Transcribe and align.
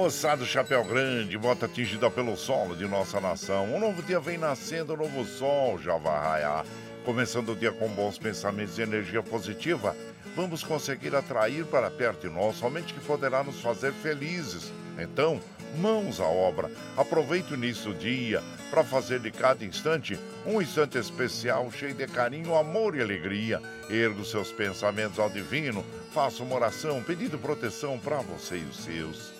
Moçada 0.00 0.46
Chapéu 0.46 0.82
Grande, 0.82 1.36
bota 1.36 1.66
atingida 1.66 2.10
pelo 2.10 2.34
solo 2.34 2.74
de 2.74 2.88
nossa 2.88 3.20
nação. 3.20 3.66
Um 3.66 3.78
novo 3.78 4.02
dia 4.02 4.18
vem 4.18 4.38
nascendo, 4.38 4.94
um 4.94 4.96
novo 4.96 5.26
sol 5.26 5.78
já 5.78 5.94
vai 5.98 6.18
raiar. 6.18 6.64
Começando 7.04 7.50
o 7.50 7.54
dia 7.54 7.70
com 7.70 7.86
bons 7.86 8.16
pensamentos 8.16 8.78
e 8.78 8.82
energia 8.82 9.22
positiva, 9.22 9.94
vamos 10.34 10.64
conseguir 10.64 11.14
atrair 11.14 11.66
para 11.66 11.90
perto 11.90 12.26
de 12.26 12.34
nós 12.34 12.56
somente 12.56 12.94
que 12.94 13.00
poderá 13.00 13.44
nos 13.44 13.60
fazer 13.60 13.92
felizes. 13.92 14.72
Então, 14.98 15.38
mãos 15.76 16.18
à 16.18 16.24
obra. 16.24 16.70
Aproveite 16.96 17.52
o 17.52 17.56
início 17.56 17.92
do 17.92 17.98
dia 17.98 18.42
para 18.70 18.82
fazer 18.82 19.20
de 19.20 19.30
cada 19.30 19.66
instante 19.66 20.18
um 20.46 20.62
instante 20.62 20.96
especial, 20.96 21.70
cheio 21.70 21.92
de 21.92 22.06
carinho, 22.06 22.54
amor 22.54 22.96
e 22.96 23.02
alegria. 23.02 23.60
Ergo 23.90 24.24
seus 24.24 24.50
pensamentos 24.50 25.18
ao 25.18 25.28
divino, 25.28 25.84
faça 26.14 26.42
uma 26.42 26.56
oração 26.56 27.02
pedindo 27.02 27.38
proteção 27.38 27.98
para 27.98 28.16
você 28.22 28.56
e 28.56 28.64
os 28.64 28.82
seus. 28.82 29.39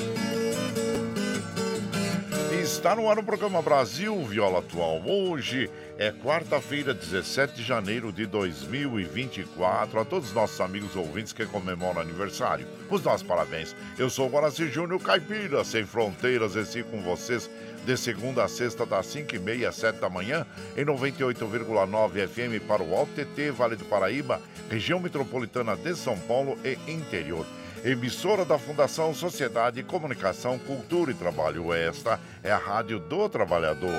Está 2.61 2.95
no 2.95 3.09
ar 3.09 3.17
o 3.17 3.23
programa 3.23 3.59
Brasil 3.59 4.15
Viola 4.23 4.59
Atual. 4.59 5.01
Hoje 5.03 5.67
é 5.97 6.11
quarta-feira, 6.11 6.93
17 6.93 7.55
de 7.55 7.63
janeiro 7.63 8.11
de 8.11 8.27
2024. 8.27 9.99
A 9.99 10.05
todos 10.05 10.29
os 10.29 10.35
nossos 10.35 10.61
amigos 10.61 10.95
ouvintes 10.95 11.33
que 11.33 11.43
comemoram 11.47 11.99
aniversário, 11.99 12.67
os 12.87 13.03
nossos 13.03 13.25
parabéns. 13.25 13.75
Eu 13.97 14.11
sou 14.11 14.27
o 14.27 14.29
Guaraci 14.29 14.67
Júnior 14.67 15.01
Caipira, 15.01 15.63
sem 15.63 15.87
fronteiras, 15.87 16.55
esse 16.55 16.83
com 16.83 17.01
vocês 17.01 17.49
de 17.85 17.97
segunda 17.97 18.43
a 18.43 18.47
sexta, 18.47 18.85
das 18.85 19.07
5h30 19.07 19.67
às 19.67 19.75
7 19.75 19.99
da 19.99 20.09
manhã, 20.09 20.45
em 20.75 20.85
98,9 20.85 22.27
FM 22.27 22.65
para 22.67 22.83
o 22.83 22.95
Alto 22.95 23.13
TT, 23.13 23.51
Vale 23.51 23.75
do 23.75 23.85
Paraíba, 23.85 24.41
região 24.69 24.99
metropolitana 24.99 25.75
de 25.75 25.95
São 25.95 26.17
Paulo 26.19 26.57
e 26.63 26.77
interior 26.91 27.45
emissora 27.83 28.45
da 28.45 28.59
Fundação 28.59 29.13
Sociedade, 29.13 29.81
Comunicação, 29.83 30.59
Cultura 30.59 31.11
e 31.11 31.15
Trabalho. 31.15 31.73
Esta 31.73 32.19
é 32.43 32.51
a 32.51 32.57
Rádio 32.57 32.99
do 32.99 33.27
Trabalhador. 33.27 33.89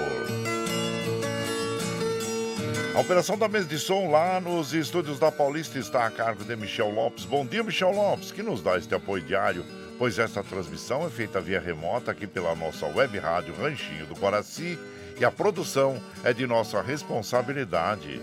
A 2.94 3.00
operação 3.00 3.38
da 3.38 3.48
mesa 3.48 3.66
de 3.66 3.78
som 3.78 4.10
lá 4.10 4.38
nos 4.38 4.74
estúdios 4.74 5.18
da 5.18 5.32
Paulista 5.32 5.78
está 5.78 6.06
a 6.06 6.10
cargo 6.10 6.44
de 6.44 6.54
Michel 6.54 6.90
Lopes. 6.90 7.24
Bom 7.24 7.44
dia, 7.44 7.62
Michel 7.62 7.90
Lopes, 7.90 8.30
que 8.30 8.42
nos 8.42 8.62
dá 8.62 8.76
este 8.76 8.94
apoio 8.94 9.22
diário, 9.22 9.64
pois 10.02 10.18
esta 10.18 10.42
transmissão 10.42 11.06
é 11.06 11.10
feita 11.10 11.40
via 11.40 11.60
remota 11.60 12.10
aqui 12.10 12.26
pela 12.26 12.56
nossa 12.56 12.86
web 12.86 13.16
rádio 13.20 13.54
Ranchinho 13.54 14.04
do 14.04 14.16
Guaraci 14.16 14.76
e 15.16 15.24
a 15.24 15.30
produção 15.30 16.02
é 16.24 16.32
de 16.32 16.44
nossa 16.44 16.82
responsabilidade. 16.82 18.20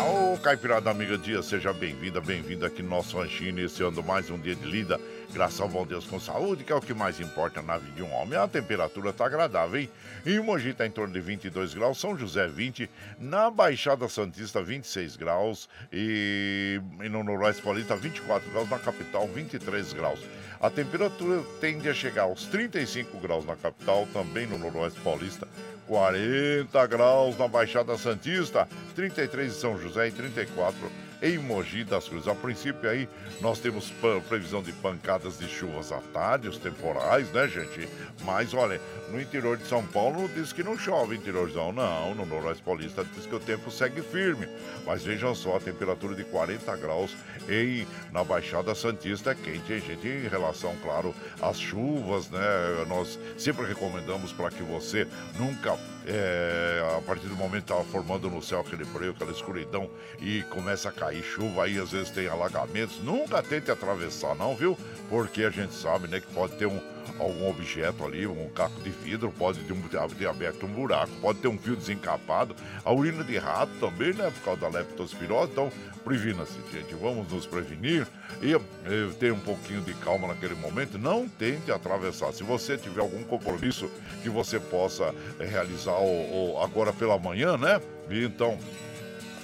Ô, 0.00 0.38
Caipirada 0.38 0.90
Amiga 0.90 1.18
Dia, 1.18 1.42
seja 1.42 1.72
bem-vinda, 1.72 2.20
bem-vindo 2.20 2.64
aqui 2.64 2.82
no 2.82 2.90
nosso 2.90 3.18
ranchinho, 3.18 3.50
iniciando 3.50 4.02
mais 4.02 4.30
um 4.30 4.38
dia 4.38 4.54
de 4.54 4.64
lida 4.64 5.00
Graças 5.32 5.60
ao 5.60 5.68
bom 5.68 5.86
Deus 5.86 6.06
com 6.06 6.18
saúde, 6.18 6.64
que 6.64 6.72
é 6.72 6.74
o 6.74 6.80
que 6.80 6.94
mais 6.94 7.20
importa 7.20 7.60
na 7.60 7.76
vida 7.76 7.96
de 7.96 8.02
um 8.02 8.10
homem. 8.14 8.38
A 8.38 8.48
temperatura 8.48 9.10
está 9.10 9.26
agradável, 9.26 9.78
hein? 9.78 9.90
Em 10.24 10.40
Mogi 10.40 10.70
está 10.70 10.86
em 10.86 10.90
torno 10.90 11.12
de 11.12 11.20
22 11.20 11.74
graus, 11.74 12.00
São 12.00 12.16
José 12.16 12.48
20, 12.48 12.88
na 13.18 13.50
Baixada 13.50 14.08
Santista 14.08 14.62
26 14.62 15.16
graus 15.16 15.68
e, 15.92 16.80
e 17.02 17.08
no 17.10 17.22
Noroeste 17.22 17.60
Paulista 17.60 17.94
24 17.94 18.50
graus, 18.50 18.70
na 18.70 18.78
capital 18.78 19.28
23 19.28 19.92
graus. 19.92 20.20
A 20.60 20.70
temperatura 20.70 21.42
tende 21.60 21.88
a 21.90 21.94
chegar 21.94 22.22
aos 22.22 22.46
35 22.46 23.18
graus 23.18 23.44
na 23.44 23.54
capital, 23.54 24.08
também 24.14 24.46
no 24.46 24.58
Noroeste 24.58 24.98
Paulista, 25.00 25.46
40 25.88 26.86
graus 26.86 27.38
na 27.38 27.48
Baixada 27.48 27.96
Santista, 27.96 28.68
33 28.94 29.50
em 29.50 29.58
São 29.58 29.78
José 29.78 30.08
e 30.08 30.12
34 30.12 31.07
em 31.22 31.38
Mogi 31.38 31.84
das 31.84 32.08
Cruzes. 32.08 32.28
A 32.28 32.34
princípio 32.34 32.88
aí 32.88 33.08
nós 33.40 33.58
temos 33.58 33.92
previsão 34.28 34.62
de 34.62 34.72
pancadas 34.72 35.38
de 35.38 35.48
chuvas 35.48 35.92
à 35.92 36.00
tarde, 36.12 36.48
os 36.48 36.58
temporais, 36.58 37.30
né, 37.32 37.48
gente? 37.48 37.88
Mas 38.24 38.54
olha, 38.54 38.80
no 39.10 39.20
interior 39.20 39.56
de 39.56 39.66
São 39.66 39.84
Paulo 39.86 40.28
diz 40.34 40.52
que 40.52 40.62
não 40.62 40.78
chove, 40.78 41.16
interiorzão 41.16 41.72
não, 41.72 42.14
no 42.14 42.26
Noroeste 42.26 42.62
Paulista 42.62 43.04
diz 43.14 43.26
que 43.26 43.34
o 43.34 43.40
tempo 43.40 43.70
segue 43.70 44.02
firme. 44.02 44.48
Mas 44.86 45.04
vejam 45.04 45.34
só, 45.34 45.56
a 45.56 45.60
temperatura 45.60 46.14
de 46.14 46.24
40 46.24 46.76
graus 46.76 47.16
em 47.48 47.86
na 48.12 48.24
Baixada 48.24 48.74
Santista 48.74 49.32
é 49.32 49.34
quente, 49.34 49.72
hein, 49.72 49.82
gente? 49.86 50.06
Em 50.06 50.28
relação, 50.28 50.74
claro, 50.82 51.14
às 51.40 51.58
chuvas, 51.58 52.30
né? 52.30 52.40
Nós 52.88 53.18
sempre 53.36 53.66
recomendamos 53.66 54.32
para 54.32 54.50
que 54.50 54.62
você 54.62 55.06
nunca, 55.38 55.78
é, 56.08 56.96
a 56.96 57.02
partir 57.02 57.26
do 57.26 57.36
momento 57.36 57.66
que 57.66 57.72
estava 57.72 57.84
formando 57.84 58.30
no 58.30 58.42
céu 58.42 58.60
aquele 58.60 58.84
breu, 58.84 59.12
aquela 59.12 59.30
escuridão 59.30 59.90
e 60.18 60.42
começa 60.44 60.88
a 60.88 60.92
cair 60.92 61.22
chuva, 61.22 61.64
aí 61.64 61.78
às 61.78 61.92
vezes 61.92 62.10
tem 62.10 62.26
alagamentos, 62.26 62.98
nunca 63.02 63.42
tente 63.42 63.70
atravessar, 63.70 64.34
não, 64.34 64.56
viu? 64.56 64.76
Porque 65.10 65.44
a 65.44 65.50
gente 65.50 65.74
sabe, 65.74 66.08
né, 66.08 66.20
que 66.20 66.32
pode 66.32 66.56
ter 66.56 66.66
um 66.66 66.80
algum 67.18 67.48
objeto 67.48 68.04
ali, 68.04 68.26
um 68.26 68.48
caco 68.50 68.80
de 68.80 68.90
vidro, 68.90 69.32
pode 69.36 69.60
ter, 69.60 70.26
aberto 70.26 70.66
um 70.66 70.68
buraco, 70.68 71.10
pode 71.20 71.38
ter 71.40 71.48
um 71.48 71.58
fio 71.58 71.76
desencapado, 71.76 72.54
a 72.84 72.92
urina 72.92 73.24
de 73.24 73.36
rato 73.38 73.72
também, 73.80 74.12
né, 74.12 74.30
por 74.30 74.42
causa 74.44 74.60
da 74.60 74.68
leptospirose, 74.68 75.52
então 75.52 75.72
previna-se, 76.08 76.54
gente, 76.72 76.94
vamos 76.94 77.30
nos 77.30 77.44
prevenir 77.44 78.06
e, 78.40 78.52
e 78.52 79.14
ter 79.16 79.30
um 79.30 79.38
pouquinho 79.38 79.82
de 79.82 79.92
calma 79.92 80.28
naquele 80.28 80.54
momento, 80.54 80.98
não 80.98 81.28
tente 81.28 81.70
atravessar, 81.70 82.32
se 82.32 82.42
você 82.42 82.78
tiver 82.78 83.02
algum 83.02 83.22
compromisso 83.24 83.90
que 84.22 84.30
você 84.30 84.58
possa 84.58 85.14
é, 85.38 85.44
realizar 85.44 85.98
o, 85.98 86.54
o, 86.54 86.62
agora 86.62 86.94
pela 86.94 87.18
manhã, 87.18 87.58
né, 87.58 87.78
então 88.10 88.58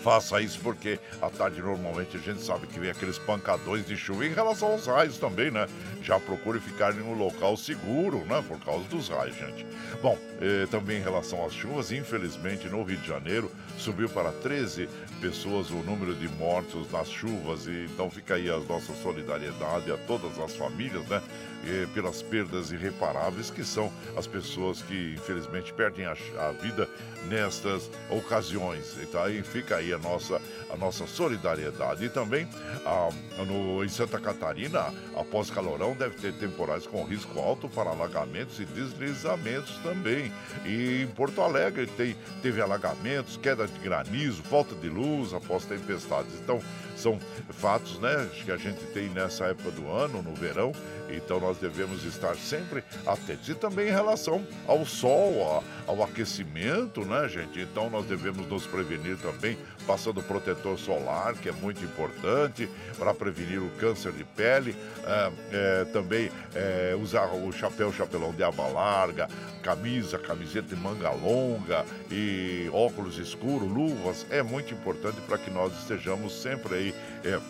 faça 0.02 0.40
isso 0.40 0.58
porque 0.60 0.98
à 1.20 1.28
tarde 1.28 1.60
normalmente 1.62 2.16
a 2.16 2.20
gente 2.20 2.42
sabe 2.42 2.66
que 2.66 2.78
vem 2.78 2.90
aqueles 2.90 3.18
pancadões 3.18 3.86
de 3.86 3.96
chuva. 3.96 4.26
Em 4.26 4.34
relação 4.34 4.72
aos 4.72 4.86
raios 4.86 5.16
também, 5.16 5.50
né? 5.50 5.66
Já 6.02 6.20
procure 6.20 6.60
ficar 6.60 6.94
em 6.94 7.00
um 7.00 7.14
local 7.14 7.56
seguro, 7.56 8.18
né? 8.26 8.44
Por 8.46 8.60
causa 8.60 8.84
dos 8.88 9.08
raios, 9.08 9.34
gente. 9.34 9.66
Bom, 10.02 10.18
eh, 10.42 10.66
também 10.70 10.98
em 10.98 11.02
relação 11.02 11.42
às 11.46 11.54
chuvas, 11.54 11.90
infelizmente 11.90 12.68
no 12.68 12.82
Rio 12.82 12.98
de 12.98 13.08
Janeiro 13.08 13.50
subiu 13.78 14.08
para 14.08 14.32
13 14.32 14.88
pessoas 15.20 15.70
o 15.70 15.76
número 15.76 16.14
de 16.14 16.28
mortos 16.28 16.90
nas 16.90 17.08
chuvas. 17.08 17.66
E 17.66 17.86
então 17.90 18.10
fica 18.10 18.34
aí 18.34 18.50
a 18.50 18.58
nossa 18.58 18.94
solidariedade 18.94 19.90
a 19.90 19.96
todas 19.96 20.38
as 20.38 20.54
famílias, 20.54 21.06
né? 21.06 21.22
Pelas 21.94 22.20
perdas 22.20 22.70
irreparáveis 22.72 23.50
que 23.50 23.64
são 23.64 23.90
as 24.18 24.26
pessoas 24.26 24.82
que 24.82 25.14
infelizmente 25.14 25.72
perdem 25.72 26.04
a, 26.04 26.12
a 26.12 26.52
vida 26.52 26.86
nestas 27.26 27.90
ocasiões. 28.10 28.96
Então 29.00 29.22
aí 29.22 29.42
fica 29.42 29.76
aí 29.76 29.92
a 29.92 29.98
nossa, 29.98 30.40
a 30.70 30.76
nossa 30.76 31.06
solidariedade. 31.06 32.04
E 32.04 32.08
também 32.10 32.46
ah, 32.84 33.08
no, 33.46 33.82
em 33.82 33.88
Santa 33.88 34.20
Catarina, 34.20 34.92
após 35.16 35.50
calorão, 35.50 35.94
deve 35.94 36.16
ter 36.16 36.34
temporais 36.34 36.86
com 36.86 37.02
risco 37.04 37.38
alto 37.40 37.66
para 37.68 37.90
alagamentos 37.90 38.60
e 38.60 38.64
deslizamentos 38.66 39.76
também. 39.78 40.30
E 40.66 41.02
em 41.02 41.06
Porto 41.06 41.40
Alegre 41.40 41.86
tem, 41.86 42.14
teve 42.42 42.60
alagamentos, 42.60 43.38
queda 43.38 43.63
de 43.72 43.78
granizo, 43.78 44.42
falta 44.42 44.74
de 44.74 44.88
luz 44.88 45.32
após 45.32 45.64
tempestades. 45.64 46.34
Então, 46.42 46.60
são 46.96 47.18
fatos 47.50 47.98
né, 47.98 48.28
que 48.44 48.50
a 48.50 48.56
gente 48.56 48.84
tem 48.86 49.08
nessa 49.08 49.46
época 49.46 49.70
do 49.70 49.90
ano, 49.90 50.22
no 50.22 50.34
verão, 50.34 50.72
então 51.10 51.40
nós 51.40 51.58
devemos 51.58 52.04
estar 52.04 52.34
sempre 52.36 52.82
atentos. 53.06 53.48
E 53.48 53.54
também 53.54 53.88
em 53.88 53.92
relação 53.92 54.46
ao 54.66 54.84
sol, 54.84 55.62
ao 55.86 56.02
aquecimento, 56.02 57.04
né, 57.04 57.28
gente? 57.28 57.60
Então 57.60 57.90
nós 57.90 58.06
devemos 58.06 58.46
nos 58.46 58.66
prevenir 58.66 59.16
também 59.18 59.56
passando 59.86 60.22
protetor 60.22 60.78
solar, 60.78 61.34
que 61.34 61.48
é 61.48 61.52
muito 61.52 61.84
importante 61.84 62.68
para 62.98 63.12
prevenir 63.14 63.60
o 63.60 63.70
câncer 63.72 64.12
de 64.12 64.24
pele. 64.24 64.74
É, 65.04 65.32
é, 65.52 65.84
também 65.86 66.30
é, 66.54 66.96
usar 67.00 67.26
o 67.26 67.52
chapéu, 67.52 67.92
chapelão 67.92 68.32
de 68.32 68.42
aba 68.42 68.66
larga, 68.68 69.28
camisa, 69.62 70.18
camiseta 70.18 70.74
de 70.74 70.76
manga 70.76 71.10
longa 71.10 71.84
e 72.10 72.68
óculos 72.72 73.18
escuros, 73.18 73.70
luvas, 73.70 74.26
é 74.30 74.42
muito 74.42 74.74
importante 74.74 75.20
para 75.22 75.38
que 75.38 75.50
nós 75.50 75.72
estejamos 75.80 76.32
sempre 76.32 76.74
aí 76.74 76.83
é, 77.24 77.40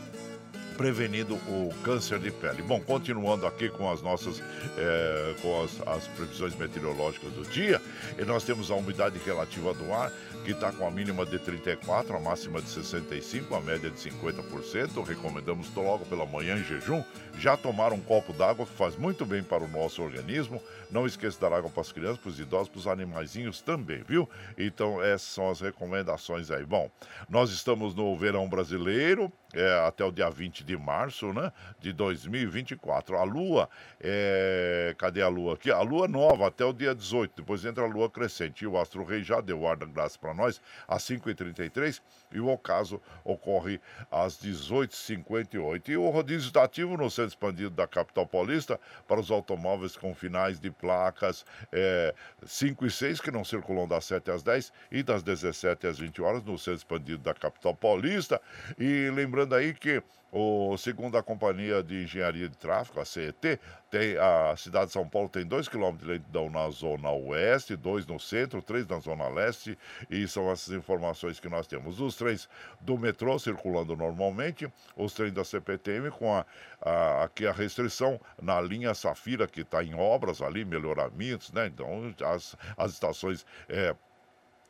prevenindo 0.76 1.34
o 1.34 1.72
câncer 1.82 2.18
de 2.18 2.30
pele. 2.30 2.62
Bom, 2.62 2.80
continuando 2.80 3.46
aqui 3.46 3.68
com 3.68 3.90
as 3.90 4.02
nossas 4.02 4.42
é, 4.76 5.34
com 5.40 5.62
as, 5.62 5.80
as, 5.86 6.06
previsões 6.08 6.54
meteorológicas 6.56 7.32
do 7.32 7.44
dia, 7.44 7.80
nós 8.26 8.44
temos 8.44 8.70
a 8.70 8.74
umidade 8.74 9.18
relativa 9.24 9.72
do 9.72 9.92
ar 9.92 10.12
que 10.44 10.50
está 10.50 10.70
com 10.70 10.86
a 10.86 10.90
mínima 10.90 11.24
de 11.24 11.38
34, 11.38 12.14
a 12.14 12.20
máxima 12.20 12.60
de 12.60 12.68
65, 12.68 13.54
a 13.54 13.60
média 13.62 13.90
de 13.90 13.96
50%. 13.96 15.02
Recomendamos 15.02 15.74
logo 15.74 16.04
pela 16.04 16.26
manhã 16.26 16.58
em 16.58 16.62
jejum 16.62 17.02
já 17.38 17.56
tomar 17.56 17.94
um 17.94 18.00
copo 18.00 18.30
d'água 18.34 18.66
que 18.66 18.72
faz 18.74 18.94
muito 18.94 19.24
bem 19.24 19.42
para 19.42 19.64
o 19.64 19.68
nosso 19.68 20.02
organismo. 20.02 20.62
Não 20.90 21.06
esqueça 21.06 21.36
de 21.36 21.40
dar 21.40 21.56
água 21.56 21.70
para 21.70 21.80
as 21.80 21.90
crianças, 21.90 22.18
para 22.18 22.28
os 22.28 22.38
idosos, 22.38 22.68
para 22.68 22.78
os 22.78 22.86
animaizinhos 22.86 23.62
também, 23.62 24.02
viu? 24.06 24.28
Então 24.58 25.02
essas 25.02 25.28
são 25.28 25.48
as 25.48 25.62
recomendações 25.62 26.50
aí. 26.50 26.66
Bom, 26.66 26.90
nós 27.26 27.50
estamos 27.50 27.94
no 27.94 28.14
verão 28.14 28.46
brasileiro, 28.46 29.32
é, 29.54 29.86
até 29.86 30.04
o 30.04 30.10
dia 30.10 30.30
20 30.30 30.64
de 30.64 30.76
março, 30.76 31.32
né? 31.32 31.52
De 31.80 31.92
2024. 31.92 33.16
A 33.16 33.24
Lua, 33.24 33.68
é... 34.00 34.94
cadê 34.98 35.22
a 35.22 35.28
Lua 35.28 35.54
aqui? 35.54 35.70
A 35.70 35.80
Lua 35.80 36.06
nova 36.08 36.48
até 36.48 36.64
o 36.64 36.72
dia 36.72 36.94
18, 36.94 37.32
depois 37.36 37.64
entra 37.64 37.84
a 37.84 37.86
Lua 37.86 38.10
crescente. 38.10 38.64
E 38.64 38.66
o 38.66 38.78
Astro 38.78 39.04
Rei 39.04 39.22
já 39.22 39.40
deu 39.40 39.64
da 39.76 39.86
graça 39.86 40.18
para 40.18 40.34
nós 40.34 40.60
às 40.86 41.02
5h33 41.04 42.00
e 42.34 42.40
o 42.40 42.48
ocaso 42.48 43.00
ocorre 43.24 43.80
às 44.10 44.36
18h58. 44.36 45.88
E 45.88 45.96
o 45.96 46.10
rodízio 46.10 46.48
está 46.48 46.64
ativo 46.64 46.96
no 46.96 47.08
centro 47.08 47.30
expandido 47.30 47.70
da 47.70 47.86
capital 47.86 48.26
paulista 48.26 48.78
para 49.06 49.20
os 49.20 49.30
automóveis 49.30 49.96
com 49.96 50.14
finais 50.14 50.58
de 50.58 50.70
placas 50.70 51.46
é, 51.72 52.14
5 52.44 52.86
e 52.86 52.90
6 52.90 53.20
que 53.20 53.30
não 53.30 53.44
circulam 53.44 53.86
das 53.86 54.04
7 54.04 54.30
às 54.30 54.42
10 54.42 54.72
e 54.90 55.02
das 55.02 55.22
17 55.22 55.86
às 55.86 55.98
20 55.98 56.20
horas 56.20 56.44
no 56.44 56.58
centro 56.58 56.78
expandido 56.78 57.18
da 57.18 57.32
capital 57.32 57.74
paulista. 57.74 58.40
E 58.78 59.10
lembrando 59.10 59.54
aí 59.54 59.72
que 59.72 60.02
o, 60.36 60.76
segundo 60.76 61.16
a 61.16 61.22
Companhia 61.22 61.80
de 61.80 62.02
Engenharia 62.02 62.48
de 62.48 62.58
Tráfego, 62.58 63.00
a 63.00 63.04
CET, 63.04 63.60
tem, 63.88 64.16
a 64.18 64.56
cidade 64.56 64.86
de 64.86 64.92
São 64.92 65.08
Paulo 65.08 65.28
tem 65.28 65.46
2 65.46 65.68
km 65.68 65.96
de 65.96 66.04
lentidão 66.04 66.50
na 66.50 66.68
zona 66.70 67.08
oeste, 67.12 67.76
2 67.76 68.04
no 68.06 68.18
centro, 68.18 68.60
3 68.60 68.84
na 68.88 68.98
zona 68.98 69.28
leste, 69.28 69.78
e 70.10 70.26
são 70.26 70.50
essas 70.50 70.74
informações 70.74 71.38
que 71.38 71.48
nós 71.48 71.68
temos. 71.68 72.00
Os 72.00 72.16
trens 72.16 72.48
do 72.80 72.98
metrô 72.98 73.38
circulando 73.38 73.96
normalmente, 73.96 74.68
os 74.96 75.14
trens 75.14 75.32
da 75.32 75.44
CPTM 75.44 76.10
com 76.10 76.34
a, 76.34 76.44
a 76.82 77.22
aqui 77.22 77.46
a 77.46 77.52
restrição 77.52 78.20
na 78.42 78.60
linha 78.60 78.92
Safira, 78.92 79.46
que 79.46 79.60
está 79.60 79.84
em 79.84 79.94
obras 79.94 80.42
ali, 80.42 80.64
melhoramentos, 80.64 81.52
né? 81.52 81.66
Então, 81.66 82.12
as, 82.26 82.56
as 82.76 82.90
estações. 82.90 83.46
É, 83.68 83.94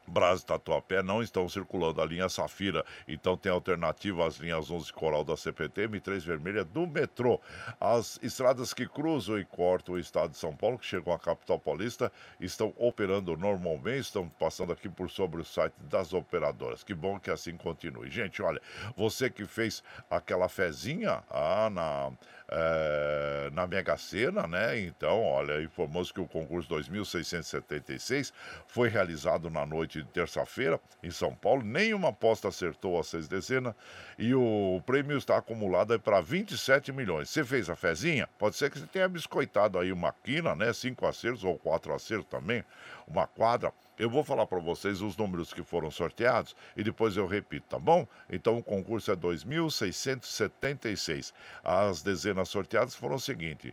Brás 0.07 0.43
e 0.43 0.47
Tatuapé 0.47 1.03
não 1.03 1.23
estão 1.23 1.49
circulando 1.49 2.01
a 2.01 2.05
linha 2.05 2.29
Safira, 2.29 2.85
então 3.07 3.37
tem 3.37 3.51
alternativa 3.51 4.27
às 4.27 4.37
linhas 4.37 4.71
11 4.71 4.93
Coral 4.93 5.25
da 5.25 5.37
CPTM 5.37 5.97
e 5.97 6.01
3 6.01 6.25
Vermelha 6.25 6.65
do 6.65 6.87
metrô. 6.87 7.41
As 7.81 8.19
estradas 8.23 8.73
que 8.75 8.87
cruzam 8.87 9.39
e 9.39 9.45
cortam 9.45 9.95
o 9.95 9.99
estado 9.99 10.31
de 10.31 10.39
São 10.39 10.55
Paulo, 10.55 10.79
que 10.79 10.87
chegam 10.87 11.13
à 11.13 11.19
capital 11.19 11.59
paulista, 11.59 12.13
estão 12.41 12.73
operando 12.77 13.37
normalmente, 13.37 14.01
estão 14.01 14.29
passando 14.29 14.73
aqui 14.73 14.89
por 14.89 15.11
sobre 15.11 15.41
o 15.41 15.45
site 15.45 15.75
das 15.91 16.13
operadoras. 16.13 16.83
Que 16.83 16.95
bom 16.95 17.19
que 17.19 17.31
assim 17.31 17.57
continue. 17.57 18.11
Gente, 18.11 18.43
olha, 18.43 18.61
você 18.97 19.31
que 19.31 19.45
fez 19.45 19.83
aquela 20.11 20.49
fezinha 20.49 21.23
ah, 21.31 21.71
na 21.71 22.13
é, 22.49 23.51
na 23.53 23.67
Mega 23.67 23.97
Sena, 23.97 24.47
né? 24.47 24.79
Então, 24.81 25.23
olha, 25.23 25.63
informou-se 25.63 26.13
que 26.13 26.21
o 26.21 26.27
concurso 26.27 26.69
2676 26.69 28.33
foi 28.67 28.89
realizado 28.89 29.49
na 29.51 29.65
noite 29.65 30.03
de 30.03 30.09
terça-feira 30.09 30.81
em 31.03 31.11
São 31.11 31.35
Paulo. 31.35 31.63
Nenhuma 31.63 32.09
aposta 32.11 32.49
acertou 32.49 32.99
as 32.99 33.07
seis 33.07 33.27
dezenas 33.29 33.75
e 34.19 34.35
o 34.35 34.81
prêmio 34.85 35.17
está 35.17 35.39
acumulado 35.39 35.99
para 36.01 36.21
27 36.21 36.93
milhões. 36.93 37.31
Você 37.31 37.45
fez 37.45 37.71
a 37.71 37.77
fezinha? 37.77 38.29
Pode 38.39 38.57
ser 38.57 38.71
que 38.71 38.79
você 38.79 38.87
tenha 38.87 39.09
biscoitado 39.09 39.79
aí 39.79 39.93
uma 39.93 40.13
quina, 40.13 40.55
né? 40.55 40.73
Cinco 40.73 41.07
acertos 41.07 41.45
ou 41.45 41.59
quatro 41.59 41.95
acertos 41.95 42.29
também, 42.29 42.65
uma 43.07 43.27
quadra. 43.27 43.73
Eu 43.97 44.11
vou 44.11 44.25
falar 44.25 44.45
para 44.47 44.59
vocês 44.59 45.01
os 45.01 45.17
números 45.17 45.53
que 45.53 45.63
foram 45.63 45.89
sorteados 45.89 46.57
e 46.77 46.83
depois 46.83 47.17
eu 47.17 47.29
repito, 47.29 47.69
tá 47.69 47.79
bom? 47.79 48.09
Então 48.29 48.59
o 48.59 48.63
concurso 48.63 49.13
é 49.13 49.17
2.676. 49.17 51.33
As 51.63 52.03
dezenas 52.03 52.49
sorteadas 52.49 52.97
foram 52.97 53.15
o 53.15 53.21
seguinte: 53.21 53.73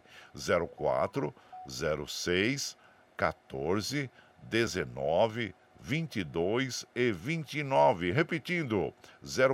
04, 0.77 1.33
06, 1.67 2.77
14, 3.17 4.11
19, 4.43 5.55
22 5.79 6.85
e 6.95 7.11
29. 7.11 8.11
Repetindo: 8.11 8.93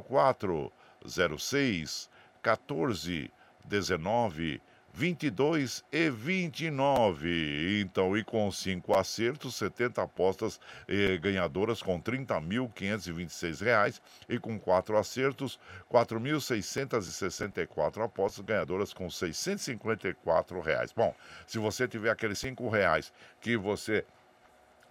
04, 0.05 0.69
06, 1.07 2.09
14, 2.41 3.31
19, 3.63 4.43
22 4.43 4.61
e 5.91 6.09
29. 6.09 7.81
Então, 7.81 8.17
e 8.17 8.23
com 8.23 8.51
cinco 8.51 8.97
acertos, 8.97 9.53
70 9.55 10.01
apostas 10.01 10.59
eh, 10.87 11.17
ganhadoras 11.17 11.83
com 11.83 12.01
30.526 12.01 13.63
reais 13.63 14.01
e 14.27 14.39
com 14.39 14.59
quatro 14.59 14.97
acertos, 14.97 15.59
4.664 15.91 18.03
apostas 18.03 18.43
ganhadoras 18.43 18.91
com 18.91 19.07
654 19.07 20.59
reais. 20.61 20.91
Bom, 20.91 21.13
se 21.45 21.59
você 21.59 21.87
tiver 21.87 22.09
aqueles 22.09 22.39
cinco 22.39 22.67
reais 22.67 23.13
que 23.39 23.55
você 23.55 24.03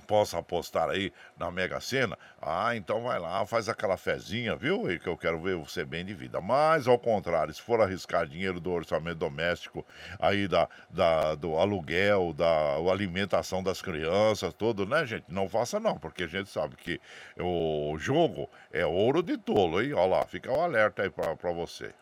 possa 0.07 0.39
apostar 0.39 0.89
aí 0.89 1.13
na 1.37 1.51
Mega 1.51 1.81
Sena, 1.81 2.17
ah, 2.41 2.77
então 2.77 3.03
vai 3.03 3.19
lá, 3.19 3.45
faz 3.45 3.69
aquela 3.69 3.97
fezinha, 3.97 4.55
viu? 4.55 4.91
E 4.91 4.99
que 4.99 5.09
eu 5.09 5.17
quero 5.17 5.41
ver 5.41 5.57
você 5.57 5.85
bem 5.85 6.05
de 6.05 6.15
vida. 6.15 6.41
Mas, 6.41 6.87
ao 6.87 6.99
contrário, 6.99 7.53
se 7.53 7.61
for 7.61 7.81
arriscar 7.81 8.27
dinheiro 8.27 8.61
do 8.61 8.71
orçamento 8.71 9.19
doméstico, 9.19 9.85
aí 10.19 10.47
da, 10.47 10.69
da, 10.89 11.35
do 11.35 11.57
aluguel, 11.57 12.33
da 12.33 12.77
alimentação 12.91 13.63
das 13.63 13.83
crianças, 13.83 14.55
tudo, 14.55 14.87
né, 14.87 15.05
gente? 15.05 15.25
Não 15.29 15.49
faça 15.49 15.81
não, 15.81 15.99
porque 15.99 16.25
a 16.25 16.29
gente 16.29 16.49
sabe 16.49 16.77
que 16.77 17.01
o 17.39 17.97
jogo 17.99 18.49
é 18.73 18.87
ouro 18.87 19.23
de 19.23 19.37
tolo, 19.37 19.83
hein? 19.83 19.93
Olha 19.93 20.19
lá, 20.19 20.27
fica 20.27 20.53
o 20.53 20.59
um 20.59 20.63
alerta 20.63 21.03
aí 21.03 21.11
pra 21.11 21.53
você. 21.53 21.93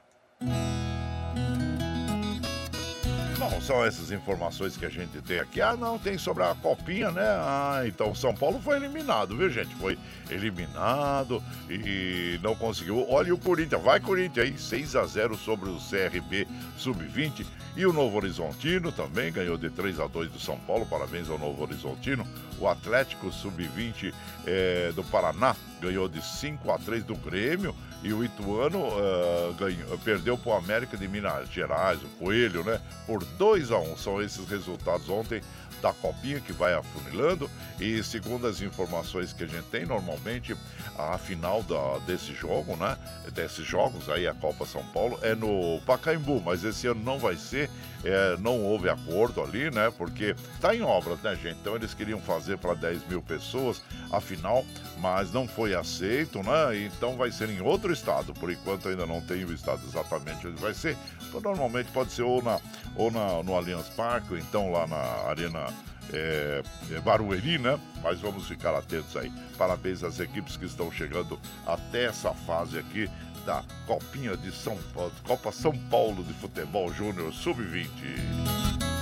São 3.61 3.85
essas 3.85 4.11
informações 4.11 4.77
que 4.77 4.85
a 4.85 4.89
gente 4.89 5.21
tem 5.23 5.39
aqui. 5.39 5.61
Ah, 5.61 5.77
não, 5.77 5.99
tem 5.99 6.19
sobre 6.19 6.43
a 6.43 6.55
copinha, 6.55 7.11
né? 7.11 7.25
Ah, 7.25 7.83
então 7.87 8.15
São 8.15 8.35
Paulo 8.35 8.61
foi 8.61 8.77
eliminado, 8.77 9.37
viu, 9.37 9.49
gente? 9.51 9.75
Foi 9.77 9.99
eliminado 10.31 11.43
e 11.69 12.39
não 12.43 12.55
conseguiu. 12.55 13.07
Olha 13.09 13.35
o 13.35 13.39
Corinthians, 13.39 13.83
vai 13.83 14.01
Corinthians 14.01 14.47
aí, 14.47 14.59
6 14.59 14.97
a 14.97 15.07
0 15.07 15.37
sobre 15.37 15.71
o 15.71 15.79
CRB 15.79 16.47
Sub-20. 16.77 17.47
E 17.77 17.85
o 17.87 17.93
Novo 17.93 18.17
Horizontino 18.17 18.93
também 18.93 19.33
ganhou 19.33 19.59
de 19.59 19.69
3 19.69 19.99
a 19.99 20.07
2 20.07 20.31
do 20.31 20.39
São 20.39 20.57
Paulo. 20.61 20.87
Parabéns 20.87 21.29
ao 21.29 21.39
Novo 21.39 21.63
Horizontino. 21.63 22.27
O 22.59 22.69
Atlético 22.69 23.33
Sub-20 23.33 24.15
é, 24.47 24.93
do 24.93 25.03
Paraná 25.05 25.57
ganhou 25.81 26.09
de 26.09 26.25
5 26.25 26.71
a 26.71 26.79
3 26.79 27.03
do 27.03 27.17
Grêmio. 27.17 27.75
E 28.05 28.13
o 28.13 28.23
Ituano 28.23 28.81
uh, 28.81 29.55
ganhou, 29.55 29.99
perdeu 30.05 30.37
para 30.37 30.53
o 30.53 30.57
América 30.57 30.95
de 30.95 31.09
Minas 31.09 31.49
Gerais, 31.49 32.03
o 32.03 32.09
Coelho, 32.19 32.63
né? 32.63 32.79
Por 33.07 33.25
2 33.25 33.71
a 33.73 33.79
1 33.79 33.97
São 33.97 34.21
esses 34.21 34.47
resultados 34.47 35.09
ontem 35.09 35.41
da 35.81 35.93
copinha 35.93 36.40
que 36.40 36.52
vai 36.52 36.75
afunilando 36.75 37.50
e 37.81 38.02
segundo 38.02 38.47
as 38.47 38.61
informações 38.61 39.33
que 39.33 39.45
a 39.45 39.47
gente 39.47 39.64
tem, 39.64 39.85
normalmente 39.85 40.57
a 40.97 41.19
final 41.19 41.62
da, 41.62 41.99
desse 42.07 42.33
jogo, 42.33 42.76
né? 42.76 42.97
Desses 43.33 43.66
jogos 43.66 44.09
aí, 44.09 44.26
a 44.26 44.35
Copa 44.35 44.64
São 44.64 44.85
Paulo, 44.87 45.19
é 45.23 45.35
no 45.35 45.81
Pacaembu, 45.87 46.40
mas 46.40 46.64
esse 46.64 46.87
ano 46.87 47.02
não 47.02 47.19
vai 47.19 47.37
ser, 47.37 47.69
é, 48.04 48.37
não 48.38 48.61
houve 48.62 48.88
acordo 48.88 49.43
ali, 49.43 49.71
né? 49.71 49.93
Porque 49.97 50.37
tá 50.61 50.75
em 50.75 50.83
obras, 50.83 51.21
né, 51.21 51.35
gente? 51.37 51.59
Então 51.61 51.75
eles 51.75 51.95
queriam 51.95 52.21
fazer 52.21 52.59
para 52.59 52.75
10 52.75 53.09
mil 53.09 53.23
pessoas 53.23 53.83
a 54.12 54.21
final, 54.21 54.64
mas 54.99 55.33
não 55.33 55.49
foi 55.49 55.75
aceito, 55.75 56.43
né? 56.43 56.78
Então 56.87 57.16
vai 57.16 57.33
ser 57.33 57.50
em 57.50 57.61
outro 57.61 57.93
estado. 57.93 58.33
Por 58.35 58.50
enquanto 58.50 58.88
ainda 58.88 59.07
não 59.07 59.21
tem 59.21 59.45
o 59.45 59.52
estado 59.52 59.81
exatamente 59.87 60.47
onde 60.47 60.61
vai 60.61 60.75
ser. 60.75 60.97
Então, 61.28 61.40
normalmente 61.40 61.90
pode 61.90 62.12
ser 62.12 62.23
ou, 62.23 62.43
na, 62.43 62.61
ou 62.95 63.11
na, 63.11 63.43
no 63.43 63.54
Allianz 63.57 63.88
Parque, 63.88 64.35
ou 64.35 64.38
então 64.38 64.71
lá 64.71 64.87
na 64.87 65.28
Arena 65.28 65.63
é, 66.12 66.62
é, 66.90 67.00
Barueri, 67.00 67.59
né? 67.59 67.78
Mas 68.02 68.21
vamos 68.21 68.47
ficar 68.47 68.75
atentos 68.75 69.16
aí. 69.16 69.33
Parabéns 69.56 70.02
às 70.02 70.21
equipes 70.21 70.56
que 70.56 70.64
estão 70.64 70.90
chegando 70.90 71.38
até 71.66 72.04
essa 72.04 72.33
fase 72.33 72.78
aqui 72.78 73.09
da 73.44 73.62
Copinha 73.87 74.37
de 74.37 74.50
São 74.50 74.76
Paulo, 74.94 75.12
Copa 75.23 75.52
São 75.52 75.76
Paulo 75.90 76.25
de 76.25 76.33
Futebol 76.35 76.92
Júnior 76.92 77.33
Sub-20. 77.33 78.94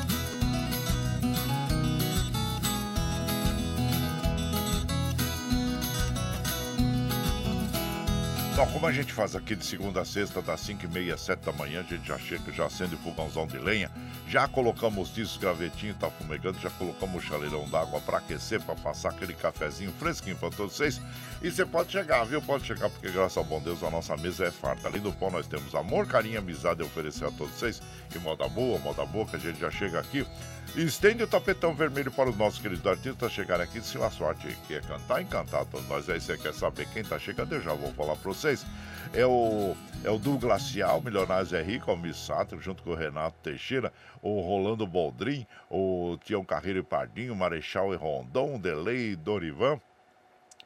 Bom, 8.55 8.67
como 8.67 8.87
a 8.87 8.93
gente 8.93 9.15
faz 9.15 9.35
aqui 9.35 9.57
de 9.57 9.65
segunda 9.65 10.03
a 10.03 10.05
sexta, 10.05 10.43
das 10.43 10.61
5 10.61 10.85
e 10.85 10.89
meia, 10.89 11.17
7 11.17 11.41
da 11.41 11.53
manhã, 11.53 11.81
a 11.81 11.83
gente 11.83 12.07
já 12.07 12.19
chega, 12.19 12.53
já 12.53 12.67
acende 12.67 12.95
o 12.95 12.99
fogãozão 12.99 13.47
de 13.47 13.59
lenha, 13.59 13.91
já 14.29 14.47
colocamos 14.47 15.09
o 15.09 15.15
tiço 15.15 15.41
gravetinho, 15.41 15.95
tá 15.95 16.11
fumegando, 16.11 16.61
já 16.61 16.69
colocamos 16.69 17.25
o 17.25 17.27
chaleirão 17.27 17.67
d'água 17.71 17.99
para 18.03 18.19
aquecer, 18.19 18.61
para 18.61 18.75
passar 18.75 19.09
aquele 19.09 19.33
cafezinho 19.33 19.91
fresquinho 19.93 20.37
para 20.37 20.51
todos 20.51 20.77
vocês. 20.77 21.01
E 21.41 21.51
você 21.51 21.65
pode 21.65 21.93
chegar, 21.93 22.25
viu? 22.25 22.43
Pode 22.43 22.67
chegar, 22.67 22.91
porque 22.91 23.11
graças 23.11 23.39
ao 23.39 23.45
bom 23.45 23.59
Deus 23.59 23.83
a 23.83 23.91
nossa 23.91 24.15
mesa 24.19 24.45
é 24.45 24.51
farta. 24.51 24.87
Além 24.87 25.01
do 25.01 25.13
pão, 25.15 25.31
nós 25.31 25.47
temos 25.47 25.75
amor, 25.75 26.07
carinho, 26.07 26.39
amizade 26.39 26.83
a 26.83 26.85
oferecer 26.85 27.25
a 27.25 27.31
todos 27.31 27.55
vocês. 27.55 27.81
E 28.15 28.19
moda 28.19 28.47
boa, 28.51 28.79
moda 28.81 29.07
boa, 29.07 29.25
que 29.25 29.37
a 29.37 29.39
gente 29.39 29.61
já 29.61 29.71
chega 29.71 29.99
aqui 29.99 30.27
Estende 30.75 31.23
o 31.23 31.27
tapetão 31.27 31.75
vermelho 31.75 32.11
para 32.11 32.31
os 32.31 32.37
nossos 32.37 32.59
queridos 32.59 32.87
artistas 32.87 33.31
chegarem 33.31 33.65
aqui. 33.65 33.83
Se 33.83 33.99
a 33.99 34.11
sorte 34.11 34.57
quer 34.67 34.81
cantar, 34.81 35.21
encantar 35.21 35.67
todos 35.67 35.87
nós. 35.87 36.09
Aí 36.09 36.19
você 36.19 36.39
quer 36.39 36.55
saber 36.55 36.89
quem 36.95 37.03
está 37.03 37.19
chegando, 37.19 37.53
eu 37.55 37.61
já 37.61 37.75
vou 37.75 37.93
falar 37.93 38.17
para 38.17 38.31
vocês. 38.43 38.67
É 39.15 39.25
o, 39.25 39.77
é 40.05 40.11
o 40.11 40.19
Du 40.19 40.37
Glacial, 40.37 41.01
Milionários 41.01 41.53
é 41.53 41.63
Rico, 41.63 41.93
o 41.93 41.97
Missato, 41.97 42.61
junto 42.61 42.83
com 42.83 42.91
o 42.91 42.95
Renato 42.95 43.37
Teixeira, 43.43 43.93
o 44.21 44.41
Rolando 44.41 44.85
Boldrin, 44.87 45.47
o 45.71 46.19
Tião 46.25 46.45
Carreiro 46.45 46.81
e 46.81 46.83
Pardinho, 46.83 47.37
Marechal 47.37 47.93
e 47.93 47.97
Rondon, 47.97 48.59
Delei 48.59 49.13
e 49.13 49.17
Dorivan. 49.17 49.81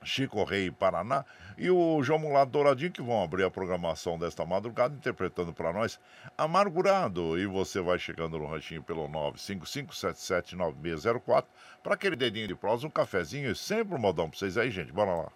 Chico 0.05 0.45
Rei 0.45 0.71
Paraná 0.71 1.25
e 1.59 1.69
o 1.69 2.01
João 2.01 2.21
Mulato 2.21 2.53
Douradinho, 2.53 2.93
que 2.93 3.03
vão 3.03 3.25
abrir 3.25 3.43
a 3.43 3.51
programação 3.51 4.17
desta 4.17 4.47
madrugada, 4.47 4.95
interpretando 4.95 5.53
para 5.53 5.73
nós 5.73 5.99
Amargurado. 6.39 7.37
E 7.37 7.45
você 7.45 7.81
vai 7.81 7.99
chegando 7.99 8.39
no 8.39 8.47
ranchinho 8.47 8.85
pelo 8.85 9.09
955779604 9.09 11.47
para 11.83 11.95
aquele 11.95 12.15
dedinho 12.15 12.47
de 12.47 12.55
prosa, 12.55 12.87
um 12.87 12.91
cafezinho 12.91 13.51
e 13.51 13.57
sempre 13.57 13.97
um 13.97 13.99
modão 13.99 14.31
para 14.31 14.39
vocês 14.39 14.57
aí, 14.57 14.71
gente. 14.71 14.93
Bora 14.93 15.13
lá. 15.13 15.33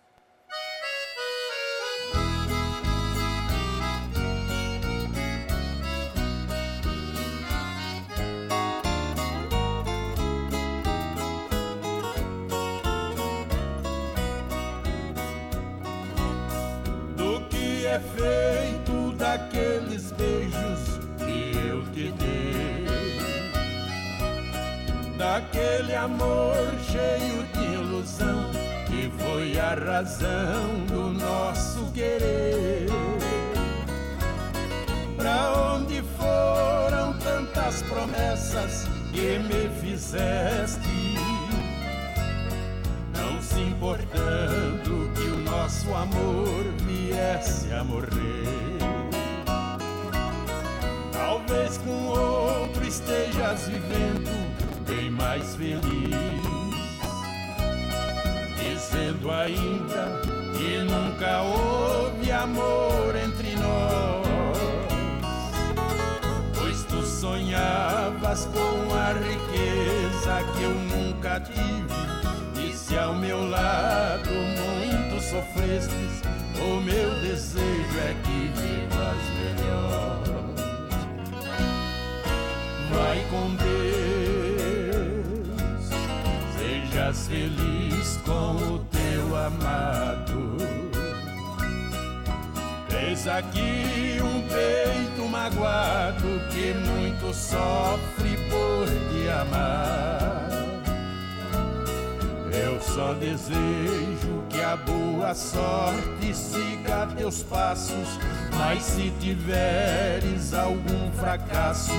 Passos, 107.71 108.19
mas 108.59 108.83
se 108.83 109.11
tiveres 109.21 110.53
algum 110.55 111.11
fracasso, 111.13 111.93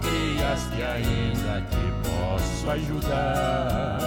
creias 0.00 0.62
que 0.74 0.82
ainda 0.82 1.60
te 1.68 2.08
posso 2.08 2.70
ajudar. 2.70 3.99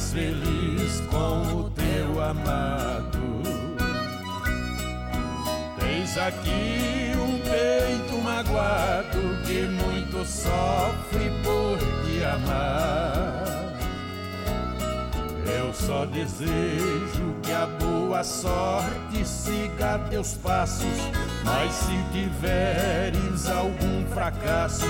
Sejas 0.00 0.12
feliz 0.12 1.00
com 1.10 1.60
o 1.60 1.70
teu 1.70 2.22
amado. 2.22 3.42
Tens 5.78 6.16
aqui 6.16 7.12
um 7.16 7.38
peito 7.38 8.22
magoado 8.22 9.20
que 9.44 9.62
muito 9.62 10.24
sofre 10.24 11.30
por 11.44 11.78
te 12.04 12.24
amar. 12.24 13.44
Eu 15.46 15.72
só 15.74 16.06
desejo 16.06 17.34
que 17.42 17.52
a 17.52 17.66
boa 17.66 18.24
sorte 18.24 19.24
siga 19.24 19.98
teus 20.10 20.34
passos, 20.34 20.98
mas 21.44 21.72
se 21.72 21.96
tiveres 22.12 23.46
algum 23.48 24.06
fracasso, 24.12 24.86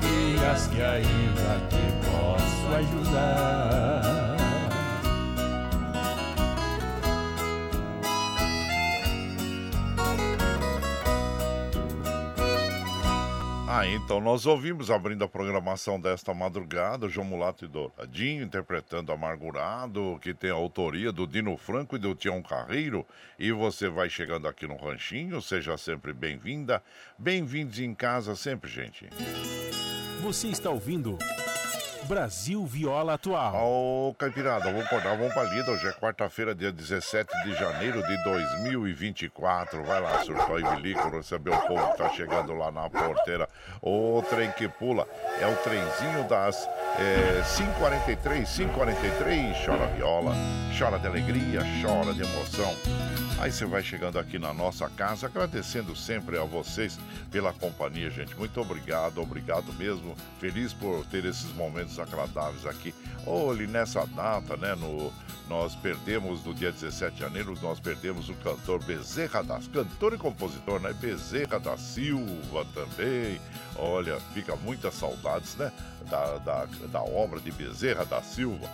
dias 0.00 0.66
que 0.68 0.82
ainda 0.82 1.60
te 1.68 2.06
posso 2.06 2.74
ajudar. 2.74 3.95
Ah, 13.86 13.88
então 13.88 14.20
nós 14.20 14.46
ouvimos 14.46 14.90
abrindo 14.90 15.22
a 15.22 15.28
programação 15.28 16.00
desta 16.00 16.34
madrugada, 16.34 17.08
João 17.08 17.24
Mulato 17.24 17.64
e 17.64 17.68
Douradinho 17.68 18.42
interpretando 18.42 19.12
Amargurado, 19.12 20.18
que 20.20 20.34
tem 20.34 20.50
a 20.50 20.54
autoria 20.54 21.12
do 21.12 21.24
Dino 21.24 21.56
Franco 21.56 21.94
e 21.94 21.98
do 21.98 22.12
Tião 22.12 22.42
Carreiro. 22.42 23.06
E 23.38 23.52
você 23.52 23.88
vai 23.88 24.10
chegando 24.10 24.48
aqui 24.48 24.66
no 24.66 24.74
Ranchinho, 24.74 25.40
seja 25.40 25.76
sempre 25.76 26.12
bem-vinda. 26.12 26.82
Bem-vindos 27.16 27.78
em 27.78 27.94
casa 27.94 28.34
sempre, 28.34 28.68
gente. 28.68 29.08
Você 30.20 30.48
está 30.48 30.68
ouvindo 30.68 31.16
Brasil 32.06 32.64
Viola 32.64 33.14
Atual. 33.14 33.54
Ô, 33.56 34.14
Caipirada, 34.14 34.66
vamos 34.66 34.86
acordar, 34.86 35.16
vamos 35.16 35.34
pra 35.34 35.42
lida. 35.42 35.72
Hoje 35.72 35.88
é 35.88 35.92
quarta-feira, 35.92 36.54
dia 36.54 36.70
17 36.70 37.28
de 37.44 37.54
janeiro 37.54 38.00
de 38.06 38.24
2024. 38.24 39.82
Vai 39.82 40.00
lá, 40.00 40.22
surtou 40.22 40.60
e 40.60 40.62
bilico, 40.76 41.08
receber 41.08 41.50
o 41.50 41.60
povo 41.62 41.90
que 41.92 41.98
tá 41.98 42.08
chegando 42.10 42.54
lá 42.54 42.70
na 42.70 42.88
porteira. 42.88 43.48
O 43.82 44.22
trem 44.30 44.50
que 44.52 44.68
pula 44.68 45.06
é 45.40 45.46
o 45.46 45.56
trenzinho 45.56 46.28
das 46.28 46.68
é, 46.98 47.42
5h43, 47.42 48.44
5h43. 48.44 49.66
Chora 49.66 49.86
viola, 49.88 50.32
chora 50.78 50.98
de 50.98 51.06
alegria, 51.08 51.60
chora 51.82 52.14
de 52.14 52.22
emoção. 52.22 53.25
Aí 53.38 53.52
você 53.52 53.66
vai 53.66 53.82
chegando 53.82 54.18
aqui 54.18 54.38
na 54.38 54.54
nossa 54.54 54.88
casa, 54.88 55.26
agradecendo 55.26 55.94
sempre 55.94 56.38
a 56.38 56.44
vocês 56.44 56.98
pela 57.30 57.52
companhia, 57.52 58.08
gente. 58.08 58.34
Muito 58.34 58.58
obrigado, 58.58 59.20
obrigado 59.20 59.74
mesmo. 59.74 60.16
Feliz 60.40 60.72
por 60.72 61.04
ter 61.06 61.22
esses 61.26 61.52
momentos 61.52 61.98
agradáveis 61.98 62.64
aqui. 62.64 62.94
Olhe, 63.26 63.66
nessa 63.66 64.06
data, 64.06 64.56
né, 64.56 64.74
no, 64.74 65.12
nós 65.50 65.76
perdemos, 65.76 66.42
no 66.44 66.54
dia 66.54 66.72
17 66.72 67.14
de 67.14 67.20
janeiro, 67.20 67.54
nós 67.60 67.78
perdemos 67.78 68.30
o 68.30 68.34
cantor 68.36 68.82
Bezerra 68.82 69.42
das... 69.42 69.68
Cantor 69.68 70.14
e 70.14 70.18
compositor, 70.18 70.80
né? 70.80 70.94
Bezerra 70.94 71.60
da 71.60 71.76
Silva 71.76 72.66
também. 72.72 73.38
Olha, 73.76 74.18
fica 74.32 74.56
muitas 74.56 74.94
saudades, 74.94 75.56
né? 75.56 75.70
Da, 76.08 76.38
da, 76.38 76.64
da 76.90 77.02
obra 77.02 77.38
de 77.38 77.52
Bezerra 77.52 78.06
da 78.06 78.22
Silva. 78.22 78.66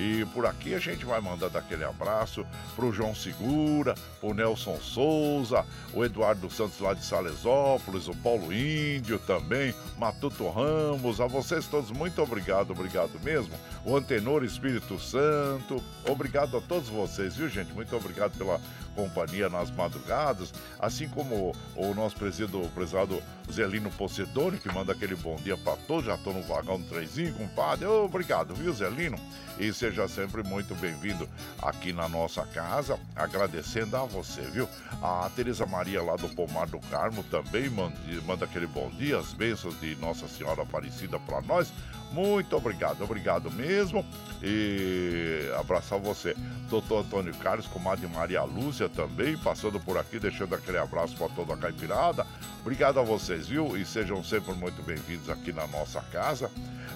E 0.00 0.24
por 0.32 0.46
aqui 0.46 0.74
a 0.74 0.78
gente 0.78 1.04
vai 1.04 1.20
mandando 1.20 1.58
aquele 1.58 1.84
abraço 1.84 2.46
pro 2.74 2.90
João 2.90 3.14
Segura, 3.14 3.94
pro 4.18 4.32
Nelson 4.32 4.78
Souza, 4.80 5.66
o 5.92 6.02
Eduardo 6.02 6.50
Santos 6.50 6.80
lá 6.80 6.94
de 6.94 7.04
Salesópolis, 7.04 8.08
o 8.08 8.16
Paulo 8.16 8.50
Índio 8.50 9.18
também, 9.18 9.74
Matuto 9.98 10.48
Ramos, 10.48 11.20
a 11.20 11.26
vocês 11.26 11.66
todos 11.66 11.90
muito 11.90 12.22
obrigado, 12.22 12.70
obrigado 12.70 13.20
mesmo. 13.22 13.52
O 13.84 13.94
Antenor 13.94 14.42
Espírito 14.42 14.98
Santo, 14.98 15.84
obrigado 16.08 16.56
a 16.56 16.62
todos 16.62 16.88
vocês, 16.88 17.36
viu 17.36 17.50
gente? 17.50 17.70
Muito 17.74 17.94
obrigado 17.94 18.32
pela 18.38 18.58
companhia 18.94 19.48
nas 19.48 19.70
madrugadas, 19.70 20.52
assim 20.78 21.08
como 21.08 21.54
o 21.74 21.94
nosso 21.94 22.16
presídio, 22.16 22.62
o 22.62 22.68
prezado 22.70 23.22
Zelino 23.50 23.90
Pocedoni, 23.90 24.58
que 24.58 24.72
manda 24.72 24.92
aquele 24.92 25.14
bom 25.14 25.36
dia 25.36 25.56
para 25.56 25.76
todos, 25.76 26.06
já 26.06 26.16
tô 26.16 26.32
no 26.32 26.42
vagão 26.42 26.80
do 26.80 26.88
trenzinho, 26.88 27.34
compadre. 27.34 27.86
Obrigado, 27.86 28.54
viu, 28.54 28.72
Zelino? 28.72 29.18
E 29.58 29.72
seja 29.72 30.08
sempre 30.08 30.42
muito 30.42 30.74
bem-vindo 30.76 31.28
aqui 31.60 31.92
na 31.92 32.08
nossa 32.08 32.46
casa, 32.46 32.98
agradecendo 33.14 33.96
a 33.96 34.04
você, 34.04 34.40
viu? 34.42 34.68
A 35.02 35.30
Tereza 35.34 35.66
Maria 35.66 36.02
lá 36.02 36.16
do 36.16 36.28
Pomar 36.30 36.66
do 36.66 36.78
Carmo 36.90 37.22
também 37.24 37.68
manda, 37.68 37.96
manda 38.26 38.44
aquele 38.44 38.66
bom 38.66 38.88
dia, 38.90 39.18
as 39.18 39.32
bênçãos 39.34 39.78
de 39.80 39.96
Nossa 39.96 40.26
Senhora 40.28 40.62
Aparecida 40.62 41.18
para 41.18 41.40
nós. 41.42 41.72
Muito 42.12 42.56
obrigado, 42.56 43.02
obrigado 43.02 43.50
mesmo. 43.50 44.04
E 44.42 45.50
abraçar 45.58 45.98
você. 45.98 46.34
Doutor 46.68 47.00
Antônio 47.00 47.34
Carlos, 47.36 47.66
comadre 47.66 48.06
Maria 48.08 48.42
Lúcia 48.42 48.88
também, 48.88 49.36
passando 49.36 49.78
por 49.80 49.98
aqui, 49.98 50.18
deixando 50.18 50.54
aquele 50.54 50.78
abraço 50.78 51.16
para 51.16 51.28
toda 51.28 51.54
a 51.54 51.56
caipirada. 51.56 52.26
Obrigado 52.60 52.98
a 53.00 53.02
vocês, 53.02 53.48
viu? 53.48 53.76
E 53.76 53.84
sejam 53.84 54.22
sempre 54.22 54.52
muito 54.54 54.82
bem-vindos 54.82 55.28
aqui 55.28 55.52
na 55.52 55.66
nossa 55.66 56.00
casa. 56.12 56.50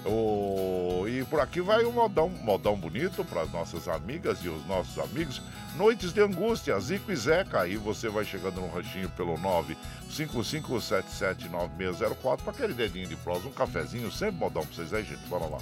Oh, 0.05 1.05
e 1.07 1.23
por 1.25 1.39
aqui 1.39 1.61
vai 1.61 1.83
um 1.83 1.91
modão, 1.91 2.29
modão 2.29 2.75
bonito 2.75 3.25
para 3.25 3.41
as 3.41 3.51
nossas 3.51 3.87
amigas 3.87 4.37
e 4.43 4.49
os 4.49 4.63
nossos 4.67 4.99
amigos. 4.99 5.41
Noites 5.75 6.13
de 6.13 6.21
Angústia, 6.21 6.79
Zico 6.79 7.11
e 7.11 7.15
Zeca. 7.15 7.61
Aí 7.61 7.75
você 7.75 8.07
vai 8.07 8.23
chegando 8.23 8.61
no 8.61 8.69
ranchinho 8.69 9.09
pelo 9.09 9.35
955779604 10.09 12.41
para 12.43 12.51
aquele 12.51 12.73
dedinho 12.73 13.07
de 13.07 13.15
prosa, 13.15 13.47
um 13.47 13.51
cafezinho, 13.51 14.11
sempre 14.11 14.35
modão 14.35 14.63
para 14.63 14.75
vocês 14.75 14.93
aí, 14.93 15.03
gente. 15.03 15.25
Bora 15.27 15.45
lá. 15.45 15.57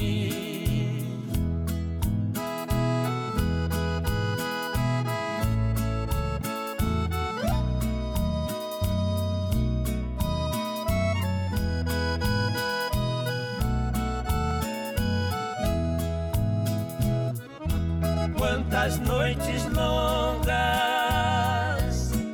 Noites 19.30 19.64
longas 19.66 20.50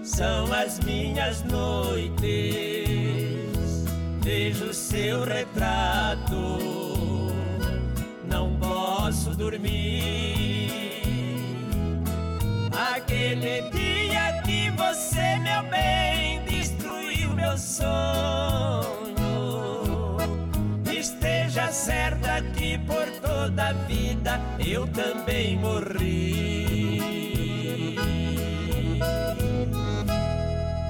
são 0.02 0.50
as 0.52 0.80
minhas 0.80 1.42
noites. 1.42 2.24
Vejo 4.22 4.72
seu 4.72 5.24
retrato, 5.24 6.58
não 8.24 8.56
posso 8.56 9.36
dormir. 9.36 10.72
Aquele 12.94 13.62
dia 13.70 14.40
que 14.42 14.70
você, 14.70 15.36
meu 15.40 15.62
bem, 15.70 16.42
destruiu 16.44 17.34
meu 17.34 17.58
sonho. 17.58 18.55
Toda 23.46 23.68
a 23.68 23.72
vida 23.72 24.40
eu 24.66 24.88
também 24.88 25.56
morri. 25.56 26.66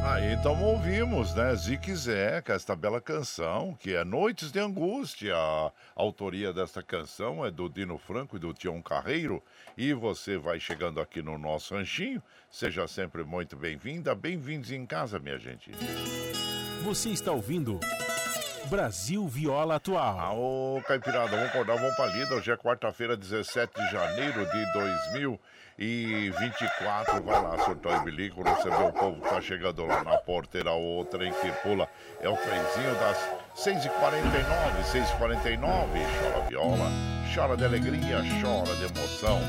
Aí 0.03 0.33
então 0.33 0.63
ouvimos, 0.63 1.35
né? 1.35 1.55
Zique 1.55 1.95
Zeca, 1.95 2.55
esta 2.55 2.75
bela 2.75 2.99
canção, 2.99 3.77
que 3.79 3.95
é 3.95 4.05
Noites 4.05 4.51
de 4.51 4.59
Angústia. 4.59 5.37
A 5.37 5.71
autoria 5.95 6.51
desta 6.51 6.83
canção 6.83 7.45
é 7.45 7.51
do 7.51 7.69
Dino 7.69 7.99
Franco 7.99 8.37
e 8.37 8.41
do 8.41 8.55
Tião 8.55 8.81
Carreiro. 8.81 9.43
E 9.77 9.93
você 9.93 10.39
vai 10.39 10.59
chegando 10.59 10.99
aqui 10.99 11.21
no 11.21 11.37
nosso 11.37 11.75
ranchinho. 11.75 12.23
Seja 12.51 12.89
sempre 12.89 13.23
muito 13.23 13.55
bem-vinda. 13.55 14.15
Bem-vindos 14.15 14.71
em 14.71 14.87
casa, 14.87 15.19
minha 15.19 15.39
gente. 15.39 15.73
Você 16.85 17.11
está 17.11 17.33
ouvindo 17.33 17.79
Brasil 18.67 19.27
Viola 19.29 19.77
Atual. 19.77 20.37
Ô, 20.39 20.83
Caipirada, 20.87 21.29
vamos 21.29 21.47
acordar, 21.49 21.77
vamos 21.77 21.95
pra 21.95 22.07
lida. 22.07 22.35
Hoje 22.35 22.51
é 22.51 22.57
quarta-feira, 22.57 23.17
17 23.17 23.73
de 23.75 23.91
janeiro 23.93 24.45
de 24.45 24.73
2024. 25.77 27.23
Vai 27.23 27.43
lá, 27.43 27.57
surtar 27.65 28.01
o 28.01 28.05
bilico, 28.05 28.43
receber 28.43 28.83
o 28.83 28.93
povo 28.93 29.21
que 29.21 29.29
tá 29.29 29.41
chegando 29.41 29.87
lá 29.87 30.03
na 30.03 30.19
porteira. 30.19 30.73
O 30.73 31.05
trem 31.05 31.33
que 31.33 31.53
pula 31.63 31.89
é 32.21 32.29
o 32.29 32.37
trenzinho 32.37 32.95
das 32.97 33.17
6h49, 33.57 34.83
6h49. 34.93 35.61
Chora 36.19 36.49
viola, 36.49 36.91
chora 37.35 37.57
de 37.57 37.65
alegria, 37.65 38.19
chora 38.43 38.75
de 38.77 38.85
emoção. 38.85 39.41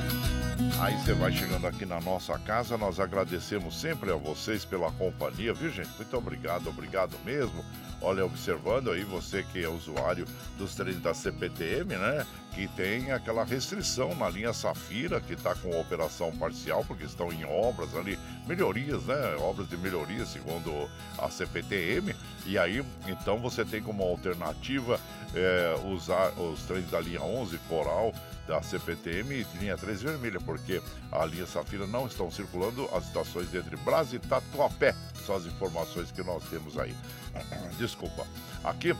Aí 0.79 0.97
você 0.97 1.13
vai 1.13 1.31
chegando 1.31 1.67
aqui 1.67 1.85
na 1.85 1.99
nossa 1.99 2.37
casa, 2.39 2.77
nós 2.77 2.99
agradecemos 2.99 3.79
sempre 3.79 4.11
a 4.11 4.15
vocês 4.15 4.65
pela 4.65 4.91
companhia, 4.91 5.53
viu 5.53 5.69
gente? 5.69 5.89
Muito 5.95 6.17
obrigado, 6.17 6.67
obrigado 6.67 7.15
mesmo. 7.23 7.63
Olha, 8.01 8.25
observando 8.25 8.91
aí 8.91 9.03
você 9.03 9.43
que 9.43 9.63
é 9.63 9.69
usuário 9.69 10.25
dos 10.57 10.73
trens 10.73 10.99
da 10.99 11.13
CPTM, 11.13 11.95
né? 11.95 12.25
Que 12.53 12.67
tem 12.69 13.11
aquela 13.11 13.43
restrição 13.43 14.15
na 14.15 14.29
linha 14.29 14.51
Safira, 14.51 15.21
que 15.21 15.33
está 15.33 15.53
com 15.53 15.79
operação 15.79 16.31
parcial, 16.35 16.83
porque 16.85 17.03
estão 17.03 17.31
em 17.31 17.45
obras 17.45 17.95
ali, 17.95 18.17
melhorias, 18.47 19.03
né? 19.03 19.35
Obras 19.39 19.69
de 19.69 19.77
melhoria, 19.77 20.25
segundo 20.25 20.89
a 21.19 21.29
CPTM. 21.29 22.15
E 22.45 22.57
aí, 22.57 22.83
então, 23.07 23.37
você 23.37 23.63
tem 23.63 23.81
como 23.81 24.03
alternativa 24.03 24.99
é, 25.35 25.75
usar 25.85 26.29
os 26.39 26.63
trens 26.63 26.89
da 26.89 26.99
linha 26.99 27.21
11 27.21 27.57
Coral 27.69 28.13
da 28.47 28.61
CPTM 28.61 29.35
e 29.35 29.57
linha 29.59 29.77
3 29.77 30.01
vermelha, 30.01 30.39
porque 30.39 30.81
a 31.11 31.25
linha 31.25 31.45
Safira 31.45 31.85
não 31.85 32.07
estão 32.07 32.31
circulando 32.31 32.89
as 32.93 33.05
estações 33.05 33.53
entre 33.53 33.75
Brás 33.77 34.13
e 34.13 34.19
Tatuapé. 34.19 34.95
São 35.25 35.35
as 35.35 35.45
informações 35.45 36.11
que 36.11 36.23
nós 36.23 36.43
temos 36.49 36.77
aí. 36.79 36.95
Desculpa. 37.77 38.25
Aqui 38.63 38.95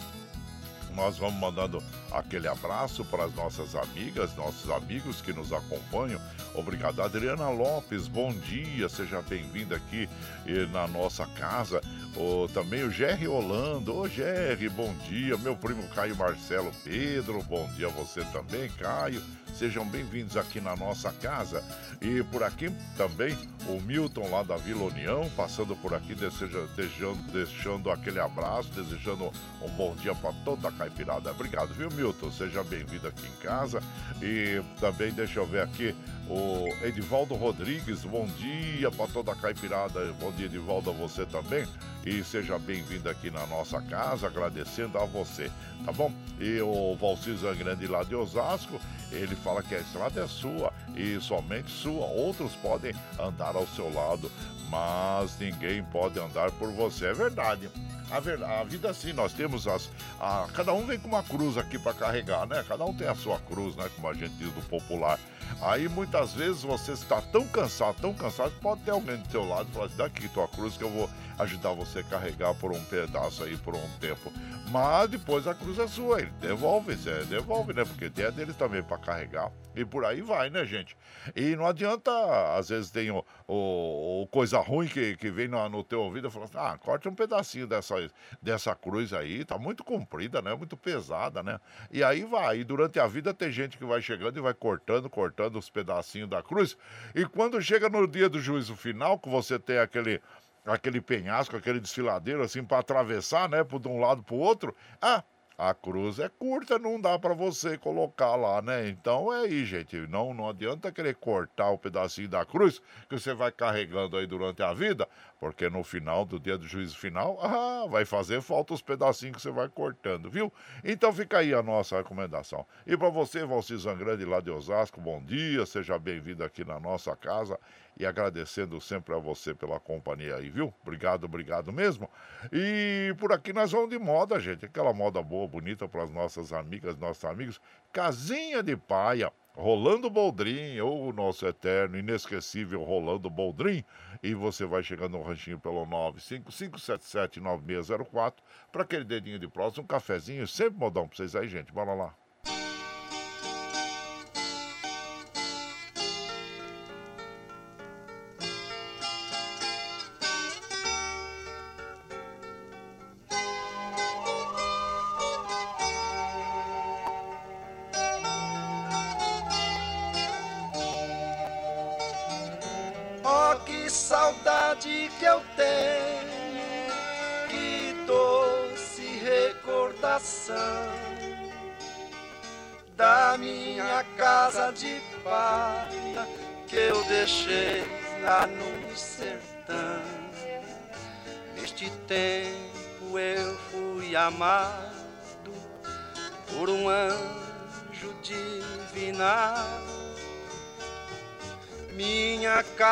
nós 0.98 1.20
vamos 1.20 1.40
mandando 1.40 1.82
aquele 2.12 2.48
abraço 2.48 3.06
para 3.06 3.26
as 3.26 3.36
nossas 3.36 3.76
amigas, 3.76 4.36
nossos 4.36 4.70
amigos 4.72 5.22
que 5.22 5.32
nos 5.32 5.54
acompanham. 5.54 6.20
Obrigado, 6.56 7.04
Adriana 7.04 7.50
Lopes, 7.50 8.08
bom 8.08 8.34
dia, 8.34 8.90
seja 8.90 9.22
bem-vinda 9.22 9.76
aqui 9.76 10.10
eh, 10.48 10.66
na 10.74 10.88
nossa 10.88 11.28
casa. 11.28 11.80
O, 12.16 12.48
também 12.48 12.84
o 12.84 12.92
Gerry 12.92 13.28
Holando, 13.28 13.96
ô 13.96 14.08
Gerry, 14.08 14.68
bom 14.70 14.92
dia. 15.08 15.38
Meu 15.38 15.56
primo 15.56 15.88
Caio 15.90 16.16
Marcelo 16.16 16.72
Pedro, 16.84 17.44
bom 17.44 17.70
dia 17.76 17.88
a 17.88 17.92
você 17.92 18.22
também, 18.26 18.68
Caio. 18.72 19.22
Sejam 19.54 19.86
bem-vindos 19.86 20.38
aqui 20.38 20.62
na 20.62 20.76
nossa 20.76 21.12
casa. 21.12 21.64
E 22.02 22.24
por 22.24 22.44
aqui 22.44 22.72
também 22.96 23.36
o 23.68 23.82
Milton 23.82 24.30
lá 24.30 24.44
da 24.44 24.56
Vila 24.56 24.84
União, 24.84 25.30
passando 25.36 25.76
por 25.76 25.94
aqui, 25.94 26.14
deseja, 26.14 26.66
desejando, 26.76 27.22
deixando 27.32 27.90
aquele 27.90 28.20
abraço, 28.20 28.70
desejando 28.70 29.32
um 29.62 29.70
bom 29.70 29.96
dia 29.96 30.14
para 30.14 30.32
toda 30.46 30.70
a 30.70 30.72
caipirada. 30.72 31.32
Obrigado, 31.32 31.74
viu, 31.74 31.90
Milton? 31.90 32.32
Seja 32.32 32.64
bem-vindo 32.64 33.08
aqui 33.08 33.28
em 33.28 33.44
casa. 33.44 33.82
E 34.22 34.62
também 34.80 35.12
deixa 35.12 35.40
eu 35.40 35.46
ver 35.46 35.62
aqui 35.62 35.96
o 36.30 36.68
Edivaldo 36.84 37.36
Rodrigues, 37.36 38.04
bom 38.04 38.26
dia 38.26 38.92
para 38.92 39.08
toda 39.08 39.32
a 39.32 39.36
caipirada. 39.36 40.14
Bom 40.20 40.32
dia, 40.32 40.46
Edivaldo, 40.46 40.90
a 40.90 40.94
você 40.94 41.26
também. 41.26 41.66
E 42.06 42.24
seja 42.24 42.58
bem-vindo 42.60 43.10
aqui 43.10 43.30
na 43.30 43.46
nossa 43.48 43.82
casa, 43.82 44.28
agradecendo 44.28 44.98
a 44.98 45.06
você, 45.06 45.52
tá 45.86 45.92
bom? 45.92 46.12
E 46.40 46.60
o 46.62 46.96
Valcir 46.96 47.36
Grande 47.58 47.88
lá 47.88 48.04
de 48.04 48.16
Osasco, 48.16 48.80
ele 49.12 49.36
fala 49.36 49.64
que 49.64 49.76
a 49.76 49.80
estrada 49.80 50.22
é 50.22 50.28
sua 50.28 50.74
e 50.96 51.20
somente 51.22 51.72
sua. 51.72 52.06
Outros 52.08 52.54
podem 52.56 52.94
andar 53.20 53.56
ao 53.56 53.68
seu 53.68 53.94
lado, 53.94 54.32
mas 54.70 55.38
ninguém 55.40 55.84
pode 55.84 56.20
andar 56.20 56.52
por 56.52 56.72
você. 56.72 57.08
É 57.08 57.14
verdade. 57.14 57.70
A, 58.10 58.22
ver, 58.22 58.42
a 58.42 58.64
vida 58.64 58.90
assim, 58.90 59.12
nós 59.12 59.34
temos 59.34 59.68
as. 59.68 59.90
A, 60.20 60.48
cada 60.54 60.74
um 60.74 60.86
vem 60.86 60.98
com 60.98 61.10
uma 61.10 61.24
cruz 61.24 61.58
aqui 61.58 61.78
para 61.78 61.94
carregar, 61.94 62.48
né? 62.48 62.64
Cada 62.68 62.86
um 62.86 62.94
tem 62.94 63.08
a 63.08 63.16
sua 63.16 63.38
cruz, 63.40 63.76
né? 63.76 63.90
Como 63.96 64.08
a 64.08 64.14
gente 64.14 64.34
diz 64.36 64.52
do 64.54 64.62
popular. 64.70 65.20
Aí 65.62 65.88
muitas 65.90 66.34
vezes 66.34 66.62
você 66.62 66.92
está 66.92 67.22
tão 67.22 67.48
cansado, 67.48 68.00
tão 68.00 68.14
cansado, 68.14 68.52
pode 68.62 68.82
ter 68.82 68.92
alguém 68.92 69.18
do 69.18 69.32
seu 69.32 69.48
lado 69.48 69.68
e 69.70 69.74
falar 69.74 69.86
assim, 69.86 69.98
daqui 69.98 70.28
tua 70.30 70.48
cruz 70.48 70.78
que 70.78 70.84
eu 70.84 70.90
vou 70.90 71.10
ajudar 71.40 71.74
você 71.74 72.00
a 72.00 72.04
carregar 72.04 72.54
por 72.56 72.72
um 72.72 72.84
pedaço 72.86 73.44
aí 73.44 73.58
por 73.58 73.76
um 73.76 73.90
tempo. 74.00 74.32
Mas 74.70 75.10
depois 75.10 75.48
a 75.48 75.56
cruz 75.56 75.80
é 75.80 75.88
sua, 75.88 76.20
ele 76.20 76.32
devolve, 76.42 76.96
você 76.96 77.24
devolve, 77.26 77.74
né? 77.74 77.86
Porque 77.86 78.10
tem 78.10 78.26
a 78.26 78.30
deles 78.30 78.56
também 78.56 78.84
para 78.84 78.98
carregar. 78.98 79.52
E 79.76 79.86
por 79.86 80.04
aí 80.04 80.22
vai, 80.22 80.50
né, 80.50 80.66
gente? 80.66 80.98
E 81.36 81.56
não 81.56 81.68
adianta, 81.68 82.12
às 82.58 82.70
vezes 82.70 82.92
tem 82.92 83.10
o, 83.12 83.24
o, 83.48 84.24
o 84.24 84.28
coisa 84.28 84.60
ruim 84.60 84.88
que, 84.88 85.16
que 85.16 85.30
vem 85.30 85.48
no, 85.48 85.70
no 85.70 85.84
teu 85.84 86.02
ouvido 86.02 86.28
e 86.28 86.32
fala 86.32 86.46
assim, 86.46 86.58
ah, 86.58 86.78
corte 86.78 87.08
um 87.08 87.16
pedacinho 87.16 87.68
dessa, 87.68 87.96
dessa 88.42 88.76
cruz 88.76 89.14
aí, 89.14 89.46
tá 89.46 89.58
muito 89.58 89.84
comprida, 89.84 90.42
né? 90.42 90.54
Muito 90.54 90.76
pesada, 90.76 91.42
né? 91.42 91.60
E 91.92 92.04
aí 92.04 92.24
vai. 92.24 92.60
E 92.60 92.64
durante 92.64 93.00
a 93.00 93.08
vida 93.08 93.34
tem 93.34 93.52
gente 93.52 93.78
que 93.78 93.86
vai 93.86 94.02
chegando 94.02 94.38
e 94.38 94.42
vai 94.42 94.54
cortando, 94.54 95.10
cortando 95.10 95.37
os 95.58 95.70
pedacinhos 95.70 96.30
da 96.30 96.42
cruz. 96.42 96.78
E 97.14 97.26
quando 97.26 97.62
chega 97.62 97.90
no 97.90 98.08
dia 98.08 98.30
do 98.30 98.40
juízo 98.40 98.76
final, 98.76 99.20
que 99.20 99.30
você 99.30 99.60
tem 99.60 99.78
aquele 99.78 100.22
aquele 100.66 101.00
penhasco, 101.00 101.56
aquele 101.56 101.80
desfiladeiro 101.80 102.44
assim 102.44 102.64
para 102.64 102.80
atravessar, 102.80 103.48
né, 103.48 103.64
por 103.64 103.80
de 103.80 103.88
um 103.88 104.00
lado 104.00 104.22
para 104.22 104.36
o 104.36 104.40
outro. 104.40 104.76
Ah, 105.02 105.24
a 105.58 105.74
cruz 105.74 106.20
é 106.20 106.30
curta, 106.30 106.78
não 106.78 107.02
dá 107.02 107.18
para 107.18 107.34
você 107.34 107.80
colocar 107.80 108.36
lá, 108.36 108.62
né? 108.62 108.88
Então 108.88 109.34
é 109.34 109.46
aí, 109.46 109.66
gente. 109.66 109.98
Não, 110.08 110.32
não 110.32 110.48
adianta 110.48 110.92
querer 110.92 111.16
cortar 111.16 111.72
o 111.72 111.80
pedacinho 111.80 112.30
da 112.30 112.46
cruz 112.46 112.80
que 113.10 113.18
você 113.20 113.34
vai 113.34 113.52
carregando 113.52 114.18
aí 114.18 114.28
durante 114.28 114.62
a 114.62 114.72
vida, 114.72 115.10
porque 115.40 115.68
no 115.68 115.84
final 115.84 116.26
do 116.26 116.40
dia 116.40 116.60
do 116.60 116.68
juízo 116.68 116.96
final, 116.96 117.40
ah, 117.42 117.88
vai 117.90 118.06
fazer 118.06 118.40
falta 118.40 118.76
os 118.76 118.84
pedacinhos 118.84 119.38
que 119.38 119.42
você 119.42 119.50
vai 119.50 119.68
cortando, 119.68 120.30
viu? 120.30 120.54
Então 120.84 121.12
fica 121.12 121.40
aí 121.40 121.56
a 121.56 121.64
nossa 121.64 121.98
recomendação. 121.98 122.64
E 122.86 122.96
para 122.96 123.10
você, 123.10 123.44
Valci 123.44 123.76
Zangrande, 123.78 124.26
lá 124.26 124.40
de 124.40 124.52
Osasco, 124.52 125.02
bom 125.02 125.20
dia, 125.24 125.66
seja 125.66 125.98
bem-vindo 125.98 126.44
aqui 126.44 126.64
na 126.64 126.80
nossa 126.80 127.16
casa 127.16 127.60
e 128.00 128.06
agradecendo 128.06 128.80
sempre 128.80 129.16
a 129.16 129.18
você 129.18 129.54
pela 129.54 129.80
companhia 129.80 130.36
aí, 130.36 130.50
viu? 130.50 130.74
Obrigado, 130.82 131.26
obrigado 131.26 131.74
mesmo. 131.74 132.10
E 132.52 133.16
por 133.18 133.32
aqui 133.32 133.52
nós 133.52 133.72
vamos 133.72 133.90
de 133.90 133.98
moda, 133.98 134.40
gente, 134.40 134.66
aquela 134.66 134.94
moda 134.94 135.22
boa, 135.22 135.48
bonita 135.48 135.88
para 135.88 136.04
as 136.04 136.12
nossas 136.12 136.54
amigas, 136.54 136.96
nossos 136.98 137.26
amigos. 137.26 137.60
Casinha 137.92 138.62
de 138.62 138.78
Paia 138.78 139.32
Rolando 139.58 140.08
Boldrin, 140.08 140.80
ou 140.82 141.10
o 141.10 141.12
nosso 141.12 141.48
eterno, 141.48 141.98
inesquecível 141.98 142.84
Rolando 142.84 143.28
Boldrin. 143.28 143.84
E 144.22 144.36
você 144.36 144.68
vai 144.68 144.84
chegando 144.84 145.18
no 145.18 145.24
ranchinho 145.24 145.58
pelo 145.58 145.84
955779604 145.88 148.36
para 148.72 148.84
aquele 148.84 149.04
dedinho 149.04 149.40
de 149.40 149.48
próximo, 149.48 149.84
um 149.84 149.88
cafezinho, 149.88 150.48
sempre 150.48 150.78
modão 150.78 151.08
para 151.08 151.18
vocês 151.18 151.36
aí, 151.36 151.48
gente. 151.48 151.74
Bora 151.74 151.96
lá. 151.96 152.14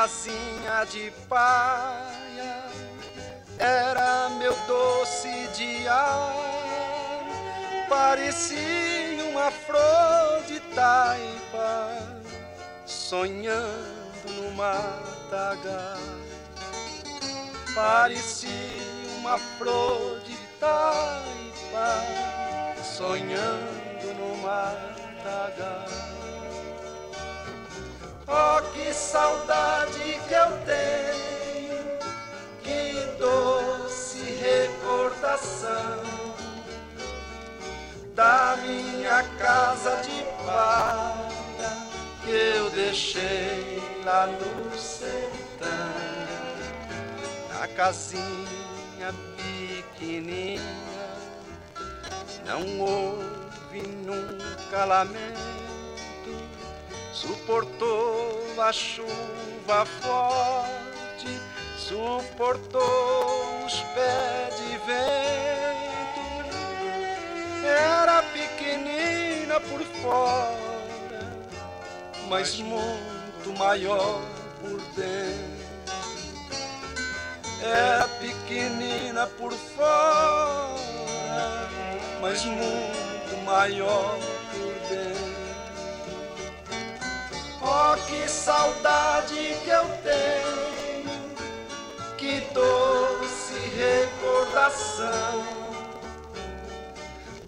Casinha 0.05 0.85
de 0.85 1.11
paia 1.27 2.63
era 3.57 4.29
meu 4.37 4.55
doce 4.67 5.47
diar, 5.55 6.35
parecia 7.89 9.25
uma 9.31 9.49
flor 9.49 10.43
de 10.45 10.59
taipa 10.75 12.21
sonhando 12.85 14.29
no 14.29 14.51
matagal. 14.51 15.97
Parecia 17.73 18.51
uma 19.17 19.39
flor 19.39 20.19
de 20.19 20.37
taipa 20.59 22.03
sonhando 22.83 24.13
no 24.19 24.37
matagal. 24.37 26.24
Oh, 28.27 28.59
que 28.73 28.91
saudade 28.91 30.19
que 30.27 30.33
eu 30.33 30.51
tenho, 30.65 31.99
que 32.63 33.17
doce 33.19 34.19
recordação 34.19 36.01
da 38.15 38.57
minha 38.63 39.21
casa 39.37 39.97
de 39.97 40.23
palha 40.43 41.35
que 42.23 42.31
eu 42.31 42.69
deixei 42.71 43.83
lá 44.03 44.25
no 44.25 44.75
sertão, 44.75 45.69
na 47.53 47.67
casinha 47.67 49.13
pequenina, 49.37 50.63
não 52.47 52.79
houve 52.79 53.81
nunca 54.03 54.83
lamento 54.85 55.74
suportou 57.15 58.61
a 58.61 58.73
chuva 58.73 59.85
forte, 60.01 61.39
suportou 61.77 63.65
os 63.65 63.73
pés 63.93 64.55
de 64.57 64.77
vento. 64.85 66.23
Era 67.65 68.21
pequenina 68.21 69.61
por 69.61 69.81
fora, 70.01 71.31
mas 72.27 72.59
muito 72.59 73.57
maior 73.57 74.21
por 74.59 74.81
dentro. 74.93 75.55
Era 77.61 78.07
pequenina 78.19 79.25
por 79.25 79.53
fora, 79.53 80.77
mas 82.21 82.43
muito 82.43 83.37
maior 83.45 84.34
Oh, 87.77 87.97
que 88.07 88.25
saudade 88.29 89.35
que 89.65 89.69
eu 89.69 89.83
tenho, 90.01 91.35
que 92.17 92.39
doce 92.53 93.53
recordação 93.75 95.43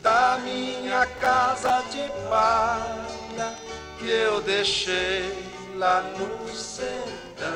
da 0.02 0.38
minha 0.44 1.06
casa 1.22 1.82
de 1.92 2.12
palha 2.30 3.56
que 3.98 4.10
eu 4.10 4.42
deixei 4.42 5.32
lá 5.78 6.02
no 6.02 6.54
sertão. 6.54 7.48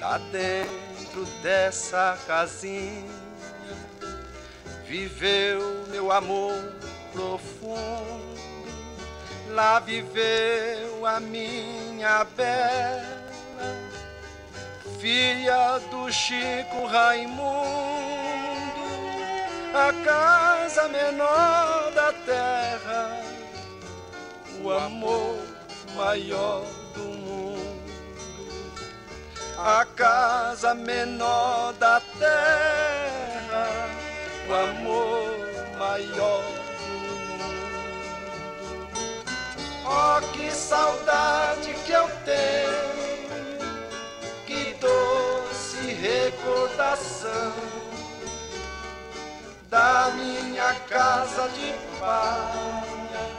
Lá 0.00 0.16
dentro 0.32 1.26
dessa 1.42 2.18
casinha 2.26 3.04
viveu 4.86 5.84
meu 5.90 6.10
amor 6.10 6.54
profundo 7.12 8.29
Lá 9.52 9.80
viveu 9.80 11.04
a 11.04 11.18
minha 11.18 12.24
bela 12.36 13.20
filha 15.00 15.78
do 15.90 16.12
Chico 16.12 16.84
Raimundo, 16.84 17.40
a 19.74 19.92
casa 20.04 20.88
menor 20.88 21.90
da 21.94 22.12
terra, 22.12 23.20
o 24.62 24.70
amor 24.70 25.38
maior 25.96 26.66
do 26.94 27.00
mundo, 27.00 27.82
a 29.56 29.86
casa 29.96 30.74
menor 30.74 31.72
da 31.74 31.98
terra, 32.18 33.68
o 34.46 34.54
amor 34.54 35.78
maior 35.78 36.69
Oh, 39.92 40.20
que 40.32 40.48
saudade 40.52 41.74
que 41.84 41.90
eu 41.90 42.08
tenho, 42.24 43.58
que 44.46 44.72
doce 44.74 45.78
recordação 45.94 47.52
da 49.68 50.12
minha 50.14 50.74
casa 50.88 51.48
de 51.48 51.72
palha 51.98 53.30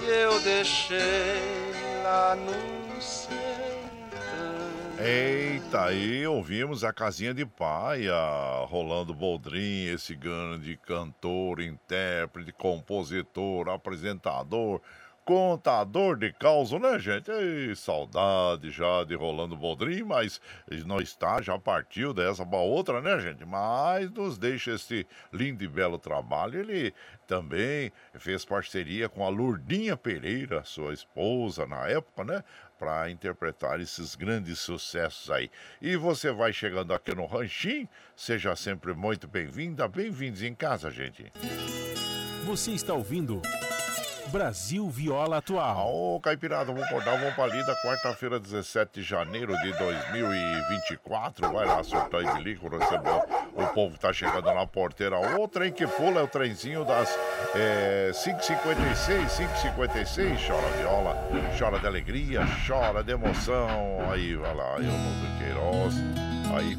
que 0.00 0.06
eu 0.06 0.40
deixei 0.40 1.70
lá 2.02 2.34
no 2.34 3.00
sertão. 3.00 3.38
Eita, 4.98 5.84
aí 5.84 6.26
ouvimos 6.26 6.82
a 6.82 6.92
casinha 6.92 7.32
de 7.32 7.46
paia, 7.46 8.16
Rolando 8.64 9.14
Boldrin, 9.14 9.86
esse 9.94 10.16
grande 10.16 10.76
cantor, 10.76 11.60
intérprete, 11.60 12.50
compositor, 12.50 13.68
apresentador 13.68 14.80
contador 15.30 16.16
de 16.16 16.32
causa, 16.32 16.76
né, 16.76 16.98
gente? 16.98 17.30
Ei, 17.30 17.72
saudade 17.76 18.68
já 18.72 19.04
de 19.04 19.14
Rolando 19.14 19.56
Boldrin, 19.56 20.02
mas 20.02 20.40
não 20.84 21.00
está, 21.00 21.40
já 21.40 21.56
partiu 21.56 22.12
dessa 22.12 22.44
para 22.44 22.58
outra, 22.58 23.00
né, 23.00 23.16
gente? 23.20 23.44
Mas 23.44 24.10
nos 24.10 24.36
deixa 24.36 24.72
esse 24.72 25.06
lindo 25.32 25.62
e 25.62 25.68
belo 25.68 26.00
trabalho. 26.00 26.58
Ele 26.58 26.92
também 27.28 27.92
fez 28.14 28.44
parceria 28.44 29.08
com 29.08 29.24
a 29.24 29.28
Lourdinha 29.28 29.96
Pereira, 29.96 30.64
sua 30.64 30.92
esposa 30.92 31.64
na 31.64 31.86
época, 31.86 32.24
né? 32.24 32.42
Para 32.76 33.08
interpretar 33.08 33.80
esses 33.80 34.16
grandes 34.16 34.58
sucessos 34.58 35.30
aí. 35.30 35.48
E 35.80 35.94
você 35.94 36.32
vai 36.32 36.52
chegando 36.52 36.92
aqui 36.92 37.14
no 37.14 37.26
Ranchinho, 37.26 37.88
seja 38.16 38.56
sempre 38.56 38.94
muito 38.94 39.28
bem-vinda, 39.28 39.86
bem-vindos 39.86 40.42
em 40.42 40.56
casa, 40.56 40.90
gente. 40.90 41.32
Você 42.46 42.72
está 42.72 42.94
ouvindo. 42.94 43.40
Brasil 44.30 44.88
Viola 44.88 45.38
Atual. 45.38 45.88
Ô, 45.92 46.16
oh, 46.16 46.20
Caipirada, 46.20 46.66
vamos 46.66 46.82
acordar, 46.84 47.18
vamos 47.18 47.34
pra 47.34 47.46
lida, 47.46 47.74
quarta-feira, 47.82 48.38
17 48.38 49.00
de 49.00 49.02
janeiro 49.02 49.56
de 49.58 49.72
2024. 49.76 51.52
Vai 51.52 51.66
lá, 51.66 51.82
surtar 51.82 52.22
e 52.22 52.34
bilico, 52.34 52.68
receber 52.68 53.10
o 53.54 53.66
povo 53.74 53.98
tá 53.98 54.12
chegando 54.12 54.52
na 54.54 54.66
porteira. 54.66 55.18
O 55.38 55.48
trem 55.48 55.72
que 55.72 55.86
pula 55.86 56.20
é 56.20 56.22
o 56.22 56.28
trenzinho 56.28 56.84
das 56.84 57.08
é, 57.54 58.10
5h56, 58.12 59.26
5h56. 59.28 60.46
Chora 60.46 60.68
viola, 60.78 61.16
chora 61.58 61.78
de 61.78 61.86
alegria, 61.86 62.42
chora 62.66 63.02
de 63.02 63.12
emoção. 63.12 63.68
Aí, 64.10 64.34
vai 64.36 64.54
lá, 64.54 64.76
aí 64.76 64.88
o 64.88 64.92
Mundo 64.92 65.38
Queiroz. 65.38 65.94
Aí 66.54 66.76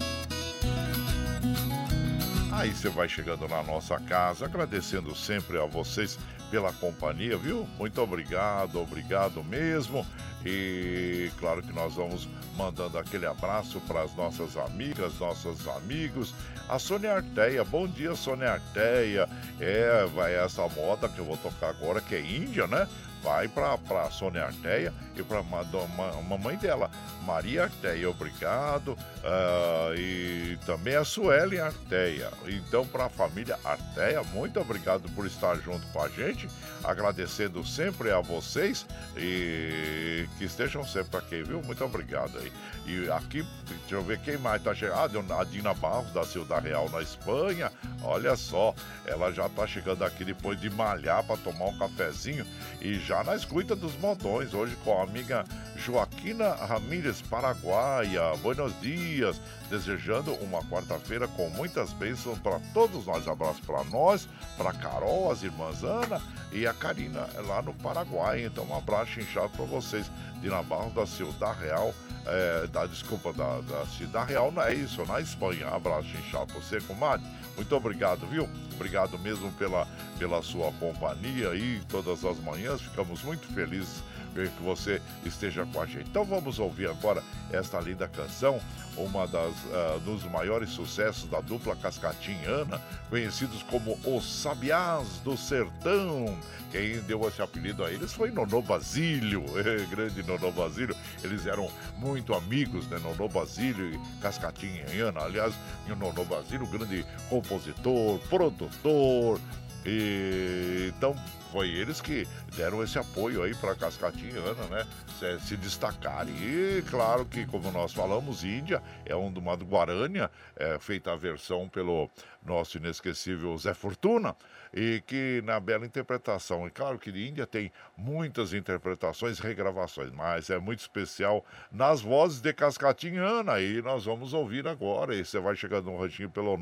Aí 2.53 2.69
você 2.69 2.89
vai 2.89 3.07
chegando 3.07 3.47
na 3.47 3.63
nossa 3.63 3.97
casa, 4.01 4.45
agradecendo 4.45 5.15
sempre 5.15 5.57
a 5.57 5.65
vocês 5.65 6.19
pela 6.51 6.73
companhia, 6.73 7.37
viu? 7.37 7.65
Muito 7.79 8.01
obrigado, 8.01 8.79
obrigado 8.79 9.41
mesmo. 9.41 10.05
E 10.45 11.31
claro 11.39 11.63
que 11.63 11.71
nós 11.71 11.95
vamos 11.95 12.27
mandando 12.57 12.97
aquele 12.97 13.25
abraço 13.25 13.79
para 13.87 14.01
as 14.01 14.13
nossas 14.15 14.57
amigas, 14.57 15.17
nossos 15.17 15.65
amigos. 15.69 16.35
A 16.67 16.77
Sônia 16.77 17.13
Arteia, 17.15 17.63
bom 17.63 17.87
dia, 17.87 18.13
Sônia 18.15 18.51
Arteia. 18.51 19.29
É, 19.59 20.05
vai 20.13 20.35
essa 20.35 20.67
moda 20.67 21.07
que 21.07 21.19
eu 21.19 21.25
vou 21.25 21.37
tocar 21.37 21.69
agora, 21.69 22.01
que 22.01 22.15
é 22.15 22.19
Índia, 22.21 22.67
né? 22.67 22.87
Vai 23.21 23.47
para 23.47 23.73
a 23.73 24.11
Sônia 24.11 24.45
Arteia 24.45 24.93
e 25.15 25.23
para 25.23 25.39
a 25.39 26.21
mamãe 26.23 26.57
dela, 26.57 26.89
Maria 27.25 27.63
Arteia, 27.63 28.09
obrigado. 28.09 28.97
Uh, 29.21 29.93
e 29.95 30.57
também 30.65 30.95
a 30.95 31.03
Suelen 31.03 31.59
Arteia. 31.59 32.29
Então, 32.47 32.85
para 32.87 33.05
a 33.05 33.09
família 33.09 33.57
Arteia, 33.63 34.23
muito 34.23 34.59
obrigado 34.59 35.09
por 35.11 35.25
estar 35.25 35.55
junto 35.57 35.85
com 35.87 36.01
a 36.01 36.09
gente. 36.09 36.47
Agradecendo 36.83 37.63
sempre 37.65 38.11
a 38.11 38.19
vocês 38.19 38.85
e 39.15 40.27
que 40.37 40.45
estejam 40.45 40.85
sempre 40.85 41.17
aqui, 41.17 41.43
viu? 41.43 41.61
Muito 41.61 41.83
obrigado 41.83 42.37
aí. 42.39 42.51
E 42.85 43.11
aqui, 43.11 43.45
deixa 43.67 43.95
eu 43.95 44.03
ver 44.03 44.19
quem 44.19 44.37
mais 44.37 44.61
está 44.61 44.73
chegando. 44.73 45.31
Ah, 45.31 45.41
a 45.41 45.43
Dina 45.43 45.73
Barros, 45.73 46.11
da 46.11 46.23
Ciudad 46.23 46.63
Real, 46.63 46.89
na 46.89 47.01
Espanha. 47.01 47.71
Olha 48.03 48.35
só, 48.35 48.73
ela 49.05 49.31
já 49.31 49.45
está 49.45 49.67
chegando 49.67 50.03
aqui 50.03 50.25
depois 50.25 50.59
de 50.59 50.69
malhar 50.69 51.23
para 51.23 51.37
tomar 51.37 51.65
um 51.65 51.77
cafezinho 51.77 52.45
e 52.81 52.95
já 52.99 53.10
na 53.25 53.35
escuta 53.35 53.75
dos 53.75 53.93
montões, 53.97 54.53
hoje 54.53 54.75
com 54.85 54.97
a 54.97 55.03
amiga 55.03 55.43
Joaquina 55.75 56.53
Ramírez, 56.53 57.21
Paraguaia. 57.21 58.35
Buenos 58.41 58.73
dias, 58.79 59.39
desejando 59.69 60.33
uma 60.35 60.63
quarta-feira 60.63 61.27
com 61.27 61.49
muitas 61.49 61.91
bênçãos 61.91 62.39
para 62.39 62.59
todos 62.73 63.05
nós. 63.05 63.27
Abraço 63.27 63.61
para 63.63 63.83
nós, 63.83 64.27
para 64.57 64.71
Carol, 64.71 65.29
as 65.29 65.43
irmãs 65.43 65.83
Ana 65.83 66.21
e 66.51 66.67
a 66.67 66.73
Karina 66.73 67.27
lá 67.47 67.61
no 67.61 67.73
Paraguai. 67.73 68.45
Então, 68.45 68.65
um 68.65 68.75
abraço 68.75 69.19
inchado 69.19 69.49
para 69.49 69.65
vocês. 69.65 70.09
de 70.41 70.49
Navarro 70.49 70.89
da 70.89 71.05
Ciudad 71.05 71.55
Real, 71.55 71.93
é, 72.25 72.67
da, 72.67 72.87
desculpa, 72.87 73.31
da, 73.31 73.61
da 73.61 73.85
Cidade 73.85 74.31
Real, 74.31 74.51
não 74.51 74.63
é 74.63 74.73
isso, 74.73 75.05
na 75.05 75.21
Espanha. 75.21 75.67
Abraço 75.67 76.09
inchado 76.17 76.47
para 76.47 76.59
você, 76.59 76.81
comadre. 76.81 77.25
Muito 77.55 77.75
obrigado, 77.75 78.25
viu? 78.27 78.49
Obrigado 78.73 79.19
mesmo 79.19 79.51
pela, 79.53 79.87
pela 80.17 80.41
sua 80.41 80.71
companhia 80.73 81.49
aí 81.49 81.81
todas 81.87 82.25
as 82.25 82.39
manhãs. 82.39 82.81
Ficamos 82.81 83.21
muito 83.21 83.45
felizes 83.53 84.01
que 84.33 84.63
você 84.63 85.01
esteja 85.25 85.65
com 85.65 85.81
a 85.81 85.85
gente. 85.85 86.09
Então 86.09 86.23
vamos 86.23 86.59
ouvir 86.59 86.89
agora 86.89 87.23
esta 87.51 87.79
linda 87.79 88.07
canção, 88.07 88.59
uma 88.95 89.27
das 89.27 89.53
uh, 89.53 89.99
dos 90.05 90.23
maiores 90.23 90.69
sucessos 90.69 91.29
da 91.29 91.41
dupla 91.41 91.75
cascatinhana, 91.75 92.81
conhecidos 93.09 93.63
como 93.63 93.97
os 94.05 94.41
Sabiás 94.41 95.07
do 95.23 95.37
Sertão. 95.37 96.37
Quem 96.71 97.01
deu 97.01 97.27
esse 97.27 97.41
apelido 97.41 97.83
a 97.83 97.91
eles 97.91 98.13
foi 98.13 98.31
Nono 98.31 98.61
Basílio, 98.61 99.43
é, 99.59 99.85
grande 99.85 100.23
Nono 100.23 100.51
Basílio. 100.51 100.95
Eles 101.21 101.45
eram 101.45 101.69
muito 101.97 102.33
amigos, 102.33 102.87
né? 102.87 102.97
Nono 102.99 103.27
Basílio 103.27 103.93
e 103.93 104.21
Cascatinhana. 104.21 105.21
Aliás, 105.21 105.53
Nono 105.87 106.25
Basílio, 106.25 106.65
grande 106.67 107.05
compositor, 107.29 108.19
produtor. 108.29 109.39
E 109.85 110.93
então 110.95 111.15
foi 111.51 111.69
eles 111.69 111.99
que 111.99 112.27
deram 112.55 112.81
esse 112.81 112.97
apoio 112.97 113.43
aí 113.43 113.53
para 113.53 113.75
Cascatinhana, 113.75 114.63
né? 114.69 114.87
Se, 115.19 115.39
se 115.47 115.57
destacarem. 115.57 116.33
E 116.35 116.83
claro 116.89 117.25
que, 117.25 117.45
como 117.45 117.71
nós 117.71 117.93
falamos, 117.93 118.43
Índia 118.43 118.81
é 119.05 119.15
um 119.15 119.31
do 119.31 119.41
Guarânia, 119.65 120.31
é, 120.55 120.79
feita 120.79 121.11
a 121.11 121.15
versão 121.15 121.67
pelo 121.67 122.09
nosso 122.43 122.77
inesquecível 122.77 123.55
Zé 123.57 123.73
Fortuna 123.73 124.35
e 124.73 125.03
que 125.05 125.41
na 125.43 125.59
bela 125.59 125.85
interpretação. 125.85 126.65
E 126.67 126.71
claro 126.71 126.97
que 126.97 127.11
de 127.11 127.27
Índia 127.27 127.45
tem 127.45 127.69
muitas 127.97 128.53
interpretações, 128.53 129.39
regravações, 129.39 130.09
mas 130.11 130.49
é 130.49 130.57
muito 130.57 130.79
especial 130.79 131.45
nas 131.71 132.01
vozes 132.01 132.41
de 132.41 132.51
Cascatinhana. 132.53 133.59
E 133.59 133.81
nós 133.81 134.05
vamos 134.05 134.33
ouvir 134.33 134.65
agora. 134.67 135.13
E 135.15 135.25
você 135.25 135.39
vai 135.39 135.55
chegando 135.55 135.91
no 135.91 135.97
ranchinho 135.97 136.29
pelo 136.29 136.57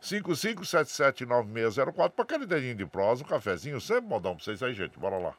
955779604 0.00 2.10
para 2.10 2.24
aquele 2.24 2.46
dedinho 2.46 2.76
de 2.76 2.86
prosa, 2.86 3.22
um 3.22 3.26
cafezinho, 3.26 3.78
sempre 3.80 4.08
modão 4.08 4.34
para 4.34 4.44
vocês 4.44 4.62
aí, 4.62 4.72
gente. 4.72 4.98
Bora 4.98 5.18
lá. 5.18 5.34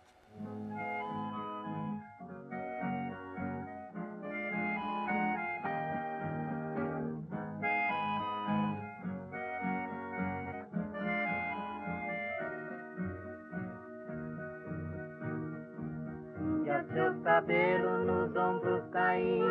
Seus 16.95 17.21
cabelos 17.23 18.05
nos 18.05 18.34
ombros 18.38 18.81
caindo, 18.93 19.43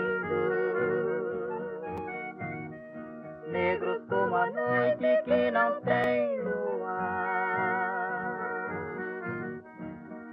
negros 3.52 4.00
como 4.08 4.34
a 4.34 4.46
noite 4.46 5.22
que 5.26 5.50
não 5.50 5.78
tem 5.82 6.40
luar, 6.40 7.90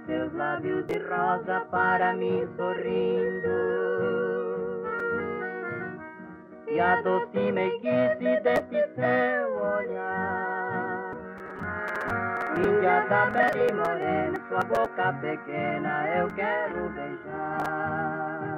seus 0.06 0.32
lábios 0.32 0.86
de 0.86 0.98
rosa 1.00 1.60
para 1.70 2.14
mim 2.14 2.48
sorrindo, 2.56 3.58
e 6.66 6.80
a 6.80 7.02
doce 7.02 7.52
meiguice 7.52 8.40
desse 8.40 8.94
seu 8.94 9.62
olhar. 9.62 10.61
Índia 12.56 13.06
da 13.08 13.30
pele 13.30 13.72
morena, 13.72 14.38
sua 14.48 14.60
boca 14.60 15.12
pequena 15.22 16.06
eu 16.16 16.28
quero 16.28 16.88
beijar. 16.90 18.51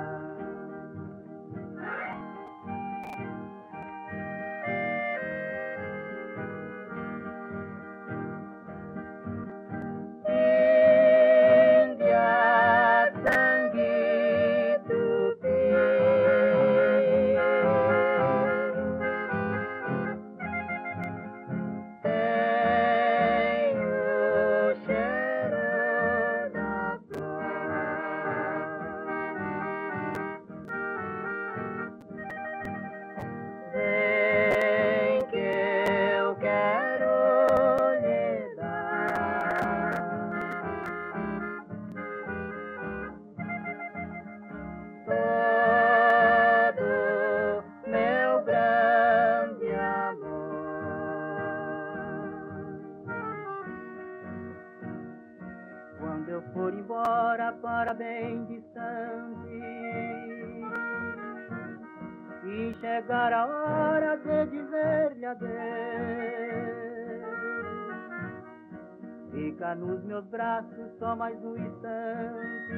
Mais 71.25 71.43
um 71.43 71.57
instante. 71.57 72.75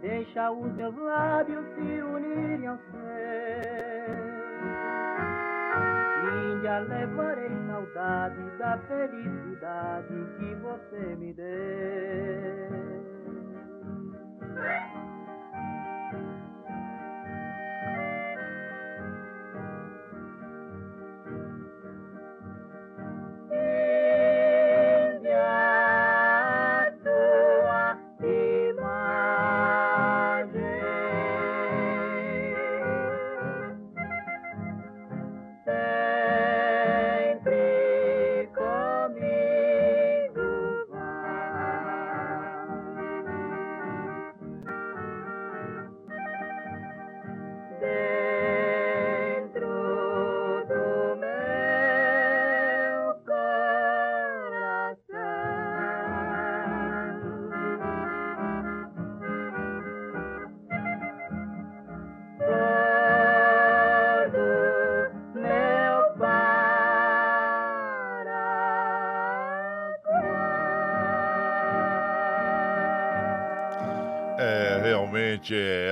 Deixa 0.00 0.48
os 0.52 0.72
meus 0.74 0.96
lábios 0.96 1.66
se 1.74 2.02
unirem 2.02 2.68
ao 2.68 2.78
seu. 2.78 2.98
Índia, 6.54 6.78
levarei 6.78 7.50
saudade 7.66 8.58
da 8.58 8.78
felicidade 8.86 10.14
que 10.38 10.54
você 10.54 11.16
me 11.16 11.32
deu. 11.32 12.68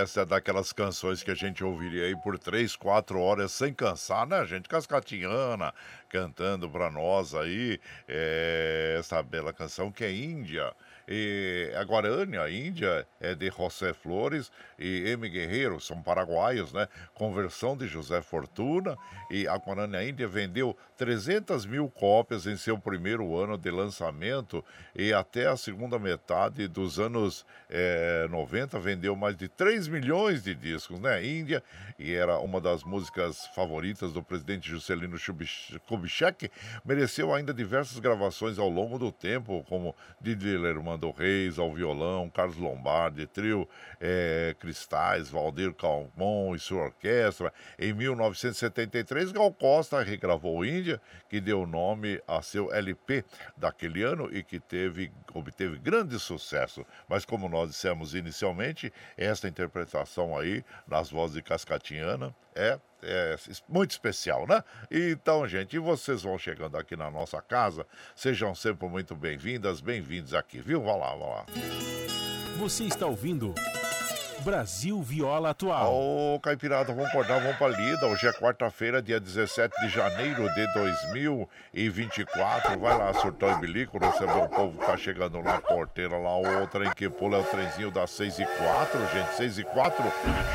Essa 0.07 0.21
é 0.21 0.25
daquelas 0.25 0.73
canções 0.73 1.21
que 1.25 1.33
a 1.33 1.35
gente 1.35 1.65
ouviria 1.65 2.05
aí 2.05 2.15
por 2.15 2.39
três, 2.39 2.77
quatro 2.77 3.21
horas 3.21 3.51
sem 3.51 3.75
cansar, 3.75 4.25
né, 4.25 4.45
gente? 4.47 4.69
Cascatiana 4.69 5.75
cantando 6.09 6.71
para 6.71 6.91
nós 6.91 7.35
aí 7.35 7.81
é, 8.07 8.97
essa 8.99 9.21
bela 9.23 9.53
canção 9.53 9.91
que 9.91 10.05
é 10.05 10.13
Índia. 10.13 10.73
E 11.09 11.73
a 11.77 11.83
Guarânia, 11.83 12.51
Índia, 12.51 13.07
é 13.21 13.33
de 13.33 13.49
José 13.49 13.93
Flores 13.93 14.51
e 14.77 15.09
M. 15.11 15.29
Guerreiro, 15.29 15.81
são 15.81 16.03
paraguaios, 16.03 16.73
né? 16.73 16.89
Conversão 17.15 17.77
de 17.77 17.87
José 17.87 18.21
Fortuna. 18.21 18.97
E 19.31 19.47
a 19.47 19.55
Guarânia 19.55 20.03
Índia 20.09 20.27
vendeu 20.27 20.77
300 20.97 21.65
mil 21.65 21.89
cópias 21.89 22.47
em 22.47 22.57
seu 22.57 22.77
primeiro 22.77 23.37
ano 23.37 23.57
de 23.57 23.71
lançamento 23.71 24.65
e 24.95 25.13
até 25.13 25.47
a 25.47 25.57
segunda 25.57 25.97
metade 25.97 26.67
dos 26.67 26.99
anos 26.99 27.47
é, 27.71 28.27
90 28.29 28.79
vendeu 28.81 29.15
mais 29.15 29.37
de 29.37 29.47
3 29.49 29.87
milhões 30.01 30.43
de 30.43 30.55
discos, 30.55 30.99
né? 30.99 31.25
Índia, 31.25 31.63
e 31.99 32.13
era 32.13 32.39
uma 32.39 32.61
das 32.61 32.85
músicas 32.85 33.47
favoritas 33.55 34.13
do 34.13 34.23
presidente 34.23 34.69
Juscelino 34.69 35.17
Kubitschek, 35.87 36.51
mereceu 36.85 37.35
ainda 37.35 37.53
diversas 37.53 37.99
gravações 37.99 38.59
ao 38.59 38.69
longo 38.69 38.99
do 38.99 39.13
tempo, 39.13 39.65
como 39.69 39.95
Didi 40.21 40.57
Lerman 40.57 40.87
Armando 40.87 41.11
Reis 41.11 41.59
ao 41.59 41.75
violão, 41.75 42.31
Carlos 42.31 42.57
Lombardi, 42.57 43.27
trio 43.27 43.69
é, 44.01 44.55
Cristais, 44.61 45.29
Valdir 45.29 45.75
Calmon 45.75 46.55
e 46.55 46.61
sua 46.61 46.85
orquestra. 46.85 47.53
Em 47.77 47.93
1973, 47.93 49.33
Gal 49.33 49.53
Costa 49.53 50.01
regravou 50.03 50.65
Índia, 50.65 51.01
que 51.29 51.41
deu 51.41 51.67
nome 51.67 52.23
a 52.27 52.41
seu 52.41 52.73
LP 52.73 53.25
daquele 53.57 54.05
ano 54.05 54.29
e 54.33 54.45
que 54.45 54.61
teve, 54.61 55.11
obteve 55.35 55.77
grande 55.79 56.21
sucesso. 56.21 56.87
Mas 57.09 57.25
como 57.25 57.49
nós 57.49 57.71
dissemos 57.71 58.15
inicialmente, 58.15 58.93
esta 59.17 59.49
interpretação 59.49 59.86
aí, 60.39 60.65
nas 60.87 61.11
vozes 61.11 61.37
de 61.37 61.43
Cascatiana, 61.43 62.35
é 62.55 62.79
é 63.03 63.37
muito 63.69 63.93
especial, 63.93 64.47
né? 64.47 64.65
Então, 64.91 65.47
gente, 65.47 65.79
vocês 65.79 66.23
vão 66.23 66.37
chegando 66.39 66.77
aqui 66.77 66.97
na 66.97 67.11
nossa 67.11 67.41
casa, 67.41 67.87
sejam 68.17 68.55
sempre 68.55 68.89
muito 68.89 69.15
bem-vindas, 69.15 69.81
bem-vindos 69.81 70.35
aqui, 70.35 70.61
viu? 70.61 70.83
Vá 70.83 70.97
lá, 70.97 71.15
vá 71.15 71.27
lá. 71.27 71.47
Você 72.59 72.85
está 72.85 73.07
ouvindo 73.07 73.55
Brasil 74.41 75.03
Viola 75.03 75.51
Atual. 75.51 75.93
Ô, 75.93 76.41
Caipirada, 76.41 76.93
vamos 76.93 77.09
acordar, 77.09 77.41
vamos 77.41 77.57
pra 77.57 77.69
lida. 77.69 78.07
Hoje 78.07 78.29
é 78.29 78.33
quarta-feira, 78.33 79.03
dia 79.03 79.19
17 79.19 79.75
de 79.81 79.89
janeiro 79.89 80.49
de 80.55 80.73
2024. 80.75 82.79
Vai 82.79 82.97
lá, 82.97 83.13
surtão 83.15 83.51
e 83.51 83.61
bilico, 83.61 83.99
receber 83.99 84.37
o 84.37 84.49
povo 84.49 84.79
que 84.79 84.87
tá 84.87 84.97
chegando 84.97 85.43
na 85.43 85.61
porteira 85.61 86.17
lá. 86.17 86.39
O 86.39 86.67
trem 86.69 86.93
que 86.95 87.09
pula 87.09 87.39
é 87.39 87.41
o 87.41 87.45
trenzinho 87.45 87.91
das 87.91 88.11
6 88.11 88.39
e 88.39 88.47
4, 88.47 89.01
gente. 89.13 89.37
6 89.37 89.59
e 89.59 89.65
4. 89.65 90.05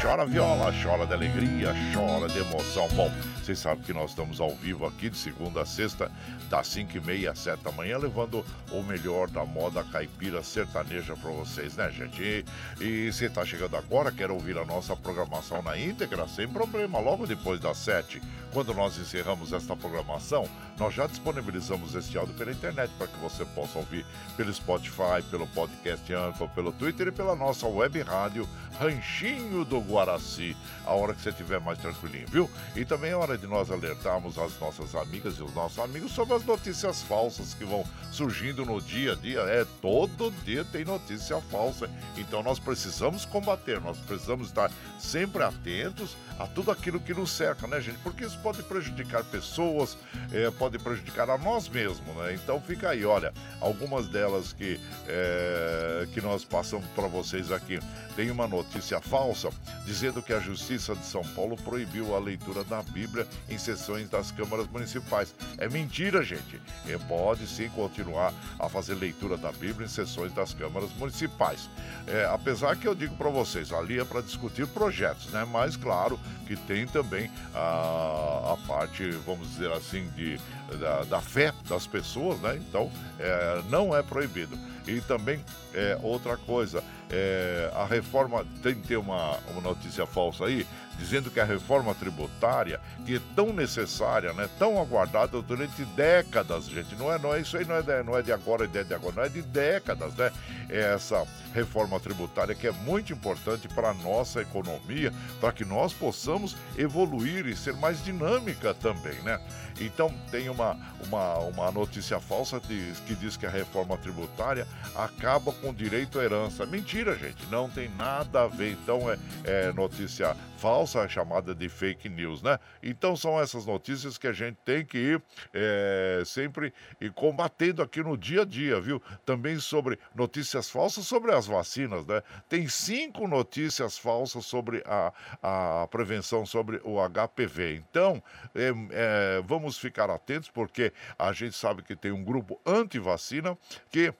Chora 0.02 0.26
viola, 0.26 0.72
chora 0.82 1.06
de 1.06 1.14
alegria, 1.14 1.74
chora 1.94 2.28
de 2.28 2.40
emoção. 2.40 2.88
Bom, 2.90 3.12
vocês 3.42 3.60
sabem 3.60 3.84
que 3.84 3.94
nós 3.94 4.12
estamos 4.12 4.40
ao 4.40 4.52
vivo 4.52 4.86
aqui 4.86 5.10
de 5.10 5.18
segunda 5.18 5.62
a 5.62 5.66
sexta, 5.66 6.10
das 6.50 6.68
5 6.68 6.98
e 6.98 7.02
meia 7.02 7.32
às 7.32 7.40
7 7.40 7.64
da 7.64 7.72
manhã, 7.72 7.98
levando 7.98 8.46
o 8.72 8.82
melhor 8.84 9.28
da 9.28 9.44
moda 9.44 9.84
caipira 9.84 10.44
sertaneja 10.44 11.16
pra 11.16 11.32
vocês, 11.32 11.76
né, 11.76 11.90
gente? 11.92 12.46
E 12.80 13.12
você 13.12 13.30
tá 13.30 13.44
chegando 13.44 13.71
agora 13.76 14.12
quer 14.12 14.32
ouvir 14.32 14.58
a 14.58 14.66
nossa 14.66 14.96
programação 14.96 15.62
na 15.62 15.78
íntegra, 15.78 16.28
sem 16.28 16.48
problema, 16.48 17.00
logo 17.00 17.26
depois 17.26 17.60
das 17.60 17.78
7, 17.78 18.22
quando 18.52 18.74
nós 18.74 18.98
encerramos 18.98 19.54
esta 19.54 19.76
programação, 19.76 20.48
nós 20.78 20.94
já 20.94 21.08
disponibilizamos 21.08 21.96
este 21.96 22.18
áudio 22.18 22.36
pela 22.36 22.52
internet 22.52 22.92
para 22.98 23.08
que 23.08 23.18
você 23.20 23.46
possa 23.46 23.80
ouvir 23.80 24.06
pelo 24.36 24.54
Spotify, 24.54 25.22
pelo 25.30 25.48
podcast 25.48 26.14
Anchor, 26.14 26.50
pelo 26.50 26.72
Twitter 26.72 27.08
e 27.08 27.12
pela 27.12 27.36
nossa 27.36 27.68
web 27.68 28.02
rádio 28.02 28.48
Ranchinho 28.80 29.64
do 29.64 29.80
Guaraci, 29.80 30.58
a 30.86 30.94
hora 30.94 31.14
que 31.14 31.22
você 31.22 31.30
estiver 31.30 31.60
mais 31.60 31.78
tranquilinho, 31.78 32.28
viu? 32.28 32.50
E 32.76 32.84
também 32.84 33.12
é 33.12 33.16
hora 33.16 33.38
de 33.38 33.46
nós 33.46 33.70
alertarmos 33.70 34.38
as 34.38 34.60
nossas 34.60 34.96
amigas 34.96 35.36
e 35.36 35.44
os 35.44 35.54
nossos 35.54 35.78
amigos 35.80 36.12
sobre 36.12 36.34
as 36.34 36.44
notícias 36.44 37.02
falsas 37.04 37.54
que 37.54 37.64
vão 37.64 37.86
surgindo 38.12 38.66
no 38.66 38.82
dia 38.82 39.14
a 39.14 39.16
dia. 39.16 39.40
É, 39.42 39.66
todo 39.82 40.34
dia 40.44 40.66
tem 40.66 40.84
notícia 40.84 41.40
falsa, 41.42 41.90
então 42.18 42.42
nós 42.42 42.58
precisamos 42.58 43.24
combater, 43.24 43.61
nós 43.82 43.98
precisamos 43.98 44.48
estar 44.48 44.72
sempre 45.00 45.44
atentos 45.44 46.16
a 46.40 46.48
tudo 46.48 46.72
aquilo 46.72 47.00
que 47.00 47.14
nos 47.14 47.32
cerca, 47.32 47.68
né, 47.68 47.80
gente? 47.80 48.00
Porque 48.00 48.26
isso 48.26 48.38
pode 48.40 48.64
prejudicar 48.64 49.24
pessoas, 49.24 49.98
é, 50.32 50.50
pode 50.52 50.80
prejudicar 50.80 51.30
a 51.30 51.38
nós 51.38 51.70
mesmos, 51.70 52.16
né? 52.16 52.34
Então 52.34 52.60
fica 52.62 52.90
aí, 52.90 53.06
olha, 53.06 53.34
algumas 53.60 54.08
delas 54.08 54.54
que, 54.54 54.80
é, 55.08 56.08
que 56.14 56.22
nós 56.22 56.44
passamos 56.44 56.86
para 56.96 57.08
vocês 57.08 57.52
aqui. 57.52 57.80
Tem 58.16 58.30
uma 58.30 58.48
notícia 58.48 59.00
falsa 59.00 59.50
dizendo 59.86 60.22
que 60.22 60.34
a 60.34 60.40
Justiça 60.40 60.96
de 60.96 61.06
São 61.06 61.24
Paulo 61.24 61.56
proibiu 61.56 62.16
a 62.16 62.20
leitura 62.20 62.64
da 62.64 62.82
Bíblia 62.82 63.28
em 63.50 63.58
sessões 63.58 64.10
das 64.10 64.32
câmaras 64.32 64.68
municipais. 64.68 65.34
É 65.58 65.70
mentira, 65.70 66.24
gente. 66.24 66.60
E 66.86 66.98
pode 67.08 67.48
sim 67.48 67.70
continuar 67.70 68.34
a 68.60 68.68
fazer 68.68 68.96
leitura 68.96 69.38
da 69.38 69.52
Bíblia 69.52 69.86
em 69.86 69.90
sessões 69.90 70.34
das 70.34 70.54
câmaras 70.54 70.90
municipais. 70.98 71.70
É, 72.08 72.26
apesar 72.26 72.76
que 72.76 72.88
eu 72.88 72.96
digo 72.96 73.16
para 73.16 73.30
vocês, 73.30 73.51
ali 73.74 74.00
é 74.00 74.04
para 74.04 74.22
discutir 74.22 74.68
projetos, 74.68 75.28
né? 75.28 75.46
Mas 75.50 75.76
claro 75.76 76.20
que 76.46 76.56
tem 76.56 76.86
também 76.88 77.30
a, 77.54 78.54
a 78.54 78.68
parte, 78.68 79.10
vamos 79.26 79.50
dizer 79.52 79.72
assim, 79.72 80.08
de, 80.16 80.40
da, 80.80 81.04
da 81.04 81.22
fé 81.22 81.54
das 81.68 81.88
pessoas, 81.88 82.40
né? 82.40 82.58
Então, 82.58 82.92
é, 83.20 83.62
não 83.70 83.96
é 83.96 84.02
proibido. 84.02 84.58
E 84.88 85.00
também, 85.02 85.44
é, 85.74 85.98
outra 86.02 86.36
coisa, 86.38 86.84
é, 87.10 87.72
a 87.76 87.86
reforma 87.86 88.46
tem 88.64 88.76
que 88.76 88.88
ter 88.88 88.98
uma, 88.98 89.38
uma 89.52 89.62
notícia 89.62 90.06
falsa 90.06 90.46
aí, 90.46 90.66
dizendo 91.02 91.32
que 91.32 91.40
a 91.40 91.44
reforma 91.44 91.96
tributária, 91.96 92.80
que 93.06 93.16
é 93.16 93.22
tão 93.36 93.52
necessária, 93.52 94.34
né, 94.34 94.48
tão 94.60 94.80
aguardada 94.80 95.42
durante 95.42 95.84
décadas, 95.84 96.66
gente, 96.66 96.96
não 96.96 97.12
é, 97.12 97.18
não 97.18 97.34
é 97.34 97.42
isso 97.42 97.58
aí, 97.58 97.66
não 97.66 97.76
é 97.76 97.82
de, 97.82 98.04
não 98.04 98.16
é 98.16 98.22
de 98.22 98.32
agora, 98.32 98.66
é 98.66 98.84
de 98.84 98.94
agora, 98.94 99.16
não 99.16 99.24
é 99.24 99.30
de 99.30 99.42
décadas, 99.42 100.14
né? 100.16 100.32
É 100.70 100.94
essa 100.94 101.26
reforma 101.54 102.00
tributária 102.00 102.54
que 102.54 102.68
é 102.68 102.72
muito 102.72 103.12
importante 103.12 103.68
para 103.68 103.90
a 103.90 103.94
nossa 103.94 104.42
economia, 104.42 105.12
para 105.40 105.52
que 105.52 105.66
nós 105.66 105.92
possamos 105.92 106.56
evoluir 106.78 107.48
e 107.48 107.56
ser 107.56 107.74
mais 107.74 108.04
dinâmica 108.04 108.74
também, 108.74 109.16
né? 109.24 109.40
Então 109.80 110.14
tem 110.30 110.50
uma, 110.50 110.78
uma, 111.08 111.38
uma 111.40 111.72
notícia 111.72 112.20
falsa 112.20 112.60
de, 112.60 112.94
que 113.08 113.16
diz 113.16 113.36
que 113.36 113.46
a 113.46 113.50
reforma 113.50 113.98
tributária 113.98 114.68
acaba 114.96 115.52
com 115.52 115.74
direito 115.74 116.20
à 116.20 116.24
herança. 116.24 116.66
Mentira, 116.66 117.16
gente, 117.18 117.46
não 117.50 117.70
tem 117.70 117.90
nada 117.98 118.44
a 118.44 118.48
ver. 118.48 118.72
Então 118.72 119.10
é, 119.10 119.18
é 119.44 119.74
notícia 119.74 120.36
falsa, 120.62 121.10
chamada 121.10 121.56
de 121.56 121.68
fake 121.68 122.08
news, 122.08 122.44
né? 122.44 122.60
Então 122.84 123.16
são 123.16 123.40
essas 123.40 123.66
notícias 123.66 124.16
que 124.16 124.28
a 124.28 124.32
gente 124.32 124.58
tem 124.64 124.86
que 124.86 124.96
ir 124.96 125.22
é, 125.52 126.22
sempre 126.24 126.72
combatendo 127.16 127.82
aqui 127.82 128.04
no 128.04 128.16
dia 128.16 128.44
a 128.44 128.46
dia, 128.46 128.80
viu? 128.80 129.02
Também 129.26 129.58
sobre 129.58 129.98
notícias 130.14 130.70
falsas 130.70 131.08
sobre 131.08 131.34
as 131.34 131.48
vacinas, 131.48 132.06
né? 132.06 132.22
Tem 132.48 132.68
cinco 132.68 133.28
notícias 133.28 133.98
falsas 133.98 134.46
sobre 134.46 134.84
a, 134.86 135.12
a 135.42 135.88
prevenção 135.88 136.46
sobre 136.46 136.80
o 136.84 136.98
HPV. 137.10 137.78
Então, 137.78 138.22
é, 138.54 138.72
é, 138.92 139.42
vamos 139.44 139.80
ficar 139.80 140.12
atentos, 140.12 140.50
porque 140.50 140.94
a 141.18 141.34
gente 141.34 141.56
sabe 141.56 141.82
que 141.82 141.96
tem 141.96 142.12
um 142.12 142.24
grupo 142.24 142.62
anti-vacina 142.64 143.58
que 143.90 144.14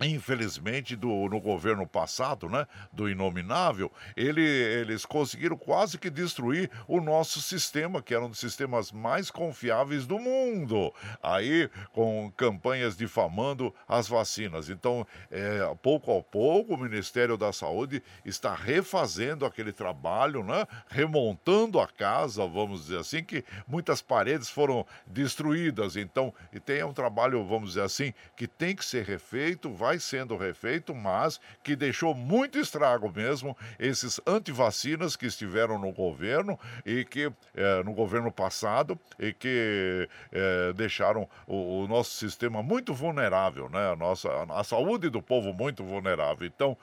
infelizmente 0.00 0.96
do, 0.96 1.28
no 1.28 1.40
governo 1.40 1.86
passado, 1.86 2.48
né, 2.48 2.66
do 2.92 3.08
inominável, 3.08 3.90
ele, 4.16 4.42
eles 4.42 5.06
conseguiram 5.06 5.56
quase 5.56 5.98
que 5.98 6.10
destruir 6.10 6.70
o 6.88 7.00
nosso 7.00 7.40
sistema, 7.40 8.02
que 8.02 8.14
era 8.14 8.24
um 8.24 8.28
dos 8.28 8.40
sistemas 8.40 8.90
mais 8.90 9.30
confiáveis 9.30 10.06
do 10.06 10.18
mundo. 10.18 10.92
Aí 11.22 11.70
com 11.92 12.32
campanhas 12.36 12.96
difamando 12.96 13.74
as 13.88 14.08
vacinas. 14.08 14.68
Então, 14.68 15.06
é, 15.30 15.74
pouco 15.82 16.16
a 16.16 16.22
pouco, 16.22 16.74
o 16.74 16.78
Ministério 16.78 17.36
da 17.36 17.52
Saúde 17.52 18.02
está 18.24 18.54
refazendo 18.54 19.46
aquele 19.46 19.72
trabalho, 19.72 20.42
né, 20.42 20.66
remontando 20.88 21.78
a 21.78 21.86
casa, 21.86 22.46
vamos 22.46 22.82
dizer 22.82 22.98
assim, 22.98 23.22
que 23.22 23.44
muitas 23.66 24.02
paredes 24.02 24.48
foram 24.48 24.84
destruídas. 25.06 25.96
Então, 25.96 26.34
tem 26.64 26.82
um 26.82 26.92
trabalho, 26.92 27.44
vamos 27.44 27.70
dizer 27.70 27.82
assim, 27.82 28.12
que 28.36 28.46
tem 28.46 28.74
que 28.74 28.84
ser 28.84 29.04
refeito 29.04 29.72
vai 29.84 29.98
sendo 29.98 30.34
refeito, 30.34 30.94
mas 30.94 31.38
que 31.62 31.76
deixou 31.76 32.14
muito 32.14 32.58
estrago 32.58 33.12
mesmo 33.14 33.54
esses 33.78 34.18
antivacinas 34.26 35.14
que 35.14 35.26
estiveram 35.26 35.78
no 35.78 35.92
governo 35.92 36.58
e 36.86 37.04
que 37.04 37.30
eh, 37.54 37.82
no 37.84 37.92
governo 37.92 38.32
passado 38.32 38.98
e 39.18 39.30
que 39.34 40.08
eh, 40.32 40.72
deixaram 40.74 41.28
o, 41.46 41.82
o, 41.82 41.86
nosso 41.86 42.12
sistema 42.12 42.62
muito 42.62 42.94
vulnerável, 42.94 43.68
né? 43.68 43.92
A 43.92 43.96
nossa 43.96 44.30
a 44.48 44.64
saúde 44.64 45.10
do 45.10 45.20
povo 45.20 45.52
muito 45.52 45.84
vulnerável. 45.84 46.46
Então, 46.46 46.78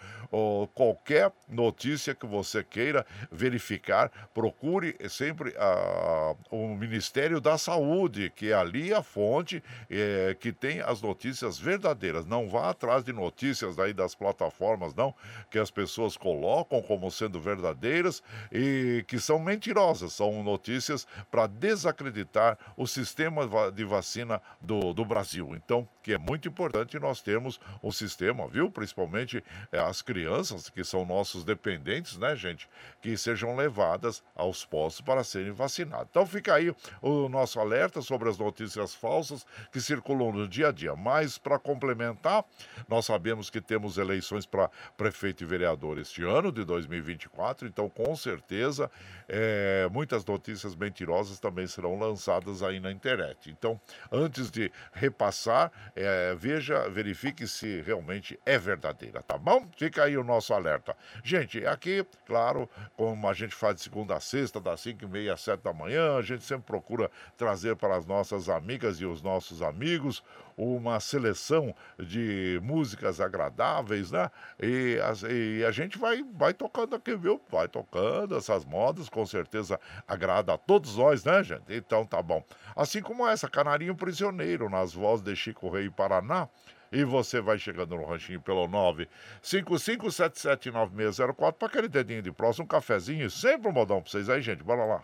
qualquer 0.76 1.32
notícia 1.50 2.14
que 2.14 2.26
você 2.26 2.64
queira 2.64 3.06
verificar, 3.32 4.12
procure 4.34 4.96
sempre 5.10 5.56
a, 5.58 6.36
o 6.52 6.76
Ministério 6.76 7.42
da 7.42 7.58
Saúde, 7.58 8.32
que 8.36 8.52
é 8.52 8.54
ali 8.54 8.94
a 8.94 9.02
fonte 9.02 9.64
eh, 9.90 10.36
que 10.40 10.52
tem 10.52 10.82
as 10.82 11.02
notícias 11.02 11.58
verdadeiras. 11.58 12.26
Não 12.26 12.48
vá 12.48 12.70
atrás 12.70 12.91
atrás 12.92 13.04
de 13.06 13.14
notícias 13.14 13.80
aí 13.80 13.94
das 13.94 14.14
plataformas, 14.14 14.94
não, 14.94 15.16
que 15.50 15.58
as 15.58 15.72
pessoas 15.72 16.18
colocam 16.18 16.82
como 16.82 17.10
sendo 17.10 17.40
verdadeiras 17.40 18.22
e 18.52 19.06
que 19.08 19.18
são 19.18 19.40
mentirosas. 19.40 20.14
São 20.14 20.44
notícias 20.44 21.08
para 21.30 21.48
desacreditar 21.48 22.58
o 22.76 22.86
sistema 22.86 23.48
de 23.72 23.86
vacina 23.86 24.42
do, 24.60 24.94
do 24.94 25.06
Brasil. 25.06 25.54
Então, 25.56 25.88
que 26.04 26.14
é 26.14 26.18
muito 26.18 26.48
importante 26.48 27.00
nós 27.00 27.22
termos 27.22 27.60
um 27.82 27.92
sistema, 27.92 28.48
viu? 28.48 28.70
Principalmente 28.70 29.44
é, 29.72 29.80
as 29.80 30.02
crianças, 30.02 30.70
que 30.70 30.84
são 30.84 31.06
nossos 31.06 31.44
dependentes, 31.46 32.18
né, 32.18 32.36
gente? 32.36 32.68
Que 33.02 33.16
sejam 33.16 33.56
levadas 33.56 34.24
aos 34.36 34.66
postos 34.66 35.02
para 35.02 35.24
serem 35.24 35.52
vacinados. 35.52 36.08
Então, 36.10 36.26
fica 36.26 36.56
aí 36.56 36.76
o 37.02 37.30
nosso 37.30 37.60
alerta 37.60 38.02
sobre 38.02 38.30
as 38.30 38.38
notícias 38.38 38.94
falsas 38.94 39.46
que 39.72 39.80
circulam 39.80 40.32
no 40.34 40.48
dia 40.48 40.70
a 40.70 40.72
dia. 40.72 40.96
Mas, 40.96 41.38
para 41.38 41.58
complementar, 41.58 42.44
nós 42.88 43.06
sabemos 43.06 43.50
que 43.50 43.62
temos 43.62 43.98
eleições 43.98 44.46
para 44.46 44.70
prefeito 44.98 45.44
e 45.44 45.46
vereador 45.46 45.98
este 45.98 46.24
ano 46.24 46.52
de 46.52 46.64
2024, 46.64 47.68
então, 47.68 47.90
com 47.90 48.16
certeza, 48.16 48.90
é, 49.28 49.88
muitas 49.92 50.26
notícias 50.26 50.76
mentirosas 50.76 51.40
também 51.40 51.68
serão 51.68 51.98
lançadas 51.98 52.62
aí 52.64 52.80
na 52.80 52.92
internet. 52.92 53.50
Então, 53.50 53.80
antes 54.12 54.50
de 54.52 54.72
repassar, 54.92 55.72
é, 55.96 56.36
veja, 56.36 56.90
verifique 56.90 57.48
se 57.48 57.82
realmente 57.82 58.40
é 58.46 58.58
verdadeira, 58.58 59.22
tá 59.22 59.38
bom? 59.38 59.68
Fica 59.78 60.04
aí 60.04 60.18
o 60.18 60.24
nosso 60.24 60.54
alerta. 60.54 60.96
Gente, 61.24 61.66
aqui, 61.66 62.06
claro, 62.26 62.70
como 62.96 63.28
a 63.28 63.34
gente 63.34 63.56
faz 63.56 63.76
de 63.76 63.82
segunda 63.82 64.16
a 64.16 64.20
sexta, 64.20 64.60
das 64.60 64.82
5 64.82 65.04
e 65.04 65.08
meia 65.08 65.34
às 65.34 65.42
7 65.42 65.62
da 65.62 65.74
manhã, 65.74 66.18
a 66.18 66.22
gente 66.22 66.44
sempre 66.44 66.66
procura 66.66 67.10
trazer 67.38 67.76
para 67.76 67.96
as 67.96 68.06
nossas 68.06 68.50
amigas 68.50 69.00
e 69.00 69.06
os 69.06 69.22
nossos 69.22 69.62
amigos 69.62 70.24
uma 70.58 71.00
seleção 71.00 71.74
de 72.00 72.60
músicas 72.64 73.22
agradáveis, 73.22 74.12
né? 74.12 74.30
E, 74.62 74.98
e, 75.30 75.64
a 75.66 75.72
gente 75.72 75.98
vai, 75.98 76.24
vai 76.34 76.54
tocando 76.54 76.96
aqui, 76.96 77.16
viu? 77.16 77.42
Vai 77.50 77.68
tocando 77.68 78.36
essas 78.36 78.64
modas, 78.66 79.10
com 79.10 79.26
certeza 79.26 79.80
agrada 80.08 80.54
a 80.54 80.58
todos 80.58 80.98
nós, 80.98 81.24
né, 81.24 81.44
gente? 81.44 81.64
Então 81.70 82.06
tá 82.06 82.22
bom. 82.22 82.44
Assim 82.76 83.02
como 83.02 83.28
essa, 83.28 83.50
Canarinho 83.50 83.96
Prisioneiro, 83.96 84.70
nas 84.70 84.94
vozes 84.94 85.26
de 85.26 85.36
Chico 85.36 85.70
Rei 85.70 85.90
Paraná. 85.90 86.48
E 86.92 87.04
você 87.06 87.40
vai 87.40 87.58
chegando 87.58 87.96
no 87.96 88.04
ranchinho 88.04 88.42
pelo 88.42 88.68
955779604 88.68 91.54
para 91.54 91.70
aquele 91.70 91.88
dedinho 91.88 92.22
de 92.22 92.34
próximo, 92.34 92.66
um 92.66 92.68
cafezinho 92.68 93.32
sempre 93.32 93.70
um 93.70 93.72
modão 93.72 94.02
para 94.02 94.12
vocês 94.12 94.30
aí, 94.30 94.42
gente. 94.42 94.62
Bora 94.62 94.84
lá. 94.84 95.02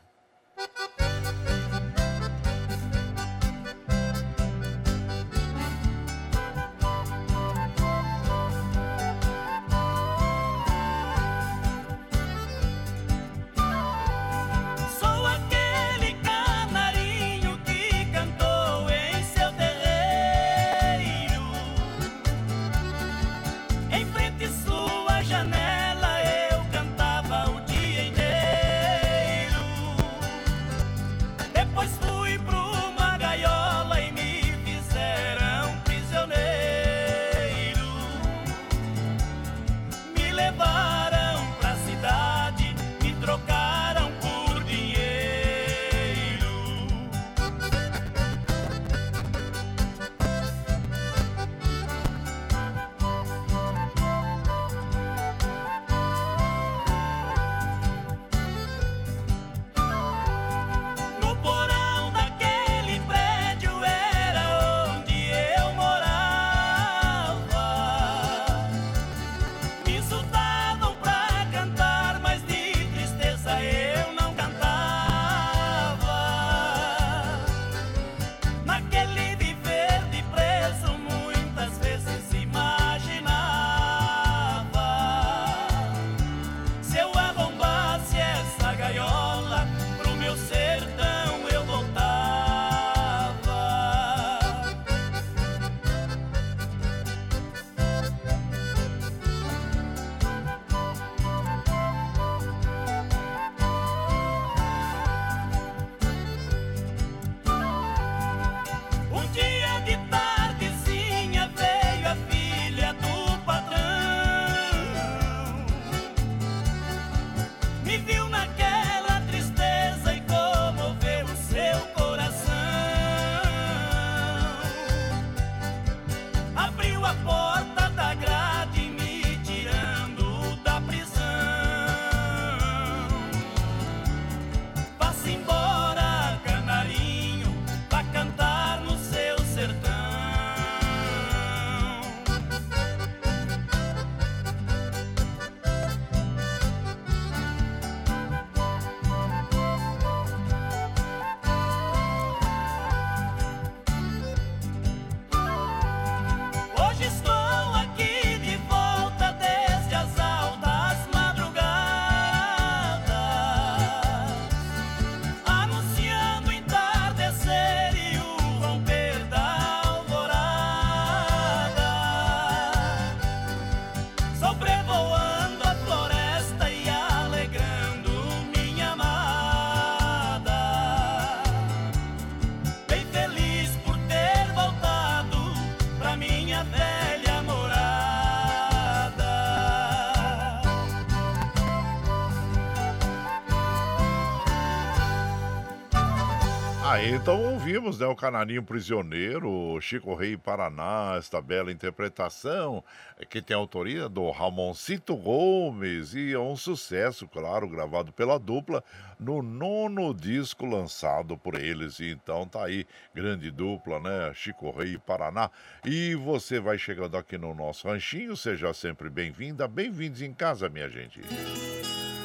Ouvimos, 197.68 197.99
né, 197.99 198.07
o 198.07 198.15
Canarinho 198.15 198.63
Prisioneiro, 198.63 199.78
Chico 199.82 200.15
Rei 200.15 200.38
Paraná, 200.38 201.15
esta 201.18 201.41
bela 201.41 201.70
interpretação, 201.70 202.82
que 203.30 203.41
tem 203.41 203.57
autoria 203.57 204.07
do 204.07 204.32
Ramoncito 204.32 205.13
Gomes, 205.18 206.13
e 206.13 206.32
é 206.32 206.39
um 206.39 206.55
sucesso, 206.55 207.28
claro, 207.28 207.68
gravado 207.68 208.13
pela 208.13 208.39
dupla 208.39 208.82
no 209.20 209.41
nono 209.41 210.13
disco 210.13 210.65
lançado 210.65 211.38
por 211.38 211.55
eles. 211.55 211.99
E 211.99 212.09
então 212.11 212.47
tá 212.47 212.63
aí, 212.63 212.88
grande 213.13 213.51
dupla, 213.51 213.99
né, 213.99 214.32
Chico 214.34 214.72
Rei 214.72 214.97
Paraná. 214.97 215.51
E 215.84 216.15
você 216.15 216.61
vai 216.61 216.78
chegando 216.78 217.18
aqui 217.18 217.38
no 217.38 217.53
nosso 217.53 217.86
ranchinho, 217.89 218.38
seja 218.38 218.74
sempre 218.74 219.09
bem-vinda, 219.09 219.68
bem-vindos 219.68 220.22
em 220.22 220.34
casa, 220.34 220.70
minha 220.70 220.88
gente. 220.88 221.20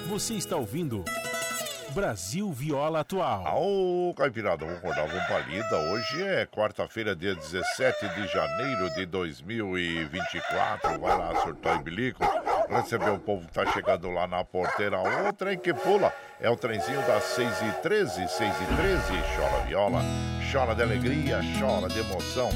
Você 0.06 0.34
está 0.34 0.54
ouvindo 0.54 1.04
Brasil 1.92 2.50
Viola 2.50 3.00
Atual. 3.00 3.62
Ô, 3.62 4.14
Caipirada, 4.14 4.64
vamos 4.64 4.78
acordar, 4.78 5.06
vamos 5.06 5.26
palida. 5.26 5.76
Hoje 5.92 6.22
é 6.22 6.46
quarta-feira, 6.46 7.14
dia 7.14 7.34
17 7.34 8.08
de 8.08 8.26
janeiro 8.28 8.90
de 8.94 9.04
2024. 9.04 10.98
Vai 10.98 11.18
lá, 11.18 11.40
surtou 11.42 11.74
e 11.74 11.82
bilico. 11.82 12.24
Receber 12.68 13.10
o 13.10 13.18
povo 13.18 13.46
que 13.46 13.52
tá 13.52 13.66
chegando 13.72 14.10
lá 14.10 14.26
na 14.26 14.44
porteira. 14.44 14.98
O 15.28 15.32
trem 15.32 15.58
que 15.58 15.72
pula 15.74 16.12
é 16.40 16.50
o 16.50 16.56
trenzinho 16.56 17.00
das 17.06 17.22
6 17.24 17.48
e 17.62 17.82
13 17.82 18.28
6 18.28 18.40
e 18.40 18.76
13 18.76 19.02
Chora 19.36 19.64
viola, 19.64 20.02
chora 20.50 20.74
de 20.74 20.82
alegria, 20.82 21.40
chora 21.58 21.88
de 21.88 22.00
emoção. 22.00 22.50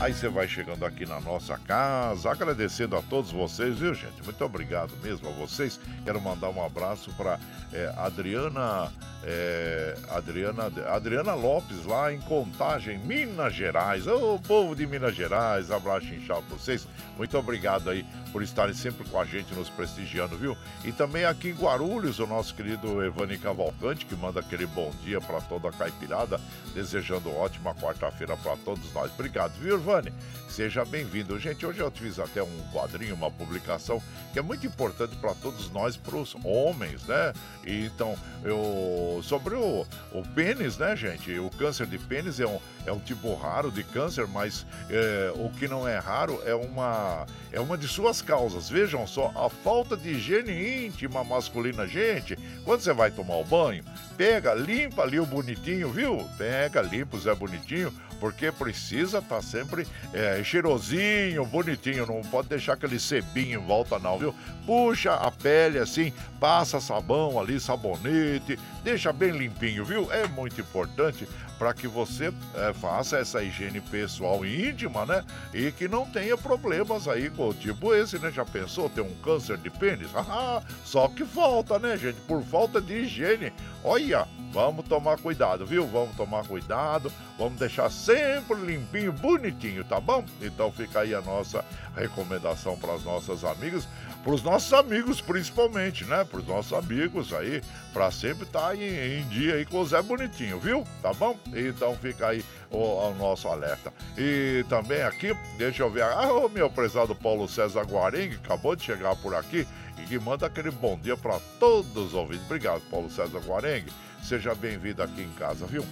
Aí 0.00 0.12
você 0.12 0.28
vai 0.28 0.46
chegando 0.46 0.84
aqui 0.86 1.04
na 1.04 1.20
nossa 1.20 1.58
casa, 1.58 2.30
agradecendo 2.30 2.96
a 2.96 3.02
todos 3.02 3.32
vocês, 3.32 3.78
viu, 3.78 3.92
gente? 3.94 4.22
Muito 4.22 4.44
obrigado 4.44 4.92
mesmo 5.02 5.28
a 5.28 5.32
vocês. 5.32 5.80
Quero 6.04 6.20
mandar 6.20 6.50
um 6.50 6.64
abraço 6.64 7.12
para 7.14 7.38
é, 7.72 7.92
Adriana, 7.96 8.92
é, 9.24 9.96
Adriana, 10.10 10.70
Adriana 10.88 11.34
Lopes, 11.34 11.84
lá 11.84 12.12
em 12.12 12.20
Contagem, 12.20 12.98
Minas 12.98 13.54
Gerais. 13.54 14.06
Ô, 14.06 14.38
povo 14.38 14.76
de 14.76 14.86
Minas 14.86 15.16
Gerais, 15.16 15.70
abraço 15.70 16.06
inchado 16.06 16.42
para 16.42 16.56
vocês. 16.56 16.86
Muito 17.18 17.36
obrigado 17.36 17.90
aí 17.90 18.06
por 18.32 18.42
estarem 18.42 18.74
sempre 18.74 19.06
com 19.08 19.20
a 19.20 19.24
gente, 19.24 19.52
nos 19.52 19.68
prestigiando, 19.68 20.36
viu? 20.36 20.56
E 20.84 20.92
também 20.92 21.24
aqui 21.24 21.48
em 21.48 21.54
Guarulhos, 21.54 22.20
o 22.20 22.26
nosso 22.26 22.54
querido 22.54 23.04
Evani 23.04 23.36
Cavalcante, 23.36 24.06
que 24.06 24.14
manda 24.14 24.38
aquele 24.38 24.66
bom 24.66 24.92
dia 25.02 25.20
para 25.20 25.40
toda 25.40 25.68
a 25.68 25.72
caipirada, 25.72 26.40
desejando 26.72 27.34
ótima 27.34 27.74
quarta-feira 27.74 28.36
para 28.36 28.56
todos 28.58 28.92
nós. 28.92 29.10
Obrigado, 29.12 29.52
viu, 29.58 29.74
Evani? 29.74 30.12
Seja 30.58 30.84
bem-vindo. 30.84 31.38
Gente, 31.38 31.64
hoje 31.64 31.78
eu 31.78 31.88
fiz 31.88 32.18
até 32.18 32.42
um 32.42 32.60
quadrinho, 32.72 33.14
uma 33.14 33.30
publicação 33.30 34.02
que 34.32 34.40
é 34.40 34.42
muito 34.42 34.66
importante 34.66 35.14
para 35.14 35.32
todos 35.34 35.70
nós, 35.70 35.96
para 35.96 36.16
os 36.16 36.34
homens, 36.42 37.04
né? 37.04 37.32
E, 37.64 37.86
então, 37.86 38.16
eu 38.42 39.20
sobre 39.22 39.54
o, 39.54 39.86
o 40.12 40.22
pênis, 40.34 40.76
né, 40.76 40.96
gente? 40.96 41.38
O 41.38 41.48
câncer 41.48 41.86
de 41.86 41.96
pênis 41.96 42.40
é 42.40 42.46
um, 42.48 42.58
é 42.84 42.90
um 42.90 42.98
tipo 42.98 43.36
raro 43.36 43.70
de 43.70 43.84
câncer, 43.84 44.26
mas 44.26 44.66
é, 44.90 45.32
o 45.36 45.48
que 45.48 45.68
não 45.68 45.86
é 45.86 45.96
raro 45.96 46.42
é 46.44 46.56
uma, 46.56 47.24
é 47.52 47.60
uma 47.60 47.78
de 47.78 47.86
suas 47.86 48.20
causas. 48.20 48.68
Vejam 48.68 49.06
só, 49.06 49.30
a 49.36 49.48
falta 49.48 49.96
de 49.96 50.10
higiene 50.10 50.86
íntima 50.86 51.22
masculina. 51.22 51.86
Gente, 51.86 52.36
quando 52.64 52.80
você 52.80 52.92
vai 52.92 53.12
tomar 53.12 53.36
o 53.36 53.44
banho, 53.44 53.84
pega, 54.16 54.54
limpa 54.54 55.02
ali 55.02 55.20
o 55.20 55.26
bonitinho, 55.26 55.88
viu? 55.92 56.28
Pega, 56.36 56.82
limpa 56.82 57.16
o 57.16 57.20
Zé 57.20 57.32
Bonitinho, 57.32 57.92
porque 58.20 58.50
precisa 58.52 59.18
estar 59.18 59.36
tá 59.36 59.42
sempre 59.42 59.86
é, 60.12 60.42
cheirosinho, 60.42 61.44
bonitinho, 61.46 62.06
não 62.06 62.22
pode 62.22 62.48
deixar 62.48 62.74
aquele 62.74 62.98
sebinho 62.98 63.60
em 63.60 63.64
volta 63.64 63.98
não, 63.98 64.18
viu? 64.18 64.34
Puxa 64.66 65.14
a 65.14 65.30
pele 65.30 65.78
assim, 65.78 66.12
passa 66.40 66.80
sabão 66.80 67.38
ali, 67.38 67.58
sabonete, 67.58 68.58
deixa 68.82 69.12
bem 69.12 69.30
limpinho, 69.30 69.84
viu? 69.84 70.12
É 70.12 70.26
muito 70.26 70.60
importante 70.60 71.28
para 71.58 71.74
que 71.74 71.88
você 71.88 72.32
é, 72.54 72.72
faça 72.72 73.18
essa 73.18 73.42
higiene 73.42 73.80
pessoal 73.80 74.44
íntima, 74.46 75.04
né? 75.04 75.24
E 75.52 75.72
que 75.72 75.88
não 75.88 76.06
tenha 76.06 76.36
problemas 76.36 77.08
aí 77.08 77.30
tipo 77.58 77.94
esse, 77.94 78.18
né? 78.18 78.30
Já 78.30 78.44
pensou 78.44 78.88
ter 78.88 79.00
um 79.00 79.14
câncer 79.16 79.58
de 79.58 79.70
pênis? 79.70 80.08
Ah, 80.30 80.62
só 80.84 81.08
que 81.08 81.24
falta, 81.24 81.78
né, 81.78 81.96
gente? 81.96 82.20
Por 82.22 82.42
falta 82.42 82.80
de 82.80 82.92
higiene. 82.92 83.52
Olha, 83.82 84.28
vamos 84.52 84.86
tomar 84.86 85.18
cuidado, 85.18 85.64
viu? 85.64 85.86
Vamos 85.86 86.14
tomar 86.16 86.46
cuidado, 86.46 87.10
vamos 87.38 87.58
deixar 87.58 87.90
sempre 87.90 88.56
limpinho, 88.56 89.12
bonitinho, 89.12 89.84
tá 89.84 90.00
bom? 90.00 90.24
Então 90.42 90.70
fica 90.70 91.00
aí 91.00 91.14
a 91.14 91.20
nossa 91.20 91.64
recomendação 91.96 92.76
para 92.76 92.94
as 92.94 93.04
nossas 93.04 93.44
amigas, 93.44 93.88
para 94.22 94.32
os 94.32 94.42
nossos 94.42 94.72
amigos 94.72 95.20
principalmente, 95.20 96.04
né? 96.04 96.24
Para 96.24 96.40
os 96.40 96.46
nossos 96.46 96.72
amigos 96.72 97.32
aí, 97.32 97.62
para 97.92 98.10
sempre 98.10 98.44
estar 98.44 98.68
tá 98.68 98.76
em, 98.76 99.20
em, 99.20 99.28
dia 99.28 99.54
aí 99.54 99.64
com 99.64 99.80
o 99.80 99.86
Zé 99.86 100.02
Bonitinho, 100.02 100.58
viu? 100.58 100.84
Tá 101.00 101.12
bom? 101.12 101.38
Então 101.54 101.96
fica 101.96 102.28
aí 102.28 102.44
o, 102.70 102.78
o, 102.78 103.14
nosso 103.14 103.48
alerta. 103.48 103.92
E 104.16 104.64
também 104.68 105.02
aqui, 105.02 105.34
deixa 105.56 105.82
eu 105.82 105.90
ver, 105.90 106.02
ah, 106.02 106.32
o 106.32 106.48
meu 106.48 106.68
prezado 106.68 107.14
Paulo 107.14 107.48
César 107.48 107.84
Guarengue 107.84 108.38
acabou 108.44 108.74
de 108.76 108.84
chegar 108.84 109.16
por 109.16 109.34
aqui 109.34 109.66
e 109.98 110.02
que 110.06 110.18
manda 110.18 110.46
aquele 110.46 110.70
bom 110.70 110.98
dia 110.98 111.16
para 111.16 111.38
todos 111.58 111.96
os 111.96 112.14
ouvintes. 112.14 112.44
Obrigado, 112.46 112.82
Paulo 112.90 113.10
César 113.10 113.40
Guarengue. 113.40 113.92
Seja 114.22 114.54
bem-vindo 114.54 115.02
aqui 115.02 115.22
em 115.22 115.30
casa, 115.30 115.64
viu? 115.66 115.84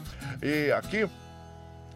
E 0.42 0.70
aqui 0.72 1.08